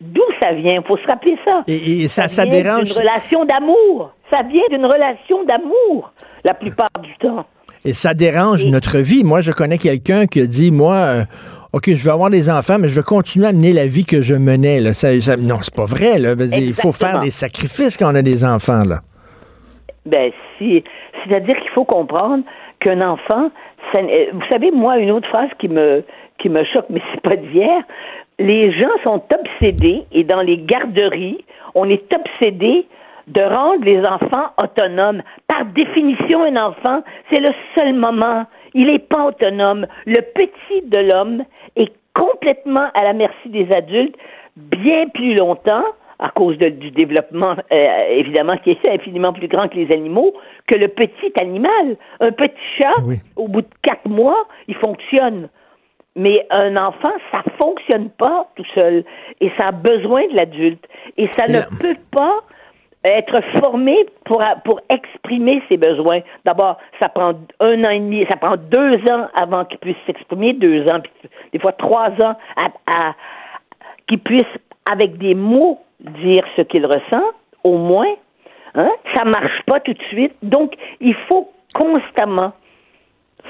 d'où 0.00 0.22
ça 0.40 0.52
vient? 0.52 0.82
Faut 0.86 0.96
se 0.96 1.06
rappeler 1.06 1.36
ça. 1.46 1.62
Et, 1.66 2.02
et 2.02 2.08
ça, 2.08 2.28
ça 2.28 2.44
vient 2.44 2.62
dérange. 2.62 2.84
d'une 2.92 2.98
relation 3.02 3.44
d'amour. 3.44 4.12
Ça 4.32 4.42
vient 4.42 4.62
d'une 4.70 4.86
relation 4.86 5.44
d'amour, 5.44 6.12
la 6.44 6.54
plupart 6.54 6.88
du 7.02 7.12
temps. 7.16 7.44
Et 7.84 7.94
ça 7.94 8.14
dérange 8.14 8.64
Et- 8.64 8.70
notre 8.70 8.98
vie. 8.98 9.24
Moi, 9.24 9.40
je 9.40 9.52
connais 9.52 9.78
quelqu'un 9.78 10.26
qui 10.26 10.40
a 10.40 10.46
dit, 10.46 10.70
moi, 10.70 10.94
euh, 10.94 11.22
OK, 11.72 11.90
je 11.94 12.04
veux 12.04 12.12
avoir 12.12 12.30
des 12.30 12.50
enfants, 12.50 12.78
mais 12.78 12.88
je 12.88 12.94
veux 12.96 13.02
continuer 13.02 13.46
à 13.46 13.52
mener 13.52 13.72
la 13.72 13.86
vie 13.86 14.04
que 14.04 14.22
je 14.22 14.34
menais. 14.34 14.80
Là. 14.80 14.92
Ça, 14.92 15.18
ça- 15.20 15.36
non, 15.36 15.56
c'est 15.62 15.74
pas 15.74 15.84
vrai. 15.86 16.18
Là. 16.18 16.34
Il 16.58 16.74
faut 16.74 16.92
faire 16.92 17.20
des 17.20 17.30
sacrifices 17.30 17.96
quand 17.96 18.10
on 18.12 18.14
a 18.14 18.22
des 18.22 18.44
enfants. 18.44 18.82
Là. 18.86 19.00
Ben, 20.06 20.30
si, 20.58 20.82
c'est-à-dire 21.24 21.56
qu'il 21.60 21.70
faut 21.70 21.84
comprendre 21.84 22.44
qu'un 22.80 23.00
enfant, 23.02 23.50
ça 23.92 24.00
euh, 24.00 24.26
vous 24.32 24.42
savez, 24.50 24.70
moi, 24.70 24.98
une 24.98 25.10
autre 25.10 25.28
phrase 25.28 25.50
qui 25.58 25.68
me, 25.68 26.04
qui 26.38 26.48
me 26.48 26.64
choque, 26.72 26.86
mais 26.90 27.00
c'est 27.12 27.20
pas 27.22 27.36
d'hier, 27.36 27.82
les 28.40 28.72
gens 28.72 28.88
sont 29.04 29.22
obsédés, 29.38 30.02
et 30.12 30.24
dans 30.24 30.40
les 30.40 30.58
garderies, 30.58 31.44
on 31.74 31.88
est 31.88 32.12
obsédé 32.14 32.86
de 33.28 33.42
rendre 33.42 33.84
les 33.84 34.00
enfants 34.00 34.50
autonomes. 34.62 35.22
Par 35.46 35.64
définition, 35.66 36.42
un 36.42 36.56
enfant, 36.56 37.02
c'est 37.32 37.40
le 37.40 37.54
seul 37.78 37.92
moment. 37.94 38.46
Il 38.74 38.86
n'est 38.86 38.98
pas 38.98 39.26
autonome. 39.26 39.86
Le 40.06 40.20
petit 40.20 40.82
de 40.88 40.98
l'homme 41.12 41.44
est 41.76 41.92
complètement 42.14 42.88
à 42.94 43.04
la 43.04 43.12
merci 43.12 43.48
des 43.48 43.68
adultes 43.72 44.16
bien 44.56 45.06
plus 45.08 45.34
longtemps 45.36 45.84
à 46.18 46.28
cause 46.30 46.58
de- 46.58 46.68
du 46.68 46.90
développement, 46.90 47.54
euh, 47.72 47.86
évidemment, 48.10 48.56
qui 48.58 48.70
est 48.72 48.90
infiniment 48.90 49.32
plus 49.32 49.48
grand 49.48 49.68
que 49.68 49.76
les 49.76 49.90
animaux, 49.92 50.34
que 50.66 50.76
le 50.78 50.88
petit 50.88 51.32
animal. 51.40 51.96
Un 52.20 52.32
petit 52.32 52.60
chat, 52.80 52.92
Oui. 53.06 53.16
au 53.36 53.48
bout 53.48 53.62
de 53.62 53.68
quatre 53.82 54.06
mois, 54.08 54.46
il 54.68 54.74
fonctionne. 54.74 55.48
Mais 56.22 56.46
un 56.50 56.76
enfant, 56.76 57.12
ça 57.32 57.42
fonctionne 57.60 58.10
pas 58.10 58.46
tout 58.56 58.66
seul. 58.78 59.04
Et 59.40 59.50
ça 59.58 59.68
a 59.68 59.72
besoin 59.72 60.22
de 60.28 60.36
l'adulte. 60.36 60.84
Et 61.16 61.28
ça 61.36 61.44
Et 61.48 61.52
ne 61.52 61.58
là- 61.58 61.66
peut 61.80 61.96
pas 62.10 62.36
être 63.04 63.40
formé 63.58 63.96
pour, 64.26 64.42
pour 64.64 64.80
exprimer 64.94 65.62
ses 65.68 65.78
besoins. 65.78 66.20
D'abord, 66.44 66.76
ça 66.98 67.08
prend 67.08 67.32
un 67.60 67.84
an 67.84 67.90
et 67.90 67.98
demi, 68.00 68.26
ça 68.30 68.36
prend 68.36 68.56
deux 68.56 68.96
ans 69.10 69.28
avant 69.34 69.64
qu'il 69.64 69.78
puisse 69.78 69.96
s'exprimer, 70.06 70.52
deux 70.52 70.82
ans, 70.92 71.00
puis 71.00 71.30
des 71.54 71.58
fois 71.58 71.72
trois 71.72 72.10
ans, 72.22 72.36
à, 72.56 72.66
à- 72.86 73.14
qu'il 74.06 74.18
puisse, 74.18 74.52
avec 74.92 75.16
des 75.16 75.34
mots, 75.34 75.78
dire 76.00 76.42
ce 76.56 76.62
qu'il 76.62 76.84
ressent, 76.84 77.24
au 77.64 77.78
moins. 77.78 78.12
Hein? 78.74 78.90
Ça 79.14 79.24
marche 79.24 79.62
pas 79.66 79.80
tout 79.80 79.94
de 79.94 80.02
suite. 80.08 80.34
Donc, 80.42 80.74
il 81.00 81.14
faut 81.28 81.50
constamment 81.74 82.52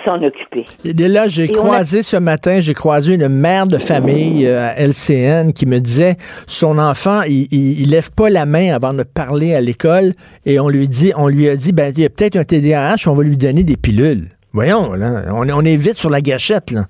s'en 0.04 0.22
occuper. 0.22 0.64
Et 0.84 0.92
là, 1.08 1.28
j'ai 1.28 1.48
croisé 1.48 2.02
ce 2.02 2.16
matin, 2.16 2.60
j'ai 2.60 2.74
croisé 2.74 3.14
une 3.14 3.28
mère 3.28 3.66
de 3.66 3.78
famille 3.78 4.46
euh, 4.46 4.68
à 4.70 4.74
LCN 4.80 5.52
qui 5.52 5.66
me 5.66 5.78
disait 5.80 6.16
son 6.46 6.78
enfant, 6.78 7.22
il, 7.22 7.46
il, 7.50 7.80
il 7.80 7.90
lève 7.90 8.10
pas 8.12 8.30
la 8.30 8.46
main 8.46 8.72
avant 8.74 8.92
de 8.94 9.02
parler 9.02 9.54
à 9.54 9.60
l'école 9.60 10.12
et 10.46 10.60
on 10.60 10.68
lui 10.68 10.88
dit, 10.88 11.12
on 11.16 11.28
lui 11.28 11.48
a 11.48 11.56
dit, 11.56 11.72
ben 11.72 11.92
il 11.96 12.02
y 12.02 12.06
a 12.06 12.08
peut-être 12.10 12.36
un 12.36 12.44
TDAH, 12.44 12.96
on 13.06 13.12
va 13.14 13.22
lui 13.22 13.36
donner 13.36 13.62
des 13.62 13.76
pilules. 13.76 14.28
Voyons, 14.52 14.94
là, 14.94 15.24
on, 15.32 15.46
est- 15.48 15.52
on 15.52 15.62
est 15.62 15.76
vite 15.76 15.96
sur 15.96 16.10
la 16.10 16.20
gâchette, 16.20 16.70
là. 16.72 16.86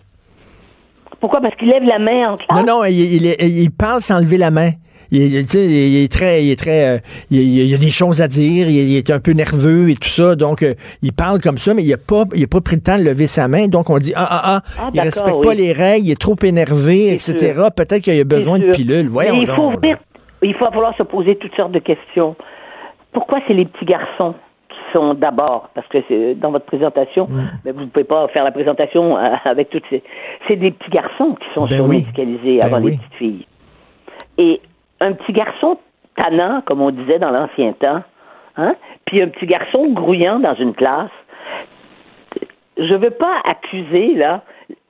Pourquoi? 1.21 1.41
Parce 1.41 1.55
qu'il 1.57 1.69
lève 1.69 1.83
la 1.85 1.99
main 1.99 2.31
en 2.31 2.35
classe? 2.37 2.65
Non, 2.67 2.79
non, 2.79 2.85
il, 2.85 2.99
il, 2.99 3.59
il 3.59 3.71
parle 3.71 4.01
sans 4.03 4.19
lever 4.19 4.39
la 4.39 4.51
main. 4.51 4.71
Il, 5.13 5.23
il- 5.35 5.45
tu 5.45 5.59
sais, 5.59 5.67
il 5.67 6.05
est 6.05 6.11
très, 6.13 6.45
il 6.45 6.51
est 6.53 6.59
très, 6.59 6.97
euh, 6.97 6.99
il, 7.31 7.75
a 7.75 7.79
des 7.79 7.91
choses 7.91 8.23
à 8.23 8.29
dire. 8.29 8.69
Il, 8.71 8.97
est 8.97 9.11
un 9.11 9.19
peu 9.19 9.33
nerveux 9.33 9.91
et 9.91 9.97
tout 9.97 10.09
ça, 10.09 10.37
donc 10.37 10.63
euh, 10.63 10.75
il 11.03 11.13
parle 11.13 11.41
comme 11.41 11.59
ça, 11.59 11.75
mais 11.75 11.83
il 11.83 11.93
a 11.93 11.97
pas, 11.99 12.25
il 12.35 12.45
a 12.45 12.47
pas 12.47 12.61
pris 12.61 12.77
le 12.77 12.83
temps 12.83 12.97
de 12.97 13.03
lever 13.03 13.27
sa 13.27 13.49
main. 13.49 13.67
Donc 13.67 13.91
on 13.91 13.99
dit 13.99 14.13
ah 14.15 14.27
ah 14.31 14.41
ah, 14.45 14.63
Ah, 14.79 14.91
il 14.95 15.01
respecte 15.01 15.43
pas 15.43 15.55
les 15.55 15.73
règles, 15.73 16.07
il 16.07 16.11
est 16.13 16.21
trop 16.21 16.37
énervé, 16.43 17.19
C'est 17.19 17.33
etc. 17.33 17.55
sûr. 17.57 17.73
Peut-être 17.73 18.03
qu'il 18.03 18.21
a 18.21 18.25
besoin 18.25 18.59
de 18.61 18.71
pilules. 18.71 19.09
Voyons 19.09 19.35
Mais 19.35 19.43
il 19.43 19.47
faut 19.49 19.57
donc. 19.71 19.79
ouvrir- 19.79 19.99
il 20.43 20.55
va 20.57 20.71
falloir 20.71 20.97
se 20.97 21.03
poser 21.03 21.37
toutes 21.37 21.55
sortes 21.57 21.73
de 21.73 21.81
questions. 21.81 22.37
Pourquoi 23.13 23.41
c'est 23.49 23.55
les 23.55 23.67
petits 23.67 23.85
garçons? 23.87 24.35
Sont 24.93 25.15
d'abord, 25.15 25.71
parce 25.75 25.87
que 25.89 25.99
c'est 26.09 26.35
dans 26.35 26.51
votre 26.51 26.67
présentation, 26.67 27.27
Mm. 27.29 27.51
mais 27.65 27.73
vous 27.73 27.81
ne 27.83 27.87
pouvez 27.87 28.05
pas 28.05 28.27
faire 28.29 28.45
la 28.45 28.53
présentation 28.53 29.17
euh, 29.17 29.33
avec 29.45 29.71
toutes 29.71 29.85
ces. 29.91 30.03
C'est 30.49 30.57
des 30.57 30.71
petits 30.71 30.91
garçons 30.91 31.35
qui 31.41 31.47
sont 31.55 31.67
Ben 31.67 31.81
oui. 31.81 32.01
surmédicalisés 32.01 32.59
Ben 32.61 32.67
avant 32.67 32.83
oui. 32.85 32.93
les 32.93 32.97
petites 32.99 33.15
filles. 33.15 33.47
Et 34.39 34.61
un 35.01 35.13
petit 35.13 35.33
garçon 35.33 35.79
tannant, 36.17 36.63
comme 36.67 36.81
on 36.83 36.91
disait 36.91 37.19
dans 37.19 37.31
l'ancien 37.31 37.73
temps, 37.73 38.03
hein, 38.57 38.75
puis 39.07 39.23
un 39.23 39.29
petit 39.29 39.47
garçon 39.47 39.89
grouillant 39.93 40.41
dans 40.41 40.55
une 40.55 40.75
classe, 40.75 41.11
je 42.77 42.95
veux 42.95 43.11
pas 43.11 43.37
accuser, 43.45 44.15
là, 44.15 44.43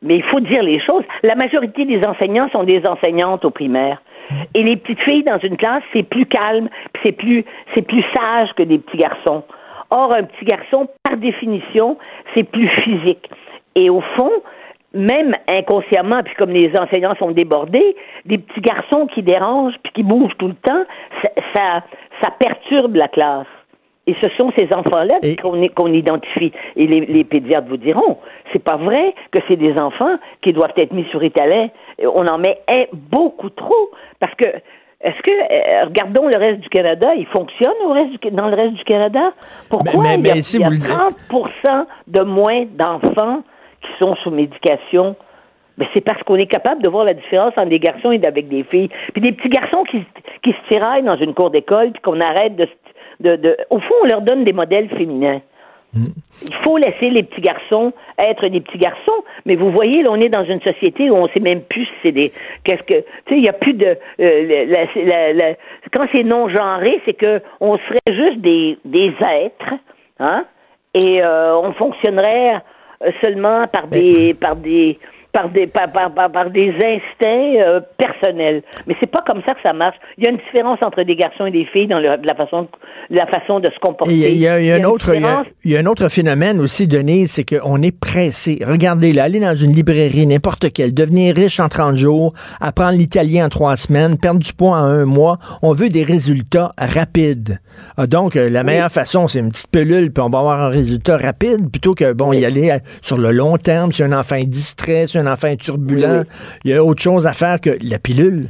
mais 0.03 0.17
il 0.17 0.23
faut 0.25 0.41
dire 0.41 0.63
les 0.63 0.81
choses. 0.81 1.03
La 1.23 1.35
majorité 1.35 1.85
des 1.85 2.01
enseignants 2.07 2.49
sont 2.51 2.65
des 2.65 2.83
enseignantes 2.87 3.45
au 3.45 3.51
primaire. 3.51 4.01
Et 4.55 4.63
les 4.63 4.77
petites 4.77 5.01
filles 5.01 5.25
dans 5.25 5.39
une 5.39 5.57
classe, 5.57 5.83
c'est 5.93 6.05
plus 6.05 6.27
calme, 6.27 6.69
c'est 7.05 7.11
plus, 7.13 7.45
c'est 7.75 7.83
plus 7.83 8.05
sage 8.17 8.51
que 8.57 8.63
des 8.63 8.79
petits 8.79 8.99
garçons. 8.99 9.43
Or, 9.91 10.13
un 10.13 10.25
petit 10.25 10.45
garçon, 10.45 10.89
par 11.03 11.17
définition, 11.17 11.99
c'est 12.35 12.45
plus 12.45 12.69
physique. 12.83 13.29
Et 13.75 13.91
au 13.91 14.01
fond, 14.01 14.31
même 14.93 15.33
inconsciemment, 15.49 16.23
puis 16.25 16.35
comme 16.35 16.51
les 16.51 16.73
enseignants 16.79 17.15
sont 17.17 17.31
débordés, 17.31 17.97
des 18.25 18.39
petits 18.39 18.61
garçons 18.61 19.07
qui 19.07 19.23
dérangent 19.23 19.77
puis 19.83 19.93
qui 19.93 20.03
bougent 20.03 20.37
tout 20.39 20.49
le 20.49 20.55
temps, 20.55 20.85
ça, 21.23 21.31
ça, 21.55 21.83
ça 22.23 22.31
perturbe 22.39 22.97
la 22.97 23.09
classe. 23.09 23.47
Et 24.07 24.15
ce 24.15 24.29
sont 24.31 24.51
ces 24.59 24.69
enfants-là 24.75 25.19
Et- 25.23 25.37
qu'on 25.37 25.69
qu'on 25.69 25.93
identifie. 25.93 26.53
Et 26.75 26.87
les, 26.87 27.01
les 27.03 27.23
pédiatres 27.23 27.69
vous 27.69 27.77
diront, 27.77 28.19
c'est 28.53 28.63
pas 28.65 28.77
vrai 28.77 29.15
que 29.31 29.39
c'est 29.47 29.57
des 29.57 29.79
enfants 29.79 30.17
qui 30.43 30.53
doivent 30.53 30.73
être 30.77 30.93
mis 30.93 31.05
sur 31.11 31.23
étalin. 31.23 31.69
On 32.03 32.27
en 32.27 32.39
met 32.39 32.59
un- 32.67 32.87
beaucoup 32.93 33.51
trop. 33.51 33.91
Parce 34.19 34.35
que, 34.35 34.47
est-ce 35.03 35.17
que, 35.23 35.31
euh, 35.33 35.85
regardons 35.87 36.29
le 36.29 36.37
reste 36.39 36.61
du 36.61 36.69
Canada, 36.69 37.15
il 37.17 37.27
fonctionne 37.27 37.73
au 37.87 37.93
reste 37.93 38.11
du, 38.23 38.31
dans 38.31 38.49
le 38.49 38.55
reste 38.57 38.75
du 38.75 38.85
Canada? 38.85 39.33
Pourquoi 39.69 40.03
Mais- 40.03 40.19
mais- 40.19 40.19
il 40.19 40.27
y 40.27 40.31
a, 40.31 40.35
mais 40.35 40.43
si 40.43 40.57
il 40.57 40.61
y 40.61 40.65
a 40.65 40.67
vous 40.69 40.73
le 40.73 40.79
dites- 40.79 40.89
30 40.89 41.87
de 42.07 42.21
moins 42.23 42.65
d'enfants 42.71 43.43
qui 43.83 43.89
sont 43.99 44.15
sous 44.17 44.31
médication? 44.31 45.17
Ben, 45.79 45.87
c'est 45.95 46.03
parce 46.03 46.23
qu'on 46.25 46.37
est 46.37 46.47
capable 46.47 46.83
de 46.83 46.91
voir 46.91 47.05
la 47.07 47.15
différence 47.15 47.53
entre 47.57 47.71
des 47.71 47.79
garçons 47.79 48.13
et 48.13 48.21
avec 48.27 48.49
des 48.49 48.63
filles. 48.65 48.91
Puis 49.15 49.23
des 49.23 49.33
petits 49.33 49.49
garçons 49.49 49.83
qui, 49.85 50.01
se- 50.01 50.41
qui 50.43 50.51
se 50.53 50.69
tiraillent 50.75 51.05
dans 51.05 51.17
une 51.17 51.33
cour 51.33 51.51
d'école, 51.51 51.93
puis 51.93 52.03
qu'on 52.03 52.21
arrête 52.21 52.55
de, 52.57 52.69
de, 53.21 53.37
de... 53.37 53.57
Au 53.71 53.79
fond, 53.79 53.95
on 54.03 54.07
leur 54.07 54.21
donne 54.21 54.45
des 54.45 54.53
modèles 54.53 54.91
féminins. 54.91 55.41
Il 55.95 56.55
faut 56.63 56.77
laisser 56.77 57.11
les 57.11 57.23
petits 57.25 57.41
garçons 57.41 57.93
être 58.19 58.47
des 58.49 58.61
petits 58.61 58.79
garçons, 58.79 59.25
mais 59.45 59.57
vous 59.57 59.71
voyez, 59.73 60.03
là, 60.03 60.11
on 60.13 60.21
est 60.21 60.29
dans 60.29 60.45
une 60.45 60.61
société 60.61 61.11
où 61.11 61.15
on 61.17 61.29
sait 61.29 61.41
même 61.41 61.63
plus 61.63 61.85
si 61.85 61.93
c'est 62.03 62.13
des. 62.13 62.33
Qu'est-ce 62.65 62.83
que. 62.83 63.01
Tu 63.01 63.03
sais, 63.29 63.37
il 63.37 63.43
n'y 63.43 63.49
a 63.49 63.53
plus 63.53 63.75
de. 63.75 63.97
euh, 64.21 64.67
la- 64.67 65.03
la- 65.05 65.33
la- 65.33 65.55
quand 65.93 66.07
c'est 66.13 66.23
non 66.23 66.49
genré, 66.49 67.01
c'est 67.05 67.15
que 67.15 67.41
on 67.61 67.77
serait 67.79 67.99
juste 68.15 68.39
des, 68.39 68.79
des 68.85 69.13
êtres, 69.21 69.75
hein, 70.21 70.45
et 70.95 71.23
euh, 71.23 71.57
on 71.57 71.73
fonctionnerait 71.73 72.57
euh, 73.03 73.11
seulement 73.25 73.67
par 73.69 73.89
des, 73.89 74.35
par 74.35 74.57
des, 74.57 74.99
par 75.33 75.49
des, 75.51 75.67
par, 75.67 75.91
par, 75.93 76.13
par- 76.33 76.51
des 76.51 76.71
instincts 76.71 77.63
euh, 77.67 77.81
personnels. 77.97 78.63
Mais 78.87 78.97
c'est 79.01 79.11
pas 79.11 79.23
comme 79.27 79.43
ça 79.47 79.55
que 79.55 79.61
ça 79.63 79.73
marche. 79.73 79.97
Il 80.19 80.25
y 80.25 80.27
a 80.27 80.31
une 80.31 80.39
différence 80.39 80.79
entre 80.83 81.03
des 81.03 81.15
garçons 81.17 81.47
et 81.47 81.51
des 81.51 81.65
filles 81.67 81.87
dans 81.87 81.99
le- 81.99 82.17
la 82.23 82.35
façon, 82.35 82.69
la 83.11 83.27
façon 83.27 83.61
de 83.61 83.67
se 83.73 83.79
comporter. 83.81 84.13
Il 84.13 84.19
y 84.19 84.25
a, 84.27 84.29
il 84.29 84.39
y 84.39 84.49
a- 84.49 84.61
il 84.61 84.67
y 84.67 84.73
a 84.73 84.77
une 84.79 84.85
un 84.85 84.89
autre, 84.89 85.15
il 85.15 85.21
y 85.21 85.25
a, 85.25 85.29
différence 85.29 85.47
il 85.65 85.71
y 85.73 85.77
a 85.77 85.81
un 85.81 85.87
autre 85.87 86.09
phénomène 86.09 86.61
aussi, 86.61 86.89
Denise, 86.89 87.31
c'est 87.33 87.45
qu'on 87.45 87.81
est 87.83 87.97
pressé. 87.99 88.59
Regardez, 88.67 89.13
là, 89.13 89.25
aller 89.25 89.41
dans 89.41 89.55
une 89.55 89.73
librairie, 89.73 90.27
n'importe 90.27 90.73
quelle, 90.73 90.95
devenir 90.95 91.35
riche 91.37 91.61
en 91.61 91.69
30 91.69 91.97
jours, 91.97 92.33
apprendre 92.61 92.99
l'italien 92.99 93.47
en 93.47 93.49
trois 93.49 93.77
semaines, 93.77 94.19
perdre 94.19 94.41
du 94.41 94.53
poids 94.53 94.71
en 94.79 94.85
un 94.85 95.05
mois. 95.05 95.39
On 95.63 95.73
veut 95.73 95.89
des 95.91 96.03
résultats 96.05 96.73
rapides. 96.79 97.59
Ah, 97.97 98.07
donc, 98.07 98.37
euh, 98.37 98.51
la 98.51 98.65
meilleure 98.65 98.91
façon, 98.91 99.29
c'est 99.29 99.39
une 99.39 99.51
petite 99.51 99.71
pilule, 99.71 100.13
puis 100.13 100.23
on 100.23 100.29
va 100.31 100.39
avoir 100.41 100.61
un 100.63 100.69
résultat 100.69 101.17
rapide, 101.19 101.71
plutôt 101.71 101.95
que, 101.95 102.13
bon, 102.13 102.33
y 102.33 102.45
aller 102.45 102.71
euh, 102.71 102.79
sur 103.01 103.17
le 103.19 103.31
long 103.31 103.57
terme, 103.57 103.93
si 103.93 104.03
un 104.03 104.13
enfant 104.13 104.37
est 104.37 104.47
distrait, 104.47 105.07
si 105.07 105.19
un 105.21 105.33
enfant 105.33 105.55
turbulent. 105.57 106.25
Il 106.65 106.71
y 106.71 106.75
a 106.75 106.85
autre 106.85 107.03
chose 107.03 107.27
à 107.27 107.33
faire 107.33 107.61
que 107.61 107.71
la 107.83 107.99
pilule. 107.99 108.49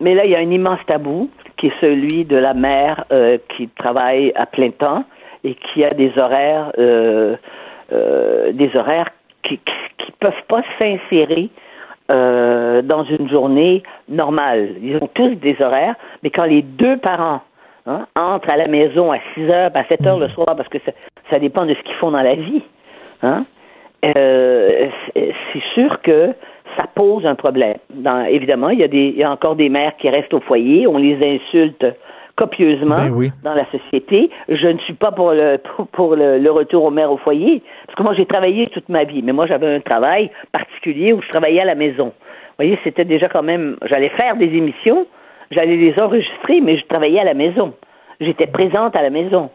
Mais 0.00 0.14
là, 0.14 0.24
il 0.24 0.30
y 0.30 0.36
a 0.36 0.38
un 0.38 0.50
immense 0.50 0.80
tabou 0.86 1.30
qui 1.56 1.66
est 1.66 1.80
celui 1.80 2.24
de 2.24 2.36
la 2.36 2.54
mère 2.54 3.04
euh, 3.12 3.38
qui 3.56 3.68
travaille 3.68 4.32
à 4.36 4.46
plein 4.46 4.70
temps 4.70 5.04
et 5.44 5.54
qui 5.54 5.84
a 5.84 5.90
des 5.90 6.12
horaires, 6.16 6.72
euh, 6.78 7.36
euh, 7.92 8.52
des 8.52 8.70
horaires 8.76 9.08
qui, 9.42 9.58
qui 9.58 10.12
peuvent 10.20 10.32
pas 10.48 10.62
s'insérer 10.80 11.50
euh, 12.10 12.80
dans 12.80 13.04
une 13.04 13.28
journée 13.28 13.82
normale. 14.08 14.76
Ils 14.82 14.96
ont 14.96 15.10
tous 15.12 15.34
des 15.34 15.60
horaires, 15.60 15.94
mais 16.22 16.30
quand 16.30 16.44
les 16.44 16.62
deux 16.62 16.96
parents 16.96 17.42
hein, 17.86 18.06
entrent 18.16 18.50
à 18.50 18.56
la 18.56 18.66
maison 18.66 19.12
à 19.12 19.18
6 19.34 19.52
heures, 19.52 19.70
à 19.74 19.84
7 19.84 20.06
heures 20.06 20.18
le 20.18 20.28
soir, 20.28 20.46
parce 20.56 20.68
que 20.68 20.78
ça, 20.86 20.92
ça 21.30 21.38
dépend 21.38 21.66
de 21.66 21.74
ce 21.74 21.82
qu'ils 21.82 21.96
font 21.96 22.10
dans 22.10 22.22
la 22.22 22.34
vie, 22.34 22.62
hein, 23.22 23.44
euh, 24.04 24.88
c'est 25.14 25.62
sûr 25.74 26.00
que 26.02 26.32
ça 26.76 26.84
pose 26.94 27.26
un 27.26 27.34
problème. 27.34 27.76
Dans- 27.90 28.24
évidemment, 28.26 28.68
il 28.70 28.78
y, 28.78 28.84
a 28.84 28.88
des, 28.88 29.08
il 29.08 29.16
y 29.16 29.24
a 29.24 29.30
encore 29.30 29.56
des 29.56 29.68
mères 29.68 29.96
qui 29.98 30.08
restent 30.08 30.34
au 30.34 30.40
foyer, 30.40 30.86
on 30.86 30.98
les 30.98 31.16
insulte 31.16 31.84
copieusement 32.36 32.94
Ben 32.94 33.10
oui. 33.12 33.30
dans 33.42 33.54
la 33.54 33.64
société. 33.72 34.30
Je 34.48 34.68
ne 34.68 34.78
suis 34.78 34.94
pas 34.94 35.10
pour 35.10 35.32
le 35.32 35.56
pour, 35.56 35.86
pour 35.88 36.14
le, 36.16 36.38
le 36.38 36.50
retour 36.52 36.84
aux 36.84 36.90
mères 36.90 37.10
au 37.10 37.16
foyer, 37.16 37.62
parce 37.86 37.96
que 37.96 38.02
moi 38.04 38.14
j'ai 38.14 38.26
travaillé 38.26 38.68
toute 38.68 38.88
ma 38.88 39.02
vie, 39.04 39.22
mais 39.22 39.32
moi 39.32 39.46
j'avais 39.50 39.74
un 39.74 39.80
travail 39.80 40.30
particulier 40.52 41.12
où 41.12 41.20
je 41.20 41.28
travaillais 41.30 41.62
à 41.62 41.64
la 41.64 41.74
maison. 41.74 42.06
Vous 42.06 42.64
voyez, 42.64 42.78
c'était 42.84 43.04
déjà 43.04 43.28
quand 43.28 43.42
même, 43.42 43.76
j'allais 43.86 44.10
faire 44.10 44.36
des 44.36 44.46
émissions, 44.46 45.06
j'allais 45.50 45.76
les 45.76 45.94
enregistrer, 46.00 46.60
mais 46.60 46.76
je 46.78 46.84
travaillais 46.86 47.20
à 47.20 47.24
la 47.24 47.34
maison. 47.34 47.72
J'étais 48.20 48.46
présente 48.46 48.96
à 48.96 49.02
la 49.02 49.10
maison. 49.10 49.50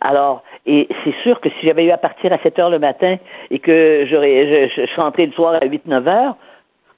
Alors, 0.00 0.42
et 0.66 0.88
c'est 1.04 1.14
sûr 1.22 1.40
que 1.40 1.48
si 1.48 1.66
j'avais 1.66 1.84
eu 1.84 1.90
à 1.90 1.96
partir 1.96 2.32
à 2.32 2.38
7 2.38 2.58
heures 2.58 2.70
le 2.70 2.78
matin 2.78 3.16
et 3.50 3.58
que 3.58 4.06
j'aurais, 4.10 4.68
je, 4.68 4.82
je, 4.82 4.86
je 4.86 5.26
le 5.26 5.32
soir 5.32 5.54
à 5.54 5.66
8-9 5.66 6.08
heures, 6.08 6.36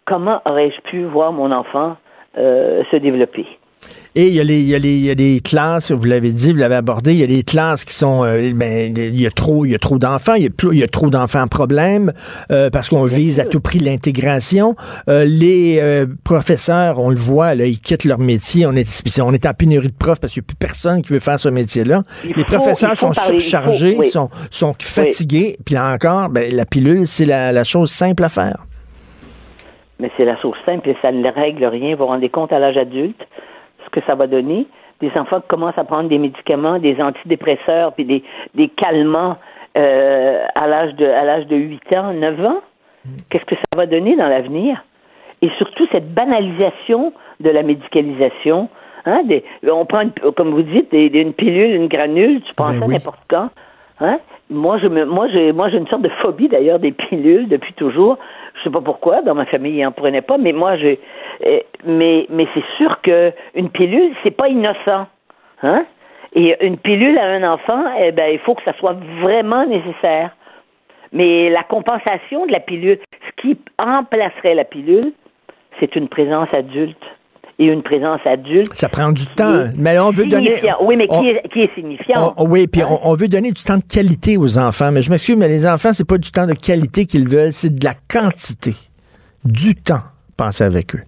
comment 0.06 0.40
aurais-je 0.46 0.80
pu 0.82 1.04
voir 1.04 1.32
mon 1.32 1.52
enfant 1.52 1.96
euh, 2.38 2.82
se 2.90 2.96
développer? 2.96 3.46
Et 4.14 4.26
il 4.28 4.34
y, 4.34 4.40
a 4.40 4.44
les, 4.44 4.58
il, 4.60 4.68
y 4.68 4.74
a 4.74 4.78
les, 4.78 4.94
il 4.94 5.04
y 5.04 5.10
a 5.10 5.14
des 5.14 5.40
classes, 5.40 5.92
vous 5.92 6.04
l'avez 6.04 6.32
dit, 6.32 6.50
vous 6.50 6.58
l'avez 6.58 6.74
abordé, 6.74 7.12
il 7.12 7.20
y 7.20 7.22
a 7.22 7.26
des 7.28 7.44
classes 7.44 7.84
qui 7.84 7.94
sont, 7.94 8.24
euh, 8.24 8.50
ben, 8.52 8.92
il 8.96 9.20
y 9.20 9.26
a 9.26 9.30
trop, 9.30 9.64
il 9.64 9.70
y 9.70 9.74
a 9.76 9.78
trop 9.78 9.98
d'enfants, 9.98 10.34
il 10.34 10.42
y 10.42 10.46
a, 10.46 10.50
plus- 10.50 10.70
il 10.72 10.78
y 10.80 10.82
a 10.82 10.88
trop 10.88 11.08
d'enfants 11.08 11.46
problème 11.46 12.12
euh, 12.50 12.68
parce 12.70 12.88
qu'on 12.88 13.04
vise 13.04 13.38
à 13.38 13.44
tout 13.44 13.60
prix 13.60 13.78
l'intégration. 13.78 14.74
Euh, 15.08 15.24
les 15.24 15.78
euh, 15.80 16.06
professeurs, 16.24 16.98
on 16.98 17.10
le 17.10 17.16
voit, 17.16 17.54
là, 17.54 17.66
ils 17.66 17.78
quittent 17.80 18.04
leur 18.06 18.18
métier. 18.18 18.66
On 18.66 18.72
est, 18.72 19.20
on 19.20 19.32
est 19.32 19.46
en 19.46 19.52
pénurie 19.54 19.88
de 19.88 19.92
profs 19.96 20.18
parce 20.20 20.32
qu'il 20.32 20.40
n'y 20.42 20.46
a 20.46 20.48
plus 20.48 20.56
personne 20.56 21.02
qui 21.02 21.12
veut 21.12 21.20
faire 21.20 21.38
ce 21.38 21.48
métier-là. 21.48 22.02
Les 22.34 22.44
professeurs 22.44 22.90
faut 22.96 23.12
sont 23.12 23.12
faut- 23.12 23.32
surchargés, 23.34 23.96
oui. 24.00 24.08
sont, 24.08 24.30
sont 24.50 24.74
fatigués. 24.80 25.58
Puis 25.64 25.76
là 25.76 25.92
encore, 25.94 26.28
ben, 26.30 26.52
la 26.52 26.64
pilule, 26.66 27.06
c'est 27.06 27.26
la, 27.26 27.52
la 27.52 27.62
chose 27.62 27.90
simple 27.90 28.24
à 28.24 28.28
faire. 28.30 28.64
Mais 30.00 30.10
c'est 30.16 30.24
la 30.24 30.40
chose 30.40 30.54
simple 30.64 30.88
et 30.88 30.96
ça 31.02 31.12
ne 31.12 31.28
règle 31.28 31.64
rien. 31.66 31.92
Vous 31.94 31.98
vous 32.02 32.06
rendez 32.06 32.28
compte 32.30 32.52
à 32.52 32.58
l'âge 32.58 32.76
adulte 32.76 33.20
ce 33.94 34.00
que 34.00 34.06
ça 34.06 34.14
va 34.14 34.26
donner? 34.26 34.66
Des 35.00 35.10
enfants 35.16 35.40
qui 35.40 35.48
commencent 35.48 35.78
à 35.78 35.84
prendre 35.84 36.08
des 36.08 36.18
médicaments, 36.18 36.78
des 36.78 37.00
antidépresseurs, 37.00 37.92
puis 37.94 38.04
des, 38.04 38.22
des 38.54 38.68
calmants 38.68 39.36
euh, 39.76 40.44
à 40.60 40.66
l'âge 40.66 40.94
de 40.96 41.06
à 41.06 41.24
l'âge 41.24 41.46
de 41.46 41.56
8 41.56 41.96
ans, 41.96 42.12
9 42.12 42.44
ans. 42.46 42.60
Qu'est-ce 43.30 43.44
que 43.44 43.54
ça 43.54 43.76
va 43.76 43.86
donner 43.86 44.16
dans 44.16 44.28
l'avenir? 44.28 44.82
Et 45.40 45.48
surtout 45.56 45.86
cette 45.92 46.12
banalisation 46.12 47.12
de 47.40 47.50
la 47.50 47.62
médicalisation. 47.62 48.68
Hein, 49.06 49.22
des, 49.24 49.44
on 49.70 49.86
prend, 49.86 50.00
une- 50.02 50.32
comme 50.32 50.50
vous 50.50 50.62
dites, 50.62 50.90
des- 50.90 51.06
une 51.06 51.32
pilule, 51.32 51.74
une 51.76 51.86
granule, 51.88 52.40
tu 52.42 52.52
prends 52.56 52.66
Ben 52.66 52.80
ça 52.80 52.86
oui. 52.86 52.94
n'importe 52.94 53.20
quand. 53.30 53.48
Hein? 54.00 54.18
Moi, 54.50 54.78
je 54.78 54.88
me, 54.88 55.04
moi, 55.04 55.28
j'ai, 55.32 55.52
moi, 55.52 55.68
j'ai 55.70 55.78
une 55.78 55.86
sorte 55.86 56.02
de 56.02 56.08
phobie 56.20 56.48
d'ailleurs 56.48 56.78
des 56.80 56.92
pilules 56.92 57.48
depuis 57.48 57.72
toujours. 57.74 58.18
Je 58.58 58.64
sais 58.64 58.70
pas 58.70 58.80
pourquoi. 58.80 59.22
Dans 59.22 59.34
ma 59.34 59.46
famille, 59.46 59.78
ils 59.78 59.86
en 59.86 59.92
prenaient 59.92 60.22
pas, 60.22 60.38
mais 60.38 60.52
moi, 60.52 60.76
j'ai, 60.76 60.98
euh, 61.46 61.60
mais, 61.84 62.26
mais 62.28 62.46
c'est 62.54 62.64
sûr 62.76 63.00
que 63.02 63.32
une 63.54 63.70
pilule, 63.70 64.14
c'est 64.22 64.36
pas 64.36 64.48
innocent, 64.48 65.06
hein? 65.62 65.86
Et 66.34 66.56
une 66.64 66.76
pilule 66.76 67.16
à 67.18 67.24
un 67.24 67.42
enfant, 67.42 67.84
eh 67.98 68.12
ben, 68.12 68.30
il 68.30 68.38
faut 68.40 68.54
que 68.54 68.62
ça 68.62 68.74
soit 68.74 68.96
vraiment 69.22 69.64
nécessaire. 69.64 70.30
Mais 71.12 71.48
la 71.48 71.62
compensation 71.62 72.44
de 72.44 72.52
la 72.52 72.60
pilule, 72.60 72.98
ce 73.26 73.42
qui 73.42 73.58
remplacerait 73.82 74.54
la 74.54 74.64
pilule, 74.64 75.12
c'est 75.80 75.96
une 75.96 76.08
présence 76.08 76.52
adulte. 76.52 77.02
Et 77.60 77.64
une 77.66 77.82
présence 77.82 78.20
adulte. 78.24 78.72
Ça 78.72 78.88
prend 78.88 79.10
du 79.10 79.26
temps. 79.26 79.64
Mais 79.80 79.98
on 79.98 80.10
veut 80.10 80.26
donner. 80.26 80.50
Oui, 80.80 80.96
mais 80.96 81.06
on- 81.10 81.20
qui, 81.20 81.28
est, 81.28 81.42
qui 81.52 81.60
est 81.62 81.74
signifiant? 81.74 82.32
on- 82.36 82.46
oui, 82.48 82.68
puis 82.68 82.82
on, 82.84 83.00
on 83.08 83.14
veut 83.14 83.26
donner 83.26 83.50
du 83.50 83.62
temps 83.64 83.78
de 83.78 83.82
qualité 83.82 84.36
aux 84.36 84.58
enfants. 84.58 84.92
Mais 84.92 85.02
je 85.02 85.10
m'excuse, 85.10 85.36
mais 85.36 85.48
les 85.48 85.66
enfants, 85.66 85.92
c'est 85.92 86.06
pas 86.06 86.18
du 86.18 86.30
temps 86.30 86.46
de 86.46 86.54
qualité 86.54 87.04
qu'ils 87.06 87.28
veulent, 87.28 87.52
c'est 87.52 87.74
de 87.74 87.84
la 87.84 87.94
quantité. 88.08 88.74
Du 89.44 89.74
temps. 89.74 90.02
Pensez 90.36 90.62
avec 90.62 90.94
eux. 90.94 91.02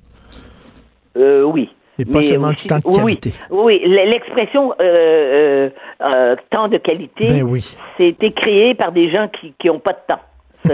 Euh, 1.16 1.42
oui. 1.44 1.68
Et 2.00 2.04
pas 2.04 2.18
Mais 2.20 2.24
seulement 2.24 2.48
aussi- 2.48 2.66
du 2.66 2.74
temps 2.74 2.90
de 2.90 2.96
qualité. 2.96 3.32
Oui, 3.50 3.80
oui. 3.84 4.06
L'expression 4.10 4.72
euh, 4.80 4.82
euh, 4.82 5.70
euh, 6.02 6.36
temps 6.50 6.66
de 6.68 6.78
qualité, 6.78 7.26
Ben 7.28 7.42
oui. 7.42 7.76
c'était 7.98 8.32
créé 8.32 8.74
par 8.74 8.90
des 8.90 9.10
gens 9.12 9.28
qui 9.28 9.54
qui 9.60 9.68
ont 9.70 9.78
pas 9.78 9.92
de 9.92 9.98
temps. 10.08 10.20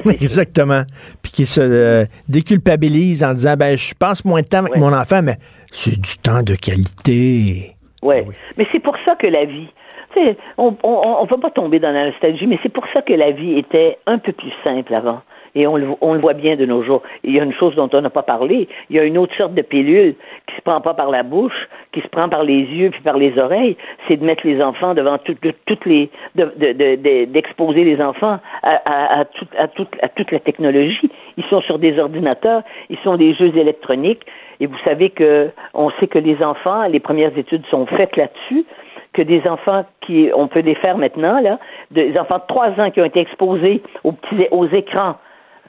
Ça. 0.02 0.10
Exactement. 0.10 0.82
Puis 1.22 1.32
qui 1.32 1.46
se 1.46 1.60
euh, 1.60 2.04
déculpabilisent 2.28 3.24
en 3.24 3.32
disant 3.34 3.54
ben 3.56 3.76
je 3.76 3.94
passe 3.94 4.24
moins 4.24 4.40
de 4.42 4.46
temps 4.46 4.58
avec 4.58 4.74
Ouais. 4.74 4.80
mon 4.80 4.92
enfant, 4.92 5.20
mais 5.22 5.36
c'est 5.72 6.00
du 6.00 6.16
temps 6.22 6.42
de 6.42 6.54
qualité. 6.54 7.72
Ouais. 8.02 8.24
Oui. 8.26 8.34
Mais 8.56 8.66
c'est 8.72 8.80
pour 8.80 8.96
ça 9.04 9.14
que 9.16 9.26
la 9.26 9.44
vie, 9.44 9.68
tu 10.14 10.22
sais, 10.24 10.36
on 10.58 10.76
on, 10.82 11.16
on 11.20 11.24
va 11.24 11.36
pas 11.38 11.50
tomber 11.50 11.78
dans 11.78 11.92
la 11.92 12.06
nostalgie, 12.10 12.46
mais 12.46 12.58
c'est 12.62 12.72
pour 12.72 12.84
ça 12.92 13.02
que 13.02 13.12
la 13.12 13.30
vie 13.32 13.58
était 13.58 13.98
un 14.06 14.18
peu 14.18 14.32
plus 14.32 14.52
simple 14.64 14.94
avant. 14.94 15.20
Et 15.58 15.66
on 15.66 15.76
le, 15.78 15.86
on 16.02 16.12
le 16.12 16.20
voit 16.20 16.34
bien 16.34 16.54
de 16.54 16.66
nos 16.66 16.82
jours. 16.84 17.02
Il 17.24 17.34
y 17.34 17.40
a 17.40 17.42
une 17.42 17.54
chose 17.54 17.74
dont 17.76 17.88
on 17.94 18.02
n'a 18.02 18.10
pas 18.10 18.22
parlé. 18.22 18.68
Il 18.90 18.96
y 18.96 18.98
a 18.98 19.04
une 19.04 19.16
autre 19.16 19.34
sorte 19.38 19.54
de 19.54 19.62
pilule 19.62 20.14
qui 20.46 20.54
se 20.54 20.60
prend 20.60 20.74
pas 20.82 20.92
par 20.92 21.10
la 21.10 21.22
bouche, 21.22 21.56
qui 21.92 22.02
se 22.02 22.08
prend 22.08 22.28
par 22.28 22.44
les 22.44 22.60
yeux 22.60 22.90
puis 22.90 23.00
par 23.00 23.16
les 23.16 23.38
oreilles. 23.38 23.74
C'est 24.06 24.18
de 24.18 24.24
mettre 24.26 24.46
les 24.46 24.60
enfants 24.62 24.92
devant 24.92 25.16
toutes 25.16 25.86
les, 25.86 26.10
de- 26.34 26.52
de- 26.58 26.72
de- 26.74 26.96
de- 26.96 27.24
d'exposer 27.32 27.84
les 27.84 28.02
enfants 28.02 28.38
à, 28.74 29.20
à, 29.20 29.20
à, 29.20 29.68
toute, 29.68 30.30
la 30.32 30.40
technologie. 30.40 31.10
Ils 31.36 31.44
sont 31.44 31.60
sur 31.62 31.78
des 31.78 31.98
ordinateurs, 31.98 32.62
ils 32.90 32.98
sont 33.04 33.16
des 33.16 33.34
jeux 33.34 33.56
électroniques. 33.56 34.24
Et 34.60 34.66
vous 34.66 34.78
savez 34.84 35.10
que 35.10 35.50
on 35.74 35.90
sait 36.00 36.06
que 36.06 36.18
les 36.18 36.42
enfants, 36.42 36.84
les 36.88 37.00
premières 37.00 37.36
études 37.36 37.64
sont 37.66 37.86
faites 37.86 38.16
là-dessus 38.16 38.64
que 39.12 39.22
des 39.22 39.46
enfants 39.48 39.84
qui, 40.02 40.30
on 40.34 40.46
peut 40.48 40.60
les 40.60 40.74
faire 40.74 40.98
maintenant, 40.98 41.40
là, 41.40 41.58
des 41.90 42.18
enfants 42.18 42.38
de 42.38 42.46
3 42.54 42.68
ans 42.80 42.90
qui 42.90 43.00
ont 43.00 43.04
été 43.06 43.20
exposés 43.20 43.82
aux, 44.04 44.12
petits, 44.12 44.46
aux 44.50 44.66
écrans 44.66 45.14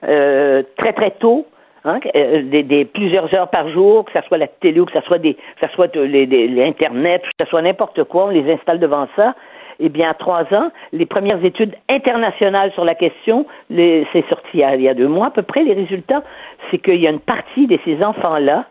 euh, 0.07 0.63
très 0.77 0.91
très 0.93 1.11
tôt, 1.11 1.45
hein, 1.85 1.99
euh, 2.15 2.41
des, 2.43 2.63
des 2.63 2.83
plusieurs 2.85 3.33
heures 3.37 3.49
par 3.49 3.69
jour, 3.69 4.03
que 4.05 4.11
ce 4.19 4.21
soit 4.27 4.37
la 4.37 4.47
télé 4.47 4.79
ou 4.81 4.85
que 4.85 4.91
ce 4.91 5.01
soit 5.01 5.17
des, 5.17 5.35
que 5.35 5.41
ça 5.61 5.69
soit 5.69 5.95
les- 5.95 6.47
l'internet, 6.47 7.21
que 7.23 7.45
ce 7.45 7.49
soit 7.49 7.61
n'importe 7.61 8.03
quoi, 8.05 8.25
on 8.25 8.29
les 8.29 8.51
installe 8.51 8.79
devant 8.79 9.07
ça. 9.15 9.33
Eh 9.79 9.89
bien, 9.89 10.09
à 10.09 10.13
trois 10.15 10.43
ans, 10.53 10.71
les 10.91 11.05
premières 11.05 11.43
études 11.45 11.75
internationales 11.89 12.71
sur 12.73 12.83
la 12.83 12.95
question, 12.95 13.45
c'est 13.69 14.25
sorti 14.29 14.47
il 14.55 14.59
y, 14.61 14.63
a, 14.63 14.75
il 14.75 14.81
y 14.81 14.89
a 14.89 14.93
deux 14.95 15.07
mois 15.07 15.27
à 15.27 15.31
peu 15.31 15.43
près, 15.43 15.63
les 15.63 15.73
résultats, 15.73 16.23
c'est 16.71 16.79
qu'il 16.79 16.99
y 16.99 17.07
a 17.07 17.11
une 17.11 17.19
partie 17.19 17.67
de 17.67 17.77
ces 17.85 18.03
enfants-là 18.03 18.65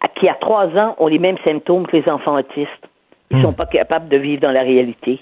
à- 0.00 0.08
qui, 0.08 0.28
à 0.28 0.34
trois 0.34 0.66
ans, 0.76 0.94
ont 0.98 1.08
les 1.08 1.18
mêmes 1.18 1.36
symptômes 1.44 1.86
que 1.86 1.96
les 1.96 2.08
enfants 2.10 2.36
autistes. 2.36 2.70
Ils 3.30 3.42
sont 3.42 3.52
pas 3.52 3.66
capables 3.66 4.08
de 4.08 4.16
vivre 4.16 4.40
dans 4.40 4.52
la 4.52 4.62
réalité. 4.62 5.18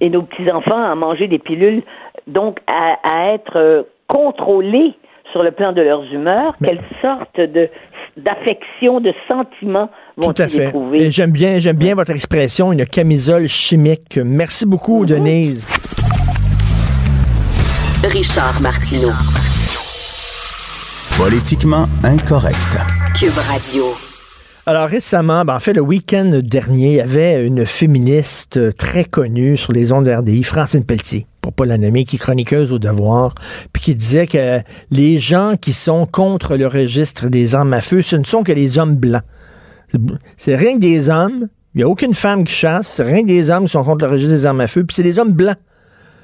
Et 0.00 0.08
nos 0.10 0.22
petits-enfants 0.22 0.82
à 0.82 0.94
manger 0.94 1.26
des 1.26 1.38
pilules, 1.38 1.82
donc 2.26 2.58
à, 2.66 2.98
à 3.02 3.34
être 3.34 3.56
euh, 3.56 3.82
contrôlés 4.06 4.94
sur 5.32 5.42
le 5.42 5.50
plan 5.50 5.72
de 5.72 5.82
leurs 5.82 6.04
humeurs, 6.12 6.54
quelle 6.62 6.80
sorte 7.02 7.36
de 7.38 7.68
d'affection, 8.16 9.00
de 9.00 9.12
sentiments 9.30 9.88
Tout 10.20 10.34
à 10.36 10.48
fait. 10.48 10.66
éprouver? 10.66 11.06
Et 11.06 11.10
j'aime 11.10 11.30
bien, 11.30 11.58
j'aime 11.58 11.76
bien 11.76 11.94
votre 11.94 12.10
expression, 12.10 12.72
une 12.72 12.84
camisole 12.84 13.46
chimique. 13.46 14.18
Merci 14.22 14.66
beaucoup, 14.66 15.06
Denise. 15.06 15.64
Richard 18.04 18.60
Martineau. 18.60 19.10
Politiquement 21.16 21.86
incorrect. 22.02 22.56
Cube 23.18 23.36
Radio. 23.50 23.84
Alors 24.66 24.88
récemment, 24.88 25.44
ben, 25.44 25.56
en 25.56 25.58
fait 25.60 25.72
le 25.72 25.80
week-end 25.80 26.40
dernier, 26.42 26.86
il 26.90 26.96
y 26.96 27.00
avait 27.00 27.44
une 27.46 27.66
féministe 27.66 28.56
euh, 28.56 28.72
très 28.72 29.04
connue 29.04 29.56
sur 29.56 29.72
les 29.72 29.90
ondes 29.92 30.06
de 30.06 30.12
RDI, 30.12 30.44
Francine 30.44 30.84
Pelletier, 30.84 31.26
pour 31.40 31.52
pas 31.52 31.64
la 31.66 31.78
qui 32.04 32.18
chroniqueuse 32.18 32.72
au 32.72 32.78
devoir, 32.78 33.34
puis 33.72 33.82
qui 33.82 33.94
disait 33.94 34.26
que 34.26 34.60
les 34.90 35.18
gens 35.18 35.54
qui 35.60 35.72
sont 35.72 36.06
contre 36.06 36.56
le 36.56 36.66
registre 36.66 37.28
des 37.28 37.54
armes 37.54 37.72
à 37.72 37.80
feu, 37.80 38.02
ce 38.02 38.16
ne 38.16 38.24
sont 38.24 38.42
que 38.42 38.52
les 38.52 38.78
hommes 38.78 38.96
blancs. 38.96 39.22
C'est- 39.88 39.98
C'est 40.36 40.56
rien 40.56 40.74
que 40.74 40.80
des 40.80 41.08
hommes, 41.10 41.48
il 41.74 41.78
n'y 41.78 41.82
a 41.82 41.88
aucune 41.88 42.14
femme 42.14 42.44
qui 42.44 42.52
chasse, 42.52 42.88
c'est 42.88 43.02
rien 43.04 43.22
que 43.22 43.28
des 43.28 43.50
hommes 43.50 43.64
qui 43.64 43.70
sont 43.72 43.82
contre 43.84 44.04
le 44.06 44.12
registre 44.12 44.34
des 44.34 44.46
armes 44.46 44.60
à 44.60 44.66
feu, 44.66 44.84
puis 44.84 44.94
c'est 44.94 45.02
des 45.02 45.18
hommes 45.18 45.32
blancs. 45.32 45.56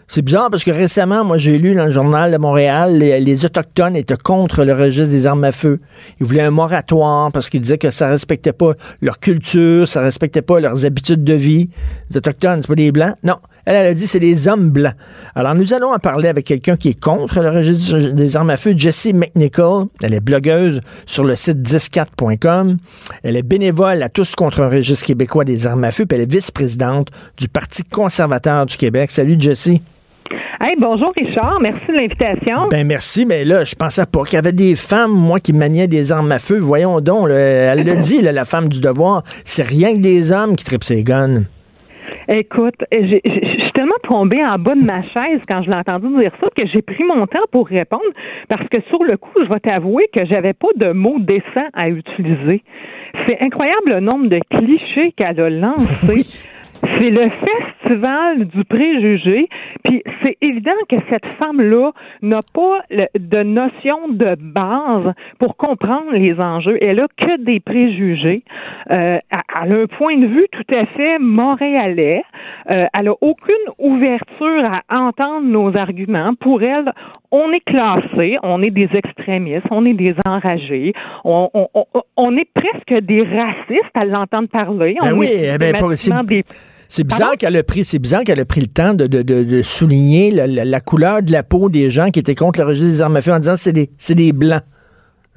C'est 0.09 0.22
bizarre 0.22 0.50
parce 0.50 0.62
que 0.62 0.70
récemment, 0.70 1.24
moi, 1.24 1.36
j'ai 1.36 1.59
lu 1.59 1.74
dans 1.74 1.86
le 1.86 1.90
journal 1.90 2.30
de 2.30 2.36
Montréal, 2.36 2.98
les, 2.98 3.18
les 3.18 3.44
Autochtones 3.44 3.96
étaient 3.96 4.16
contre 4.16 4.64
le 4.64 4.72
registre 4.72 5.11
des 5.11 5.26
armes 5.26 5.44
à 5.44 5.52
feu. 5.52 5.80
Ils 6.20 6.26
voulaient 6.26 6.42
un 6.42 6.52
moratoire 6.52 7.32
parce 7.32 7.50
qu'ils 7.50 7.61
disaient 7.61 7.78
que 7.78 7.90
ça 7.90 8.09
respectait 8.09 8.52
pas 8.52 8.74
leur 9.02 9.18
culture, 9.18 9.88
ça 9.88 10.02
respectait 10.02 10.42
pas 10.42 10.61
leurs 10.61 10.86
habitudes 10.86 11.24
de 11.24 11.34
vie. 11.34 11.70
Les 12.11 12.18
Autochtones, 12.18 12.62
c'est 12.62 12.68
pas 12.68 12.76
des 12.76 12.92
Blancs? 12.92 13.16
Non. 13.24 13.36
Elle, 13.66 13.74
elle 13.74 13.86
a 13.86 13.94
dit 13.94 14.07
c'est 14.07 14.20
des 14.20 14.46
hommes 14.46 14.70
blancs. 14.70 14.94
Alors, 15.34 15.57
nous 15.57 15.74
allons 15.74 15.92
en 15.92 15.98
parler 15.98 16.28
avec 16.28 16.46
quelqu'un 16.46 16.76
qui 16.76 16.90
est 16.90 17.00
contre 17.00 17.42
le 17.42 17.50
registre 17.50 17.98
des 17.98 18.36
armes 18.36 18.50
à 18.50 18.57
feu, 18.57 18.74
Jessie 18.76 19.12
McNichol. 19.12 19.86
Elle 20.04 20.14
est 20.14 20.20
blogueuse 20.20 20.80
sur 21.04 21.24
le 21.24 21.34
site 21.34 21.68
104.com. 21.68 22.78
Elle 23.24 23.36
est 23.36 23.42
bénévole 23.42 24.04
à 24.04 24.09
tous 24.09 24.36
contre 24.36 24.62
un 24.62 24.68
registre 24.68 25.04
québécois 25.04 25.44
des 25.44 25.66
armes 25.66 25.82
à 25.82 25.90
feu, 25.90 26.07
puis 26.07 26.16
elle 26.16 26.22
est 26.22 26.32
vice-présidente 26.32 27.09
du 27.36 27.48
Parti 27.48 27.82
conservateur 27.82 28.66
du 28.66 28.76
Québec. 28.76 29.11
Salut, 29.11 29.36
Jessie. 29.36 29.82
Hey, 30.60 30.74
bonjour 30.78 31.12
Richard, 31.16 31.58
merci 31.60 31.86
de 31.88 31.92
l'invitation. 31.92 32.68
Ben 32.70 32.86
merci, 32.86 33.26
mais 33.26 33.44
là, 33.44 33.64
je 33.64 33.74
pensais 33.74 34.06
pas 34.06 34.24
qu'il 34.24 34.34
y 34.34 34.38
avait 34.38 34.52
des 34.52 34.74
femmes, 34.74 35.12
moi, 35.12 35.38
qui 35.38 35.52
maniaient 35.52 35.86
des 35.86 36.12
armes 36.12 36.32
à 36.32 36.38
feu. 36.38 36.58
Voyons 36.58 37.00
donc, 37.00 37.28
là, 37.28 37.34
elle 37.34 37.84
l'a 37.84 37.96
dit, 37.96 38.22
là, 38.22 38.32
la 38.32 38.44
femme 38.44 38.68
du 38.68 38.80
devoir, 38.80 39.22
c'est 39.44 39.66
rien 39.66 39.94
que 39.94 40.00
des 40.00 40.32
hommes 40.32 40.56
qui 40.56 40.64
tripent 40.64 40.84
ses 40.84 41.04
guns. 41.04 41.42
Écoute, 42.28 42.74
je 42.90 43.18
suis 43.18 43.72
tellement 43.74 43.94
tombée 44.02 44.44
en 44.44 44.58
bas 44.58 44.74
de 44.74 44.84
ma 44.84 45.02
chaise 45.02 45.40
quand 45.46 45.62
je 45.62 45.70
l'ai 45.70 45.76
entendu 45.76 46.08
dire 46.18 46.32
ça 46.40 46.48
que 46.56 46.66
j'ai 46.66 46.82
pris 46.82 47.04
mon 47.04 47.26
temps 47.26 47.44
pour 47.52 47.66
répondre 47.68 48.02
parce 48.48 48.66
que 48.68 48.78
sur 48.88 49.02
le 49.04 49.16
coup, 49.16 49.38
je 49.42 49.48
vais 49.48 49.60
t'avouer 49.60 50.08
que 50.12 50.24
j'avais 50.24 50.52
pas 50.52 50.68
de 50.76 50.92
mots 50.92 51.18
décents 51.18 51.68
à 51.74 51.88
utiliser. 51.88 52.62
C'est 53.26 53.38
incroyable 53.40 53.90
le 53.90 54.00
nombre 54.00 54.28
de 54.28 54.40
clichés 54.50 55.12
qu'elle 55.16 55.40
a 55.40 55.50
lancés. 55.50 56.48
C'est 56.98 57.10
le 57.10 57.28
festival 57.30 58.46
du 58.46 58.64
préjugé, 58.64 59.48
puis 59.84 60.02
c'est 60.22 60.36
évident 60.40 60.72
que 60.88 60.96
cette 61.10 61.26
femme-là 61.38 61.90
n'a 62.22 62.40
pas 62.54 62.80
de 62.90 63.42
notion 63.42 64.08
de 64.08 64.34
base 64.40 65.12
pour 65.38 65.56
comprendre 65.56 66.12
les 66.12 66.38
enjeux. 66.40 66.78
Elle 66.82 67.00
a 67.00 67.06
que 67.16 67.42
des 67.44 67.60
préjugés. 67.60 68.42
Euh, 68.90 69.18
elle 69.30 69.72
a 69.72 69.76
un 69.82 69.86
point 69.86 70.16
de 70.16 70.26
vue 70.26 70.46
tout 70.52 70.74
à 70.74 70.86
fait 70.86 71.18
montréalais. 71.18 72.22
Euh, 72.70 72.86
elle 72.98 73.08
a 73.08 73.14
aucune 73.20 73.54
ouverture 73.78 74.64
à 74.88 74.98
entendre 74.98 75.46
nos 75.46 75.76
arguments. 75.76 76.32
Pour 76.40 76.62
elle, 76.62 76.92
on 77.30 77.52
est 77.52 77.64
classé, 77.64 78.38
on 78.42 78.62
est 78.62 78.70
des 78.70 78.88
extrémistes, 78.94 79.66
on 79.70 79.84
est 79.84 79.94
des 79.94 80.14
enragés, 80.26 80.92
on, 81.24 81.50
on, 81.52 81.68
on, 81.74 81.84
on 82.16 82.36
est 82.36 82.48
presque 82.54 83.04
des 83.04 83.22
racistes 83.22 83.90
à 83.94 84.04
l'entendre 84.04 84.48
parler. 84.48 84.96
Ben 85.02 85.12
on 85.14 85.18
oui, 85.18 85.26
est 85.26 85.54
eh 85.54 85.58
ben, 85.58 85.74
pour- 85.76 85.90
systématiquement 85.92 86.24
des 86.24 86.44
C'est 86.89 87.05
bizarre 87.05 87.37
qu'elle 87.37 87.57
a 87.57 87.62
pris, 87.62 87.84
c'est 87.84 87.99
bizarre 87.99 88.22
qu'elle 88.22 88.41
a 88.41 88.45
pris 88.45 88.61
le 88.61 88.66
temps 88.68 88.95
de, 88.95 89.07
de, 89.07 89.22
de, 89.22 89.43
de 89.45 89.62
souligner 89.62 90.30
la, 90.30 90.47
la- 90.47 90.64
la 90.64 90.80
couleur 90.80 91.22
de 91.22 91.32
la 91.32 91.43
peau 91.43 91.68
des 91.68 91.91
gens 91.91 92.11
qui 92.11 92.18
étaient 92.20 92.34
contre 92.34 92.61
le 92.61 92.66
registre 92.66 92.91
des 92.91 93.03
armes 93.03 93.16
à 93.16 93.22
feu 93.22 93.32
en 93.32 93.39
disant 93.41 93.57
c'est 93.57 93.72
des, 93.72 93.91
c'est 93.99 94.14
des 94.14 94.32
blancs. 94.32 94.62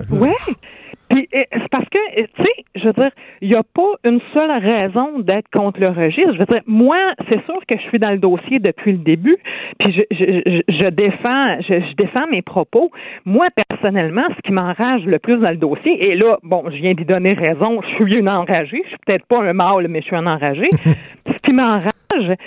Ouais. 0.09 0.31
Puis 1.09 1.27
c'est 1.31 1.69
parce 1.71 1.87
que, 1.89 2.15
tu 2.15 2.43
sais, 2.43 2.65
je 2.75 2.85
veux 2.85 2.93
dire, 2.93 3.11
il 3.41 3.49
n'y 3.49 3.55
a 3.55 3.63
pas 3.63 3.93
une 4.03 4.19
seule 4.33 4.51
raison 4.51 5.19
d'être 5.19 5.49
contre 5.51 5.79
le 5.79 5.89
registre. 5.89 6.33
Je 6.33 6.39
veux 6.39 6.45
dire, 6.45 6.61
moi, 6.67 6.97
c'est 7.27 7.43
sûr 7.45 7.59
que 7.67 7.77
je 7.77 7.81
suis 7.83 7.99
dans 7.99 8.11
le 8.11 8.19
dossier 8.19 8.59
depuis 8.59 8.91
le 8.91 8.99
début, 8.99 9.37
puis 9.79 9.91
je, 9.91 10.01
je, 10.11 10.41
je, 10.45 10.61
je 10.67 10.89
défends, 10.89 11.57
je, 11.61 11.79
je 11.79 11.95
défends 11.95 12.27
mes 12.29 12.41
propos. 12.41 12.91
Moi, 13.25 13.47
personnellement, 13.69 14.25
ce 14.35 14.41
qui 14.41 14.51
m'enrage 14.51 15.03
le 15.05 15.19
plus 15.19 15.37
dans 15.37 15.49
le 15.49 15.57
dossier, 15.57 16.11
et 16.11 16.15
là, 16.15 16.37
bon, 16.43 16.63
je 16.69 16.75
viens 16.75 16.93
d'y 16.93 17.05
donner 17.05 17.33
raison, 17.33 17.81
je 17.81 17.87
suis 17.95 18.15
une 18.15 18.29
enragée, 18.29 18.81
je 18.83 18.89
suis 18.89 18.97
peut-être 19.05 19.25
pas 19.25 19.41
un 19.41 19.53
mâle, 19.53 19.87
mais 19.87 20.01
je 20.01 20.05
suis 20.05 20.15
un 20.15 20.27
enragé. 20.27 20.69
ce 20.75 21.37
qui 21.43 21.53
m'enrage, 21.53 22.37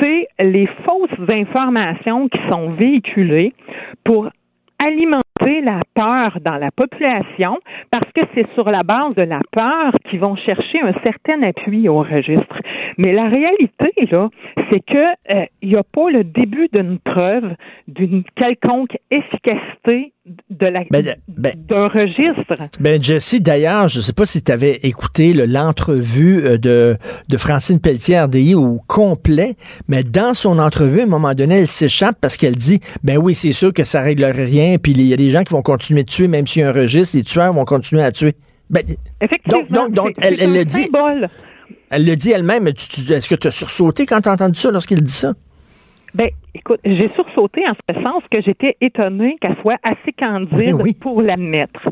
c'est 0.00 0.28
les 0.38 0.68
fausses 0.84 1.28
informations 1.28 2.28
qui 2.28 2.38
sont 2.48 2.70
véhiculées 2.70 3.52
pour 4.04 4.28
alimenter 4.78 5.31
la 5.64 5.82
peur 5.94 6.38
dans 6.44 6.56
la 6.56 6.70
population 6.70 7.58
parce 7.90 8.10
que 8.14 8.20
c'est 8.34 8.46
sur 8.54 8.70
la 8.70 8.82
base 8.82 9.14
de 9.16 9.22
la 9.22 9.40
peur 9.52 9.92
qu'ils 10.08 10.20
vont 10.20 10.36
chercher 10.36 10.80
un 10.82 10.92
certain 11.02 11.42
appui 11.42 11.88
au 11.88 11.98
registre. 12.02 12.58
Mais 12.98 13.12
la 13.12 13.28
réalité, 13.28 13.90
là, 14.10 14.28
c'est 14.70 14.80
que 14.80 15.32
euh, 15.32 15.44
il 15.62 15.70
n'y 15.70 15.76
a 15.76 15.82
pas 15.82 16.10
le 16.10 16.24
début 16.24 16.68
d'une 16.72 16.98
preuve 16.98 17.54
d'une 17.88 18.22
quelconque 18.36 18.96
efficacité 19.10 20.12
de 20.50 20.66
la 20.66 20.82
Ben, 20.90 21.04
ben- 21.26 21.52
d'un 21.56 21.88
registre. 21.88 22.54
Ben 22.80 23.02
Jesse, 23.02 23.40
d'ailleurs, 23.42 23.88
je 23.88 24.00
sais 24.00 24.12
pas 24.12 24.24
si 24.24 24.42
tu 24.44 24.52
avais 24.52 24.76
écouté 24.84 25.32
le- 25.32 25.46
l'entrevue 25.46 26.44
euh, 26.44 26.58
de, 26.58 26.96
de 27.28 27.36
Francine 27.36 27.80
Pelletier 27.80 28.20
RDI 28.20 28.54
au 28.54 28.78
complet, 28.86 29.54
mais 29.88 30.04
dans 30.04 30.32
son 30.34 30.60
entrevue, 30.60 31.00
à 31.00 31.04
un 31.04 31.06
moment 31.06 31.34
donné, 31.34 31.60
elle 31.60 31.66
s'échappe 31.66 32.16
parce 32.20 32.36
qu'elle 32.36 32.54
dit, 32.54 32.78
ben 33.02 33.18
oui, 33.18 33.34
c'est 33.34 33.52
sûr 33.52 33.72
que 33.72 33.82
ça 33.84 34.00
réglerait 34.00 34.44
rien, 34.44 34.76
puis 34.80 34.92
il 34.92 35.02
y 35.02 35.12
a 35.12 35.16
des 35.16 35.30
gens 35.32 35.42
qui 35.42 35.52
vont 35.52 35.62
continuer 35.62 36.04
de 36.04 36.10
tuer, 36.10 36.28
même 36.28 36.46
s'il 36.46 36.62
y 36.62 36.64
a 36.64 36.68
un 36.68 36.72
registre, 36.72 37.16
les 37.16 37.24
tueurs 37.24 37.52
vont 37.52 37.64
continuer 37.64 38.02
à 38.02 38.12
tuer. 38.12 38.34
Ben, 38.70 38.82
Effectivement. 39.20 39.62
Donc- 39.70 39.92
donc- 39.92 40.14
elle- 40.18 40.40
elle 40.40 40.52
le 40.52 40.64
dit. 40.64 40.84
symbole. 40.84 41.28
elle 41.90 42.04
le 42.06 42.16
dit 42.16 42.30
elle-même, 42.30 42.62
mais 42.62 42.72
tu- 42.72 42.88
tu- 42.88 43.12
est-ce 43.12 43.28
que 43.28 43.34
tu 43.34 43.48
as 43.48 43.50
sursauté 43.50 44.06
quand 44.06 44.20
tu 44.22 44.28
as 44.28 44.32
entendu 44.32 44.58
ça 44.58 44.70
lorsqu'il 44.70 45.02
dit 45.02 45.12
ça? 45.12 45.34
Ben, 46.14 46.28
écoute, 46.54 46.80
j'ai 46.84 47.10
sursauté 47.14 47.62
en 47.68 47.72
ce 47.88 48.02
sens 48.02 48.22
que 48.30 48.40
j'étais 48.40 48.76
étonnée 48.80 49.36
qu'elle 49.40 49.56
soit 49.62 49.78
assez 49.82 50.12
candide 50.18 50.56
Ben 50.56 50.74
oui. 50.74 50.94
pour 51.00 51.22
l'admettre. 51.22 51.88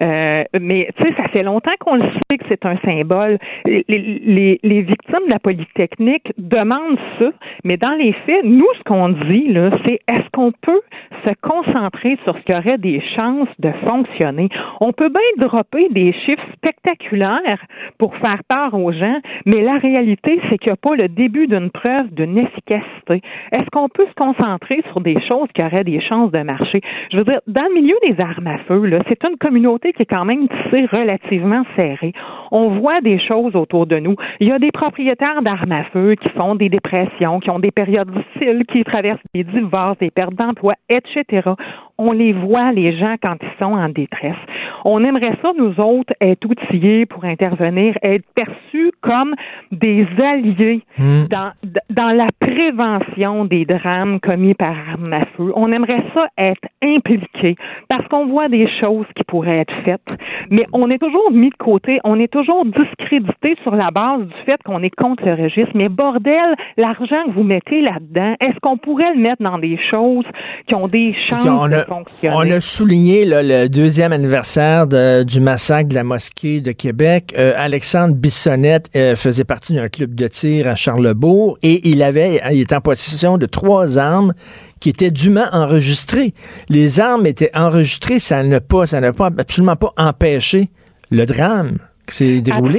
Euh, 0.00 0.44
mais 0.60 0.88
tu 0.96 1.04
sais, 1.04 1.14
ça 1.16 1.28
fait 1.28 1.42
longtemps 1.42 1.72
qu'on 1.80 1.96
le 1.96 2.04
sait 2.30 2.38
que 2.38 2.44
c'est 2.48 2.64
un 2.64 2.76
symbole. 2.84 3.38
Les, 3.66 3.84
les, 3.88 4.60
les 4.62 4.82
victimes 4.82 5.26
de 5.26 5.30
la 5.30 5.38
Polytechnique 5.38 6.32
demandent 6.38 6.98
ça, 7.18 7.30
mais 7.64 7.76
dans 7.76 7.94
les 7.94 8.12
faits, 8.12 8.44
nous, 8.44 8.66
ce 8.78 8.82
qu'on 8.84 9.10
dit 9.10 9.48
là, 9.48 9.70
c'est 9.84 10.00
est-ce 10.08 10.28
qu'on 10.32 10.52
peut 10.52 10.80
se 11.24 11.30
concentrer 11.42 12.18
sur 12.24 12.36
ce 12.36 12.42
qui 12.42 12.54
aurait 12.54 12.78
des 12.78 13.02
chances 13.16 13.48
de 13.58 13.70
fonctionner? 13.84 14.48
On 14.80 14.92
peut 14.92 15.08
bien 15.10 15.46
dropper 15.46 15.88
des 15.90 16.12
chiffres 16.12 16.46
spectaculaires 16.54 17.60
pour 17.98 18.16
faire 18.16 18.40
peur 18.48 18.74
aux 18.74 18.92
gens, 18.92 19.18
mais 19.46 19.62
la 19.62 19.78
réalité, 19.78 20.40
c'est 20.48 20.58
qu'il 20.58 20.68
n'y 20.68 20.74
a 20.74 20.76
pas 20.76 20.94
le 20.94 21.08
début 21.08 21.46
d'une 21.46 21.70
preuve 21.70 22.12
d'une 22.12 22.38
efficacité. 22.38 23.22
Est-ce 23.52 23.68
qu'on 23.70 23.88
peut 23.88 23.97
se 24.06 24.14
concentrer 24.14 24.82
sur 24.90 25.00
des 25.00 25.20
choses 25.26 25.48
qui 25.54 25.62
auraient 25.62 25.84
des 25.84 26.00
chances 26.00 26.30
de 26.30 26.40
marcher? 26.40 26.80
Je 27.10 27.18
veux 27.18 27.24
dire, 27.24 27.40
dans 27.46 27.64
le 27.68 27.80
milieu 27.80 27.96
des 28.02 28.20
armes 28.20 28.46
à 28.46 28.58
feu, 28.58 28.90
c'est 29.08 29.22
une 29.24 29.36
communauté 29.36 29.92
qui 29.92 30.02
est 30.02 30.06
quand 30.06 30.24
même 30.24 30.48
tissée 30.48 30.86
relativement 30.86 31.64
serrée. 31.76 32.12
On 32.50 32.78
voit 32.78 33.00
des 33.00 33.18
choses 33.18 33.54
autour 33.56 33.86
de 33.86 33.98
nous. 33.98 34.16
Il 34.40 34.48
y 34.48 34.52
a 34.52 34.58
des 34.58 34.72
propriétaires 34.72 35.42
d'armes 35.42 35.72
à 35.72 35.84
feu 35.84 36.14
qui 36.14 36.28
font 36.30 36.54
des 36.54 36.68
dépressions, 36.68 37.40
qui 37.40 37.50
ont 37.50 37.58
des 37.58 37.70
périodes 37.70 38.10
difficiles, 38.10 38.64
qui 38.70 38.84
traversent 38.84 39.20
des 39.34 39.44
divorces, 39.44 39.98
des 39.98 40.10
pertes 40.10 40.34
d'emploi, 40.34 40.74
etc. 40.88 41.50
On 41.98 42.12
les 42.12 42.32
voit, 42.32 42.72
les 42.72 42.96
gens, 42.96 43.16
quand 43.20 43.36
ils 43.42 43.58
sont 43.58 43.72
en 43.72 43.88
détresse. 43.88 44.36
On 44.84 45.02
aimerait 45.04 45.36
ça, 45.42 45.50
nous 45.58 45.78
autres, 45.80 46.12
être 46.20 46.44
outillés 46.44 47.06
pour 47.06 47.24
intervenir, 47.24 47.96
être 48.02 48.24
perçus 48.34 48.92
comme 49.00 49.34
des 49.72 50.06
alliés 50.22 50.82
dans, 50.98 51.52
dans 51.90 52.10
la 52.10 52.28
prévention 52.40 53.44
des 53.44 53.64
drames 53.64 54.20
commis 54.20 54.54
par 54.54 54.74
armes 54.92 55.12
à 55.12 55.24
feu. 55.36 55.52
On 55.56 55.72
aimerait 55.72 56.04
ça 56.14 56.28
être 56.38 56.66
impliqués 56.82 57.56
parce 57.88 58.06
qu'on 58.08 58.26
voit 58.26 58.48
des 58.48 58.68
choses 58.80 59.06
qui 59.16 59.24
pourraient 59.24 59.58
être 59.58 59.74
faites, 59.84 60.16
mais 60.50 60.64
on 60.72 60.90
est 60.90 60.98
toujours 60.98 61.30
mis 61.32 61.50
de 61.50 61.56
côté, 61.56 62.00
on 62.04 62.18
est 62.18 62.32
toujours 62.32 62.64
discrédité 62.64 63.56
sur 63.62 63.74
la 63.74 63.90
base 63.90 64.22
du 64.22 64.34
fait 64.44 64.62
qu'on 64.62 64.82
est 64.82 64.94
contre 64.94 65.24
le 65.24 65.34
registre. 65.34 65.72
Mais 65.74 65.88
bordel, 65.88 66.54
l'argent 66.76 67.24
que 67.26 67.32
vous 67.32 67.42
mettez 67.42 67.80
là-dedans, 67.80 68.34
est-ce 68.40 68.58
qu'on 68.60 68.76
pourrait 68.76 69.14
le 69.14 69.20
mettre 69.20 69.42
dans 69.42 69.58
des 69.58 69.78
choses 69.90 70.26
qui 70.66 70.74
ont 70.74 70.88
des 70.88 71.14
chances 71.28 71.46
on, 71.46 71.68
de 71.68 71.74
a, 71.74 71.84
on 72.22 72.50
a 72.50 72.60
souligné 72.60 73.24
le 73.24 73.68
deuxième 73.68 74.12
anniversaire 74.12 74.86
du 74.86 75.40
massacre 75.40 75.88
de 75.88 75.94
la 75.94 76.04
mosquée 76.04 76.60
de 76.60 76.72
Québec. 76.72 77.34
Euh, 77.38 77.52
Alexandre 77.56 78.14
Bissonnette 78.14 78.90
euh, 78.96 79.16
faisait 79.16 79.44
partie 79.44 79.74
d'un 79.74 79.88
club 79.88 80.14
de 80.14 80.28
tir 80.28 80.68
à 80.68 80.74
Charlebourg 80.74 81.58
et 81.62 81.88
il 81.88 82.02
avait, 82.02 82.40
il 82.52 82.60
était 82.60 82.74
en 82.74 82.80
possession 82.80 83.38
de 83.38 83.46
trois 83.46 83.98
armes 83.98 84.34
qui 84.80 84.90
étaient 84.90 85.10
dûment 85.10 85.46
enregistrées. 85.52 86.34
Les 86.68 87.00
armes 87.00 87.26
étaient 87.26 87.50
enregistrées, 87.54 88.18
ça 88.18 88.42
n'a 88.42 88.60
pas, 88.60 88.86
ça 88.86 89.00
n'a 89.00 89.12
pas 89.12 89.26
absolument 89.26 89.76
pas 89.76 89.92
empêché 89.96 90.70
le 91.10 91.26
drame 91.26 91.78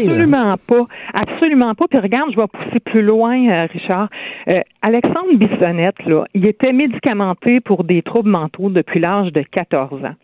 Absolument 0.08 0.56
pas. 0.66 0.88
Absolument 1.14 1.76
pas. 1.76 1.86
Puis 1.88 2.00
regarde, 2.00 2.32
je 2.32 2.38
vais 2.38 2.48
pousser 2.48 2.80
plus 2.80 3.02
loin, 3.02 3.48
euh, 3.48 3.68
Richard. 3.72 4.10
Euh, 4.48 4.62
Alexandre 4.82 5.36
Bissonnette, 5.36 6.04
là, 6.06 6.26
il 6.34 6.46
était 6.46 6.74
médicamenté 6.74 7.60
pour 7.60 7.84
des 7.84 8.02
troubles 8.02 8.30
mentaux 8.30 8.70
depuis 8.70 9.00
l'âge 9.00 9.32
de 9.32 9.42
14 9.42 10.04
ans. 10.04 10.16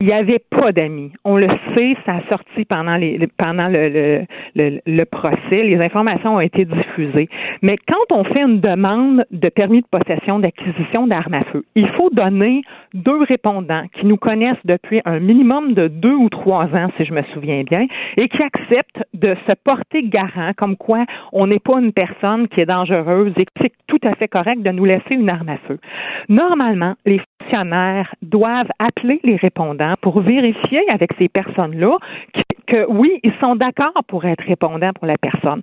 Il 0.00 0.06
n'y 0.06 0.12
avait 0.12 0.40
pas 0.50 0.72
d'amis. 0.72 1.12
On 1.24 1.36
le 1.36 1.48
sait, 1.74 1.96
ça 2.06 2.16
a 2.16 2.28
sorti 2.28 2.64
pendant, 2.64 2.96
le, 2.96 4.24
le 4.54 5.04
procès. 5.04 5.62
Les 5.62 5.78
informations 5.80 6.36
ont 6.36 6.40
été 6.40 6.64
diffusées. 6.64 7.28
Mais 7.62 7.76
quand 7.88 8.16
on 8.16 8.24
fait 8.24 8.42
une 8.42 8.60
demande 8.60 9.24
de 9.30 9.48
permis 9.48 9.82
de 9.82 9.86
possession 9.90 10.38
d'acquisition 10.38 11.06
d'armes 11.06 11.34
à 11.34 11.40
feu, 11.52 11.64
il 11.74 11.88
faut 11.90 12.10
donner 12.10 12.62
deux 12.94 13.22
répondants 13.22 13.84
qui 13.94 14.06
nous 14.06 14.16
connaissent 14.16 14.64
depuis 14.64 15.00
un 15.04 15.20
minimum 15.20 15.74
de 15.74 15.88
deux 15.88 16.14
ou 16.14 16.28
trois 16.28 16.64
ans, 16.66 16.88
si 16.96 17.04
je 17.04 17.12
me 17.12 17.22
souviens 17.34 17.62
bien, 17.62 17.86
et 18.16 18.28
qui 18.28 18.42
acceptent 18.42 19.04
de 19.14 19.36
se 19.46 19.52
porter 19.64 20.02
garant 20.04 20.52
comme 20.56 20.76
quoi 20.76 21.04
on 21.32 21.46
n'est 21.46 21.58
pas 21.58 21.80
une 21.80 21.92
personne 21.92 22.48
qui 22.48 22.60
est 22.60 22.66
dangereuse 22.66 23.32
et 23.36 23.44
que 23.44 23.52
c'est 23.60 23.72
tout 23.86 24.00
à 24.04 24.14
fait 24.14 24.28
correct 24.28 24.62
de 24.62 24.70
nous 24.70 24.84
laisser 24.84 25.14
une 25.14 25.28
arme 25.28 25.48
à 25.48 25.58
feu. 25.66 25.78
Normalement, 26.28 26.94
les 27.04 27.20
fonctionnaires 27.40 28.14
doivent 28.22 28.70
appeler 28.78 29.20
les 29.24 29.36
répondants 29.36 29.57
pour 30.00 30.20
vérifier 30.20 30.88
avec 30.90 31.10
ces 31.18 31.28
personnes-là 31.28 31.98
que, 32.32 32.42
que 32.66 32.86
oui, 32.90 33.18
ils 33.22 33.32
sont 33.40 33.56
d'accord 33.56 33.92
pour 34.06 34.24
être 34.24 34.44
répondants 34.44 34.92
pour 34.92 35.06
la 35.06 35.18
personne. 35.18 35.62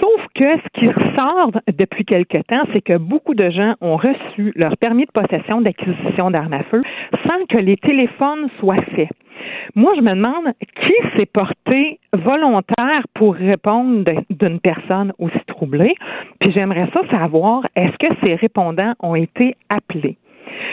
Sauf 0.00 0.26
que 0.34 0.56
ce 0.58 0.80
qui 0.80 0.88
ressort 0.88 1.52
depuis 1.72 2.04
quelque 2.04 2.38
temps, 2.38 2.64
c'est 2.72 2.82
que 2.82 2.98
beaucoup 2.98 3.34
de 3.34 3.50
gens 3.50 3.74
ont 3.80 3.96
reçu 3.96 4.52
leur 4.56 4.76
permis 4.76 5.06
de 5.06 5.12
possession 5.12 5.60
d'acquisition 5.60 6.30
d'armes 6.30 6.52
à 6.52 6.64
feu 6.64 6.82
sans 7.26 7.46
que 7.48 7.58
les 7.58 7.76
téléphones 7.76 8.48
soient 8.60 8.82
faits. 8.94 9.08
Moi, 9.74 9.92
je 9.96 10.00
me 10.00 10.10
demande 10.10 10.52
qui 10.80 10.92
s'est 11.16 11.26
porté 11.26 11.98
volontaire 12.12 13.02
pour 13.14 13.34
répondre 13.34 14.04
d'une 14.30 14.60
personne 14.60 15.12
aussi 15.18 15.40
troublée? 15.46 15.94
Puis 16.40 16.52
j'aimerais 16.52 16.88
ça 16.92 17.00
savoir, 17.10 17.62
est-ce 17.76 17.96
que 17.98 18.14
ces 18.22 18.34
répondants 18.34 18.94
ont 19.00 19.14
été 19.14 19.56
appelés? 19.68 20.16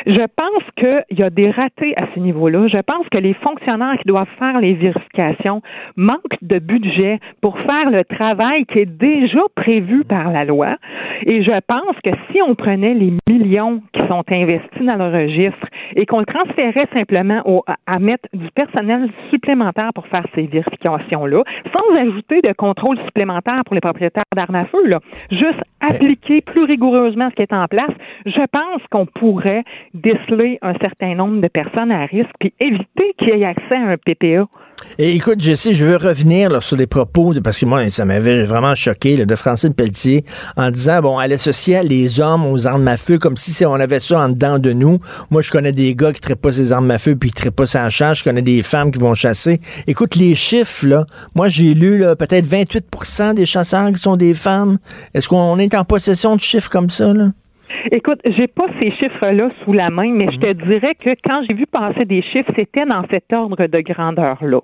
Je 0.05 0.21
pense 0.35 0.63
qu'il 0.77 1.17
y 1.19 1.23
a 1.23 1.29
des 1.29 1.51
ratés 1.51 1.93
à 1.97 2.05
ce 2.13 2.19
niveau-là. 2.19 2.67
Je 2.67 2.77
pense 2.79 3.07
que 3.09 3.17
les 3.17 3.33
fonctionnaires 3.35 3.97
qui 3.99 4.07
doivent 4.07 4.27
faire 4.39 4.59
les 4.59 4.73
vérifications 4.73 5.61
manquent 5.95 6.37
de 6.41 6.59
budget 6.59 7.19
pour 7.41 7.57
faire 7.59 7.89
le 7.91 8.03
travail 8.03 8.65
qui 8.65 8.79
est 8.79 8.85
déjà 8.85 9.41
prévu 9.55 10.03
par 10.03 10.31
la 10.31 10.45
loi. 10.45 10.77
Et 11.25 11.43
je 11.43 11.51
pense 11.67 11.95
que 12.03 12.09
si 12.31 12.41
on 12.41 12.55
prenait 12.55 12.93
les 12.93 13.13
millions 13.29 13.81
qui 13.93 14.01
sont 14.07 14.23
investis 14.31 14.85
dans 14.85 14.95
le 14.95 15.11
registre 15.23 15.67
et 15.95 16.05
qu'on 16.05 16.19
le 16.19 16.25
transférait 16.25 16.87
simplement 16.93 17.41
au- 17.45 17.63
à- 17.87 17.99
mettre 17.99 18.27
du 18.33 18.49
personnel 18.51 19.09
supplémentaire 19.29 19.91
pour 19.93 20.07
faire 20.07 20.25
ces 20.33 20.43
vérifications-là, 20.47 21.43
sans 21.73 21.95
ajouter 21.95 22.41
de 22.41 22.51
contrôle 22.53 22.97
supplémentaire 23.05 23.61
pour 23.65 23.75
les 23.75 23.81
propriétaires 23.81 24.23
d'armes 24.35 24.55
à 24.55 24.65
feu, 24.65 24.87
là, 24.87 24.99
juste 25.29 25.61
appliquer 25.81 26.41
plus 26.41 26.63
rigoureusement 26.63 27.29
ce 27.29 27.35
qui 27.35 27.41
est 27.43 27.53
en 27.53 27.67
place, 27.67 27.91
je 28.25 28.41
pense 28.51 28.81
qu'on 28.89 29.05
pourrait 29.05 29.63
déceler 29.93 30.59
un 30.61 30.73
certain 30.79 31.15
nombre 31.15 31.41
de 31.41 31.47
personnes 31.47 31.91
à 31.91 32.05
risque 32.05 32.31
puis 32.39 32.53
éviter 32.59 33.13
qu'il 33.17 33.29
y 33.29 33.41
ait 33.41 33.45
accès 33.45 33.75
à 33.75 33.91
un 33.91 33.97
PPA. 33.97 34.47
Et 34.97 35.15
écoute, 35.15 35.39
Jesse, 35.39 35.73
je 35.73 35.85
veux 35.85 35.97
revenir 35.97 36.61
sur 36.63 36.75
les 36.75 36.87
propos, 36.87 37.33
de, 37.33 37.39
parce 37.39 37.59
que 37.59 37.65
moi, 37.65 37.89
ça 37.91 38.03
m'avait 38.03 38.43
vraiment 38.43 38.73
choqué, 38.75 39.15
là, 39.15 39.25
de 39.25 39.35
Francine 39.35 39.73
Pelletier, 39.73 40.23
en 40.57 40.71
disant, 40.71 41.01
bon, 41.01 41.21
elle 41.21 41.33
associait 41.33 41.83
les 41.83 42.19
hommes 42.19 42.45
aux 42.45 42.67
armes 42.67 42.87
à 42.87 42.97
feu 42.97 43.17
comme 43.17 43.37
si 43.37 43.63
on 43.65 43.75
avait 43.75 43.99
ça 43.99 44.21
en 44.21 44.29
dedans 44.29 44.59
de 44.59 44.73
nous. 44.73 44.99
Moi, 45.29 45.41
je 45.41 45.51
connais 45.51 45.71
des 45.71 45.95
gars 45.95 46.11
qui 46.11 46.27
ne 46.27 46.35
pas 46.35 46.51
ces 46.51 46.73
armes 46.73 46.91
à 46.91 46.97
feu 46.97 47.15
puis 47.15 47.31
qui 47.31 47.45
ne 47.45 47.51
pas 47.51 47.77
à 47.77 47.89
chasse. 47.89 48.19
Je 48.19 48.23
connais 48.23 48.41
des 48.41 48.63
femmes 48.63 48.91
qui 48.91 48.99
vont 48.99 49.13
chasser. 49.13 49.59
Écoute, 49.87 50.15
les 50.15 50.35
chiffres, 50.35 50.87
là, 50.87 51.05
moi, 51.35 51.47
j'ai 51.47 51.73
lu 51.73 52.03
peut-être 52.17 52.45
28% 52.45 53.35
des 53.35 53.45
chasseurs 53.45 53.91
qui 53.91 53.99
sont 53.99 54.17
des 54.17 54.33
femmes. 54.33 54.77
Est-ce 55.13 55.29
qu'on 55.29 55.57
est 55.59 55.75
en 55.75 55.85
possession 55.85 56.35
de 56.35 56.41
chiffres 56.41 56.69
comme 56.69 56.89
ça, 56.89 57.13
là? 57.13 57.29
Écoute, 57.91 58.19
j'ai 58.26 58.47
pas 58.47 58.65
ces 58.80 58.91
chiffres-là 58.91 59.49
sous 59.63 59.74
la 59.74 59.89
main, 59.89 60.11
mais 60.11 60.28
je 60.32 60.38
te 60.38 60.53
dirais 60.53 60.95
que 60.95 61.09
quand 61.24 61.43
j'ai 61.47 61.53
vu 61.53 61.65
passer 61.65 62.05
des 62.05 62.22
chiffres, 62.22 62.51
c'était 62.55 62.86
dans 62.86 63.03
cet 63.09 63.32
ordre 63.34 63.65
de 63.65 63.80
grandeur-là. 63.82 64.59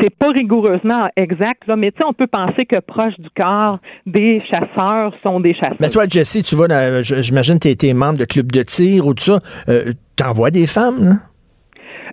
C'est 0.00 0.14
pas 0.16 0.30
rigoureusement 0.30 1.08
exact, 1.16 1.66
là, 1.66 1.76
mais 1.76 1.90
tu 1.92 1.98
sais, 1.98 2.04
on 2.06 2.12
peut 2.12 2.26
penser 2.26 2.66
que 2.66 2.80
proche 2.80 3.18
du 3.18 3.28
corps 3.36 3.78
des 4.06 4.42
chasseurs 4.50 5.14
sont 5.26 5.40
des 5.40 5.54
chasseurs. 5.54 5.76
Mais 5.80 5.90
toi, 5.90 6.04
Jesse, 6.08 6.42
tu 6.42 6.54
vois, 6.54 6.66
j'imagine 7.02 7.58
que 7.58 7.64
tu 7.64 7.68
été 7.68 7.92
membre 7.94 8.18
de 8.18 8.24
club 8.24 8.50
de 8.52 8.62
tir 8.62 9.06
ou 9.06 9.14
tout 9.14 9.24
ça. 9.24 9.40
Euh, 9.68 9.92
T'envoies 10.16 10.50
des 10.50 10.66
femmes, 10.66 11.04
là? 11.04 11.14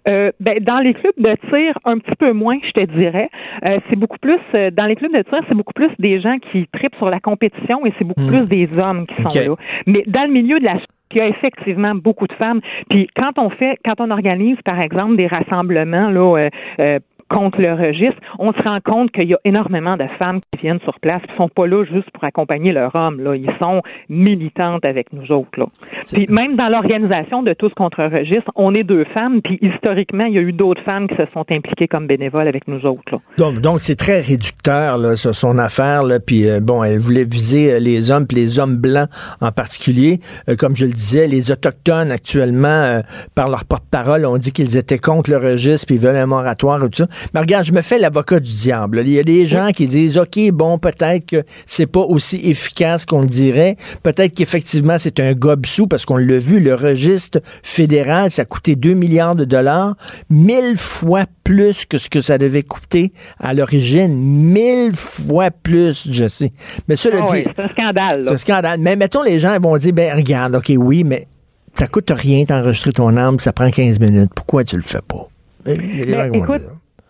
Euh, 0.08 0.32
ben, 0.40 0.60
dans 0.60 0.80
les 0.80 0.94
clubs 0.94 1.14
de 1.18 1.36
tir, 1.50 1.78
un 1.86 1.98
petit 2.00 2.16
peu 2.18 2.34
moins, 2.34 2.58
je 2.64 2.72
te 2.72 2.86
dirais. 2.86 3.30
Euh, 3.66 3.80
c'est 3.90 4.00
beaucoup 4.00 4.20
plus, 4.20 4.40
euh, 4.56 4.72
dans 4.72 4.86
les 4.86 4.96
clubs 4.96 5.14
de 5.14 5.22
tir, 5.24 5.40
c'est 5.48 5.56
beaucoup 5.56 5.74
plus 5.74 5.90
des 6.00 6.20
gens 6.20 6.38
qui 6.52 6.68
tripent 6.74 6.96
sur 6.96 7.10
la 7.10 7.20
compétition 7.20 7.86
et 7.86 7.94
c'est 7.98 8.06
beaucoup 8.06 8.22
Hmm. 8.22 8.28
plus 8.28 8.46
des 8.48 8.70
hommes 8.78 9.06
qui 9.06 9.16
sont 9.24 9.40
là. 9.40 9.56
Mais 9.86 10.04
dans 10.08 10.24
le 10.24 10.32
milieu 10.32 10.60
de 10.60 10.66
la 10.66 10.78
il 11.14 11.18
y 11.18 11.22
a 11.22 11.28
effectivement 11.28 11.96
beaucoup 11.96 12.28
de 12.28 12.34
femmes. 12.34 12.60
Puis 12.90 13.08
quand 13.16 13.40
on 13.40 13.50
fait, 13.50 13.78
quand 13.86 14.00
on 14.00 14.12
organise, 14.12 14.58
par 14.64 14.80
exemple, 14.80 15.16
des 15.16 15.28
rassemblements 15.28 16.10
là, 16.10 16.38
euh, 16.38 16.50
euh, 16.80 17.00
contre 17.30 17.60
le 17.62 17.74
registre, 17.74 18.20
on 18.40 18.54
se 18.54 18.62
rend 18.62 18.80
compte 18.84 19.12
qu'il 19.12 19.28
y 19.28 19.34
a 19.34 19.40
énormément 19.46 19.98
de 19.98 20.06
femmes 20.20 20.40
qui 20.52 20.62
viennent 20.62 20.80
sur 20.82 21.00
place, 21.00 21.22
qui 21.30 21.36
sont 21.36 21.50
pas 21.50 21.68
là 21.68 21.84
juste 21.86 22.10
pour 22.12 22.24
accompagner 22.24 22.72
leur 22.72 22.96
homme. 22.96 23.22
Là. 23.22 23.36
Ils 23.36 23.52
sont 23.60 23.82
militantes 24.10 24.86
avec 24.86 25.14
nous 25.14 25.32
autres. 25.32 25.58
Là. 25.58 25.66
Puis 26.12 26.26
même 26.30 26.56
dans 26.56 26.70
l'organisation 26.70 27.44
de 27.44 27.54
tous 27.54 27.74
contre 27.74 28.02
le 28.02 28.08
registre, 28.08 28.52
on 28.56 28.74
est 28.74 28.84
deux 28.84 29.06
femmes, 29.14 29.42
puis 29.42 29.60
historiquement, 29.62 30.26
il 30.26 30.34
y 30.34 30.38
a 30.38 30.42
eu 30.42 30.54
d'autres 30.54 30.82
femmes 30.84 31.08
qui 31.08 31.16
se 31.16 31.26
sont 31.34 31.46
impliquées 31.50 31.88
comme 31.88 32.08
bénévoles 32.08 32.48
avec 32.48 32.68
nous 32.68 32.86
autres. 32.86 33.12
Là. 33.12 33.18
Donc, 33.38 33.60
donc 33.60 33.82
c'est 33.82 33.96
très 33.96 34.20
réducteur, 34.22 34.98
là, 34.98 35.16
son 35.16 35.58
affaire. 35.58 36.04
Là, 36.04 36.20
puis 36.20 36.50
euh, 36.50 36.60
bon, 36.60 36.84
elle 36.84 37.00
voulait 37.00 37.24
viser 37.24 37.74
euh, 37.74 37.80
les 37.80 38.12
hommes, 38.12 38.28
puis 38.28 38.38
les 38.38 38.60
hommes 38.60 38.78
blancs 38.78 39.10
en 39.42 39.52
particulier. 39.52 40.20
Euh, 40.50 40.56
comme 40.56 40.76
je 40.76 40.86
le 40.86 40.94
disais, 40.94 41.28
les 41.28 41.52
autochtones 41.52 42.12
actuellement, 42.12 43.02
par 43.36 43.50
leur 43.50 43.66
porte-parole, 43.66 44.26
ont 44.26 44.38
dit 44.38 44.52
qu'ils 44.52 44.78
étaient 44.78 45.00
contre 45.00 45.30
le 45.30 45.38
registre, 45.38 45.88
puis 45.88 45.96
ils 45.96 46.02
veulent 46.02 46.16
un 46.16 46.26
moratoire 46.26 46.84
et 46.84 46.90
tout 46.90 47.06
ça. 47.06 47.08
Mais 47.34 47.40
regarde, 47.40 47.66
je 47.66 47.74
me 47.74 47.82
fais 47.82 47.98
l'avocat 47.98 48.40
du 48.40 48.54
diable. 48.54 49.02
Il 49.06 49.10
y 49.12 49.20
a 49.20 49.24
des 49.24 49.48
gens 49.48 49.72
qui 49.72 49.88
disent, 49.88 50.18
OK, 50.18 50.40
bon, 50.52 50.78
peut-être 50.78 51.26
que 51.26 51.44
c'est 51.66 51.88
pas 51.88 52.02
aussi 52.02 52.40
efficace 52.44 53.06
qu'on 53.06 53.22
le 53.22 53.28
dirait. 53.28 53.76
Peut-être 54.04 54.36
qu'effectivement, 54.36 54.98
c'est 55.00 55.20
un 55.20 55.34
gobe-sous, 55.34 55.88
parce 55.88 56.06
qu'on 56.06 56.18
l'a 56.18 56.38
vu, 56.40 56.60
le 56.60 56.76
registre 56.76 57.40
fédéral, 57.64 58.32
ça 58.32 58.44
a 58.44 58.46
coûté 58.46 58.76
2 58.76 58.94
milliards 58.94 59.36
de 59.36 59.46
dollars, 59.46 59.96
mille 60.30 60.76
fois 60.78 61.24
plus 61.44 61.86
que 61.86 61.98
ce 61.98 62.10
que 62.10 62.22
ça 62.22 62.38
devait 62.38 62.64
coûter 62.64 63.14
à 63.40 63.54
l'origine. 63.54 64.14
Mille 64.18 64.92
fois 64.96 65.50
plus, 65.52 66.08
je 66.12 66.28
sais. 66.28 66.52
Mais 66.88 66.96
ça 66.96 67.10
le 67.10 67.20
Ah 67.22 67.32
dit. 67.34 67.44
c'est 67.46 67.60
un 67.64 67.68
scandale. 67.70 68.22
C'est 68.24 68.34
un 68.34 68.38
scandale. 68.38 68.80
Mais 68.80 68.96
mettons, 68.96 69.24
les 69.24 69.40
gens 69.40 69.58
vont 69.60 69.78
dire, 69.78 69.94
ben 69.94 70.16
regarde, 70.16 70.56
OK, 70.56 70.72
oui, 70.76 71.04
mais 71.04 71.28
ça 71.74 71.88
coûte 71.88 72.12
rien 72.14 72.44
d'enregistrer 72.44 72.92
ton 72.92 73.16
âme, 73.18 73.40
ça 73.40 73.54
prend 73.54 73.70
15 73.70 74.00
minutes. 74.00 74.32
Pourquoi 74.36 74.64
tu 74.64 74.76
le 74.76 74.82
fais 74.82 75.00
pas? 75.08 75.28
Ben, 75.66 76.34
écoute. 76.34 76.62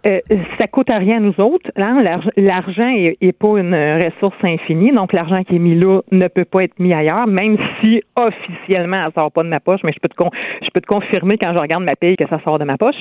Euh, 0.08 0.20
ça 0.58 0.68
coûte 0.68 0.90
à 0.90 0.98
rien 0.98 1.18
à 1.18 1.20
nous 1.20 1.40
autres. 1.40 1.70
L'arg- 1.76 2.32
l'argent 2.38 2.90
est, 2.90 3.38
pas 3.38 3.58
une 3.60 3.76
ressource 3.76 4.38
infinie, 4.44 4.92
donc 4.92 5.12
l'argent 5.14 5.44
qui 5.44 5.56
est 5.58 5.60
mis 5.60 5.76
là 5.76 6.02
ne 6.12 6.28
peut 6.28 6.46
pas 6.46 6.64
être 6.64 6.80
mis 6.80 6.94
ailleurs, 6.94 7.28
même 7.28 7.58
si 7.82 8.02
officiellement 8.16 9.04
elle 9.06 9.14
sort 9.14 9.32
pas 9.32 9.44
de 9.44 9.50
ma 9.50 9.60
poche, 9.60 9.82
mais 9.84 9.92
je 9.94 10.00
peux 10.00 10.80
te 10.80 10.88
confirmer 10.88 11.38
quand 11.38 11.54
je 11.54 11.60
regarde 11.60 11.84
ma 11.84 11.96
paye 11.96 12.16
que 12.16 12.28
ça 12.28 12.40
sort 12.44 12.58
de 12.60 12.64
ma 12.64 12.78
poche. 12.78 12.96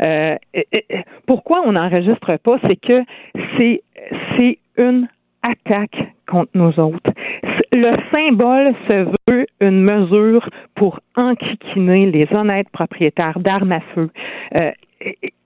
Euh, 0.00 0.36
euh, 0.56 0.60
euh, 0.74 0.96
pourquoi 1.26 1.62
on 1.64 1.72
n'enregistre 1.72 2.36
pas, 2.36 2.58
c'est 2.66 2.76
que 2.76 3.02
c'est 3.56 4.58
une 4.76 5.08
attaque 5.42 5.98
contre 6.28 6.50
nous 6.54 6.78
autres. 6.78 7.10
Le 7.72 7.92
symbole 8.12 8.74
se 8.88 9.08
veut 9.30 9.46
une 9.60 9.82
mesure 9.82 10.48
pour 10.74 11.00
enquiquiner 11.16 12.06
les 12.10 12.28
honnêtes 12.32 12.68
propriétaires 12.70 13.38
d'armes 13.40 13.72
à 13.72 13.80
feu. 13.94 14.10
Euh, 14.54 14.70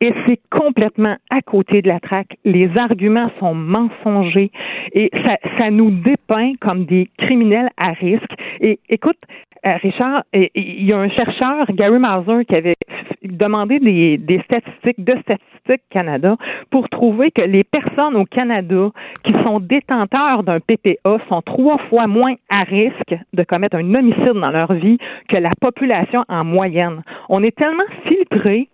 et- 0.00 0.12
c'est 0.26 0.40
complètement 0.50 1.16
à 1.30 1.40
côté 1.42 1.82
de 1.82 1.88
la 1.88 2.00
traque. 2.00 2.36
Les 2.44 2.70
arguments 2.76 3.30
sont 3.38 3.54
mensongers 3.54 4.50
et 4.92 5.10
ça, 5.24 5.36
ça 5.58 5.70
nous 5.70 5.90
dépeint 5.90 6.52
comme 6.60 6.84
des 6.84 7.08
criminels 7.18 7.70
à 7.76 7.92
risque. 7.92 8.32
Et 8.60 8.78
écoute, 8.88 9.18
euh, 9.66 9.76
Richard, 9.82 10.22
il 10.32 10.84
y 10.84 10.92
a 10.92 10.98
un 10.98 11.08
chercheur, 11.10 11.66
Gary 11.72 11.98
Mauser, 11.98 12.44
qui 12.44 12.54
avait 12.54 12.74
demandé 13.22 13.78
des, 13.78 14.18
des 14.18 14.40
statistiques 14.42 15.02
de 15.04 15.12
Statistique 15.20 15.82
Canada 15.90 16.36
pour 16.70 16.88
trouver 16.88 17.30
que 17.30 17.42
les 17.42 17.64
personnes 17.64 18.16
au 18.16 18.24
Canada 18.24 18.90
qui 19.24 19.32
sont 19.44 19.60
détenteurs 19.60 20.42
d'un 20.42 20.60
PPA 20.60 21.18
sont 21.28 21.42
trois 21.42 21.78
fois 21.88 22.06
moins 22.06 22.34
à 22.50 22.62
risque 22.62 23.14
de 23.32 23.42
commettre 23.42 23.76
un 23.76 23.94
homicide 23.94 24.34
dans 24.34 24.50
leur 24.50 24.72
vie 24.72 24.98
que 25.28 25.36
la 25.36 25.50
population 25.60 26.24
en 26.28 26.44
moyenne. 26.44 27.02
On 27.28 27.42
est 27.42 27.56
tellement 27.56 27.82
filtré 28.06 28.68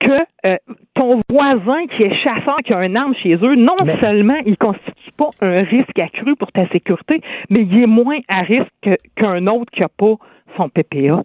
que 0.00 0.12
euh, 0.46 0.56
ton 0.94 1.20
voisin 1.30 1.86
qui 1.88 2.02
est 2.04 2.14
chasseur, 2.14 2.56
qui 2.64 2.72
a 2.72 2.78
un 2.78 2.94
arme 2.96 3.14
chez 3.16 3.34
eux, 3.34 3.54
non 3.56 3.74
Mais- 3.84 3.96
seulement 3.96 4.36
il 4.46 4.56
constitue 4.56 5.12
pas 5.16 5.28
un 5.42 5.62
risque 5.62 5.98
accru 5.98 6.34
pour 6.36 6.50
ta 6.52 6.66
sécurité, 6.68 7.20
mais 7.50 7.62
il 7.62 7.82
est 7.82 7.86
moins 7.86 8.18
à 8.28 8.40
risque 8.42 8.66
que- 8.82 8.96
qu'un 9.16 9.46
autre 9.46 9.70
qui 9.72 9.80
n'a 9.80 9.88
pas 9.88 10.14
son 10.56 10.68
PPA. 10.68 11.22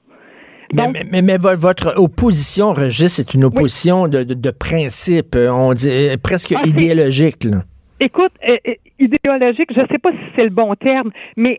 Mais, 0.74 0.84
Donc- 0.84 0.94
mais, 0.94 1.04
mais- 1.12 1.22
mais 1.22 1.38
vo- 1.38 1.58
votre 1.58 1.94
opposition, 1.98 2.74
Régis, 2.74 3.14
c'est 3.14 3.34
une 3.34 3.44
opposition 3.44 4.08
de, 4.08 4.24
de, 4.24 4.34
de 4.34 4.52
principe, 4.52 5.36
euh, 5.36 5.50
on 5.52 5.74
dit 5.74 5.90
euh, 5.92 6.16
presque 6.22 6.54
Ah, 6.58 6.66
idéologique. 6.66 7.44
Là. 7.44 7.64
Écoute, 8.00 8.32
euh, 8.48 8.58
idéologique, 9.00 9.70
je 9.76 9.82
ne 9.82 9.88
sais 9.88 9.98
pas 10.00 10.12
si 10.12 10.18
c'est 10.36 10.44
le 10.44 10.50
bon 10.50 10.74
terme, 10.76 11.12
mais 11.38 11.58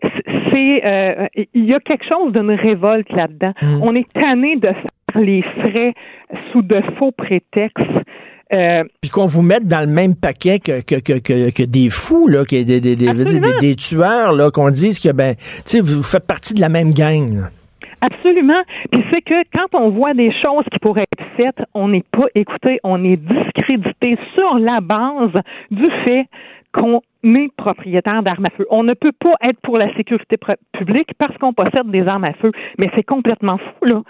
c'est 0.51 0.81
euh, 0.85 1.27
il 1.53 1.65
y 1.65 1.73
a 1.73 1.79
quelque 1.79 2.03
chose 2.07 2.33
d'une 2.33 2.51
révolte 2.51 3.09
là-dedans. 3.11 3.53
On 3.81 3.95
est 3.95 4.07
tanné 4.13 4.55
de 4.57 4.67
faire 4.67 5.21
les 5.21 5.41
frais 5.41 5.93
sous 6.51 6.61
de 6.61 6.81
faux 6.97 7.11
prétextes. 7.11 7.77
Euh, 8.51 8.83
Puis 9.01 9.09
qu'on 9.09 9.25
vous 9.25 9.41
mette 9.41 9.65
dans 9.67 9.79
le 9.81 9.91
même 9.91 10.15
paquet 10.15 10.59
que, 10.59 10.81
que, 10.81 10.95
que, 10.99 11.17
que, 11.19 11.49
que 11.51 11.63
des 11.63 11.89
fous, 11.89 12.27
là, 12.27 12.43
que 12.45 12.61
des, 12.61 12.79
des, 12.81 12.95
des- 12.95 13.57
des 13.59 13.75
tueurs, 13.75 14.33
là, 14.33 14.51
qu'on 14.51 14.69
dise 14.69 14.99
que 14.99 15.11
ben, 15.11 15.35
tu 15.35 15.41
sais, 15.65 15.79
vous 15.79 16.03
faites 16.03 16.27
partie 16.27 16.53
de 16.53 16.59
la 16.61 16.69
même 16.69 16.91
gang. 16.93 17.33
là. 17.33 17.49
Absolument. 18.03 18.61
Puis 18.91 19.03
c'est 19.11 19.21
que 19.21 19.43
quand 19.55 19.79
on 19.79 19.89
voit 19.89 20.13
des 20.13 20.31
choses 20.41 20.65
qui 20.71 20.79
pourraient 20.79 21.07
être 21.17 21.25
faites, 21.37 21.63
on 21.73 21.87
n'est 21.87 22.03
pas 22.11 22.25
écouté, 22.35 22.79
on 22.83 23.03
est 23.03 23.15
discrédité 23.17 24.17
sur 24.35 24.59
la 24.59 24.81
base 24.81 25.31
du 25.71 25.89
fait 26.03 26.25
qu'on 26.73 27.01
est 27.23 27.55
propriétaire 27.55 28.23
d'armes 28.23 28.45
à 28.45 28.49
feu. 28.49 28.65
On 28.69 28.83
ne 28.83 28.93
peut 28.93 29.11
pas 29.17 29.35
être 29.43 29.59
pour 29.61 29.77
la 29.77 29.93
sécurité 29.95 30.37
publique 30.73 31.11
parce 31.17 31.37
qu'on 31.37 31.53
possède 31.53 31.89
des 31.91 32.05
armes 32.07 32.23
à 32.23 32.33
feu. 32.33 32.51
Mais 32.79 32.89
c'est 32.95 33.03
complètement 33.03 33.57
fou, 33.57 33.85
là. 33.85 34.01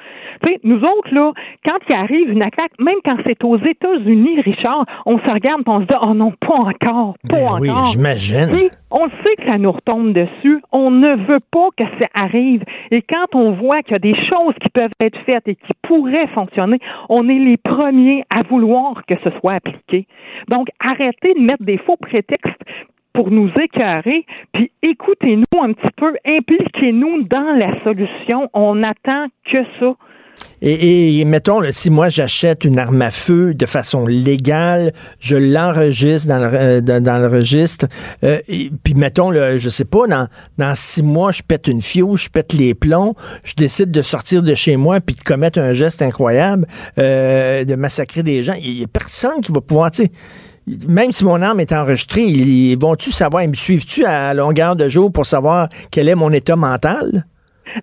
Tu 0.43 0.49
sais, 0.49 0.59
nous 0.63 0.77
autres, 0.77 1.13
là, 1.13 1.33
quand 1.65 1.77
il 1.89 1.93
arrive 1.93 2.31
une 2.31 2.41
attaque, 2.41 2.71
même 2.79 2.95
quand 3.03 3.17
c'est 3.25 3.43
aux 3.43 3.57
États-Unis, 3.57 4.41
Richard, 4.41 4.85
on 5.05 5.19
se 5.19 5.29
regarde 5.29 5.61
et 5.61 5.69
on 5.69 5.81
se 5.81 5.85
dit, 5.85 5.93
oh 6.01 6.13
non, 6.13 6.31
pas 6.39 6.55
encore, 6.55 7.15
pas 7.29 7.35
Ben 7.35 7.57
oui, 7.59 7.69
encore. 7.69 7.85
j'imagine. 7.85 8.69
On 8.95 9.09
sait 9.09 9.35
que 9.37 9.45
ça 9.45 9.57
nous 9.57 9.71
retombe 9.71 10.13
dessus. 10.13 10.61
On 10.71 10.91
ne 10.91 11.15
veut 11.15 11.39
pas 11.51 11.69
que 11.75 11.83
ça 11.99 12.05
arrive. 12.13 12.63
Et 12.91 13.01
quand 13.01 13.33
on 13.33 13.53
voit 13.53 13.81
qu'il 13.81 13.93
y 13.93 13.95
a 13.95 13.99
des 13.99 14.15
choses 14.15 14.53
qui 14.61 14.69
peuvent 14.69 14.91
être 15.01 15.17
faites 15.25 15.47
et 15.47 15.55
qui 15.55 15.73
pourraient 15.81 16.27
fonctionner, 16.27 16.77
on 17.09 17.27
est 17.27 17.39
les 17.39 17.57
premiers 17.57 18.23
à 18.29 18.43
vouloir 18.43 19.03
que 19.07 19.15
ce 19.23 19.31
soit 19.39 19.53
appliqué. 19.53 20.05
Donc, 20.47 20.67
arrêtez 20.79 21.33
de 21.33 21.41
mettre 21.41 21.63
des 21.63 21.79
faux 21.79 21.97
prétextes 21.97 22.61
pour 23.13 23.31
nous 23.31 23.49
écœurer, 23.59 24.25
puis 24.53 24.71
écoutez-nous 24.81 25.61
un 25.61 25.73
petit 25.73 25.91
peu, 25.95 26.13
impliquez-nous 26.25 27.23
dans 27.23 27.57
la 27.57 27.81
solution. 27.83 28.49
On 28.53 28.75
n'attend 28.75 29.27
que 29.45 29.63
ça. 29.79 29.95
Et, 30.61 31.19
et 31.19 31.25
mettons, 31.25 31.61
si 31.71 31.89
moi 31.89 32.07
j'achète 32.07 32.63
une 32.63 32.79
arme 32.79 33.01
à 33.01 33.11
feu 33.11 33.53
de 33.53 33.65
façon 33.65 34.05
légale, 34.07 34.93
je 35.19 35.35
l'enregistre 35.35 36.29
dans 36.29 36.39
le, 36.39 36.49
euh, 36.53 36.81
dans, 36.81 37.17
le 37.21 37.27
registre, 37.27 37.87
euh, 38.23 38.39
et- 38.47 38.71
puis 38.83 38.93
mettons, 38.93 39.29
là, 39.29 39.57
je 39.57 39.69
sais 39.69 39.83
pas, 39.85 40.07
dans, 40.07 40.27
dans 40.57 40.73
six 40.73 41.03
mois, 41.03 41.31
je 41.31 41.41
pète 41.43 41.67
une 41.67 41.81
fio, 41.81 42.15
je 42.15 42.29
pète 42.29 42.53
les 42.53 42.73
plombs, 42.75 43.13
je 43.43 43.55
décide 43.55 43.91
de 43.91 44.01
sortir 44.01 44.41
de 44.41 44.55
chez 44.55 44.77
moi 44.77 45.01
puis 45.01 45.15
de 45.15 45.21
commettre 45.21 45.59
un 45.59 45.73
geste 45.73 46.01
incroyable, 46.01 46.65
euh, 46.97 47.65
de 47.65 47.75
massacrer 47.75 48.23
des 48.23 48.41
gens. 48.43 48.55
Il 48.57 48.79
y 48.79 48.83
a 48.83 48.87
personne 48.87 49.41
qui 49.41 49.51
va 49.51 49.59
pouvoir, 49.59 49.91
tu 49.91 50.03
sais, 50.03 50.11
même 50.87 51.11
si 51.11 51.25
mon 51.25 51.41
arme 51.41 51.59
est 51.59 51.73
enregistrée, 51.73 52.23
ils 52.23 52.71
ils 52.71 52.79
vont-tu 52.79 53.11
savoir, 53.11 53.43
ils 53.43 53.49
me 53.49 53.53
suivent-tu 53.53 54.05
à 54.05 54.33
longueur 54.33 54.77
de 54.77 54.87
jour 54.87 55.11
pour 55.11 55.25
savoir 55.25 55.67
quel 55.91 56.07
est 56.07 56.15
mon 56.15 56.31
état 56.31 56.55
mental? 56.55 57.25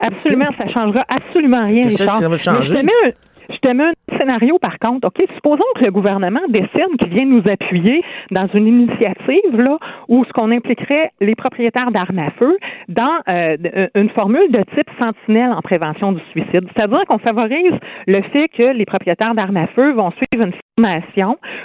Absolument, 0.01 0.47
ça 0.59 0.68
changera 0.68 1.05
absolument 1.09 1.62
rien. 1.62 1.82
Qu'est-ce 1.82 1.99
que 1.99 2.03
Richard. 2.05 2.20
ça 2.20 2.28
va 2.28 2.36
changer? 2.36 2.74
Mais 2.74 2.80
je 2.80 2.80
te 2.80 2.86
mets 2.86 3.09
un- 3.09 3.12
je 3.53 3.59
te 3.59 3.68
mets 3.74 3.84
un 3.84 4.16
scénario, 4.18 4.59
par 4.61 4.78
contre. 4.78 5.09
OK, 5.09 5.26
supposons 5.34 5.64
que 5.74 5.84
le 5.84 5.91
gouvernement 5.91 6.41
décide 6.51 6.97
qu'il 7.01 7.09
vient 7.09 7.24
nous 7.26 7.43
appuyer 7.51 8.01
dans 8.30 8.47
une 8.55 8.68
initiative 8.68 9.57
là, 9.61 9.76
où 10.09 10.24
ce 10.24 10.32
qu'on 10.32 10.53
impliquerait 10.53 11.11
les 11.20 11.34
propriétaires 11.34 11.91
d'armes 11.91 12.20
à 12.20 12.30
feu 12.38 12.57
dans 12.88 13.18
euh, 13.28 13.57
d- 13.57 13.88
une 13.97 14.09
formule 14.11 14.51
de 14.53 14.62
type 14.76 14.88
sentinelle 15.01 15.51
en 15.51 15.62
prévention 15.62 16.12
du 16.12 16.20
suicide. 16.30 16.64
C'est-à-dire 16.76 17.03
qu'on 17.09 17.18
favorise 17.18 17.72
le 18.07 18.22
fait 18.32 18.47
que 18.57 18.72
les 18.72 18.84
propriétaires 18.84 19.34
d'armes 19.34 19.57
à 19.57 19.66
feu 19.68 19.93
vont 19.95 20.12
suivre 20.12 20.47
une 20.47 20.53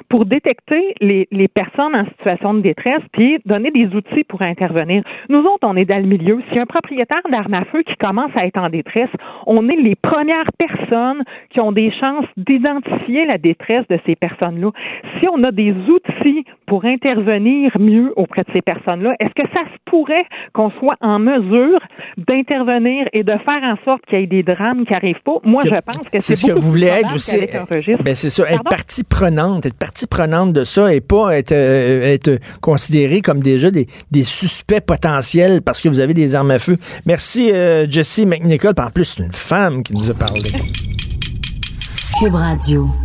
pour 0.09 0.25
détecter 0.25 0.93
les, 1.01 1.27
les 1.31 1.47
personnes 1.47 1.95
en 1.95 2.05
situation 2.05 2.53
de 2.53 2.61
détresse 2.61 3.01
puis 3.11 3.39
donner 3.45 3.71
des 3.71 3.87
outils 3.95 4.23
pour 4.23 4.41
intervenir. 4.41 5.03
Nous 5.29 5.39
autres, 5.39 5.67
on 5.67 5.75
est 5.75 5.85
dans 5.85 6.01
le 6.01 6.07
milieu. 6.07 6.41
Si 6.51 6.59
un 6.59 6.65
propriétaire 6.65 7.21
d'armes 7.29 7.53
à 7.53 7.65
feu 7.65 7.83
qui 7.83 7.95
commence 7.95 8.31
à 8.35 8.45
être 8.45 8.57
en 8.57 8.69
détresse, 8.69 9.09
on 9.45 9.67
est 9.69 9.75
les 9.75 9.95
premières 9.95 10.51
personnes 10.57 11.23
qui 11.49 11.59
ont 11.59 11.71
des 11.71 11.91
chances 11.91 12.25
d'identifier 12.37 13.25
la 13.25 13.37
détresse 13.37 13.87
de 13.87 13.99
ces 14.05 14.15
personnes-là. 14.15 14.71
Si 15.19 15.27
on 15.27 15.43
a 15.43 15.51
des 15.51 15.71
outils 15.71 16.45
pour 16.67 16.85
intervenir 16.85 17.71
mieux 17.79 18.13
auprès 18.15 18.43
de 18.43 18.49
ces 18.53 18.61
personnes-là? 18.61 19.15
Est-ce 19.19 19.33
que 19.33 19.47
ça 19.53 19.61
se 19.65 19.77
pourrait 19.85 20.25
qu'on 20.53 20.71
soit 20.71 20.95
en 21.01 21.19
mesure 21.19 21.79
d'intervenir 22.17 23.07
et 23.13 23.23
de 23.23 23.33
faire 23.45 23.63
en 23.63 23.75
sorte 23.85 24.05
qu'il 24.07 24.19
y 24.19 24.23
ait 24.23 24.27
des 24.27 24.43
drames 24.43 24.85
qui 24.85 24.93
n'arrivent 24.93 25.21
pas? 25.23 25.37
Moi, 25.43 25.61
je 25.65 25.69
pense 25.69 26.07
que 26.11 26.19
c'est 26.19 26.35
ce 26.35 26.45
que 26.47 26.51
vous 26.53 26.71
voulez 26.71 26.87
être 26.87 27.13
aussi. 27.13 27.37
Ben, 28.03 28.15
c'est 28.15 28.29
ça, 28.29 28.43
être 28.43 28.63
Pardon? 28.63 28.69
partie 28.69 29.03
prenante, 29.03 29.65
être 29.65 29.77
partie 29.77 30.07
prenante 30.07 30.53
de 30.53 30.63
ça 30.63 30.93
et 30.93 31.01
pas 31.01 31.37
être, 31.37 31.51
euh, 31.51 32.13
être 32.13 32.39
considéré 32.61 33.21
comme 33.21 33.41
déjà 33.41 33.71
des, 33.71 33.87
des 34.11 34.23
suspects 34.23 34.85
potentiels 34.85 35.61
parce 35.61 35.81
que 35.81 35.89
vous 35.89 35.99
avez 35.99 36.13
des 36.13 36.35
armes 36.35 36.51
à 36.51 36.59
feu. 36.59 36.77
Merci, 37.05 37.51
euh, 37.51 37.85
Jessie 37.89 38.25
McNichol. 38.25 38.73
En 38.77 38.89
plus, 38.89 39.05
c'est 39.05 39.23
une 39.23 39.31
femme 39.31 39.83
qui 39.83 39.93
nous 39.95 40.09
a 40.09 40.13
parlé. 40.13 40.41
Cube 42.19 42.33
Radio. 42.33 43.04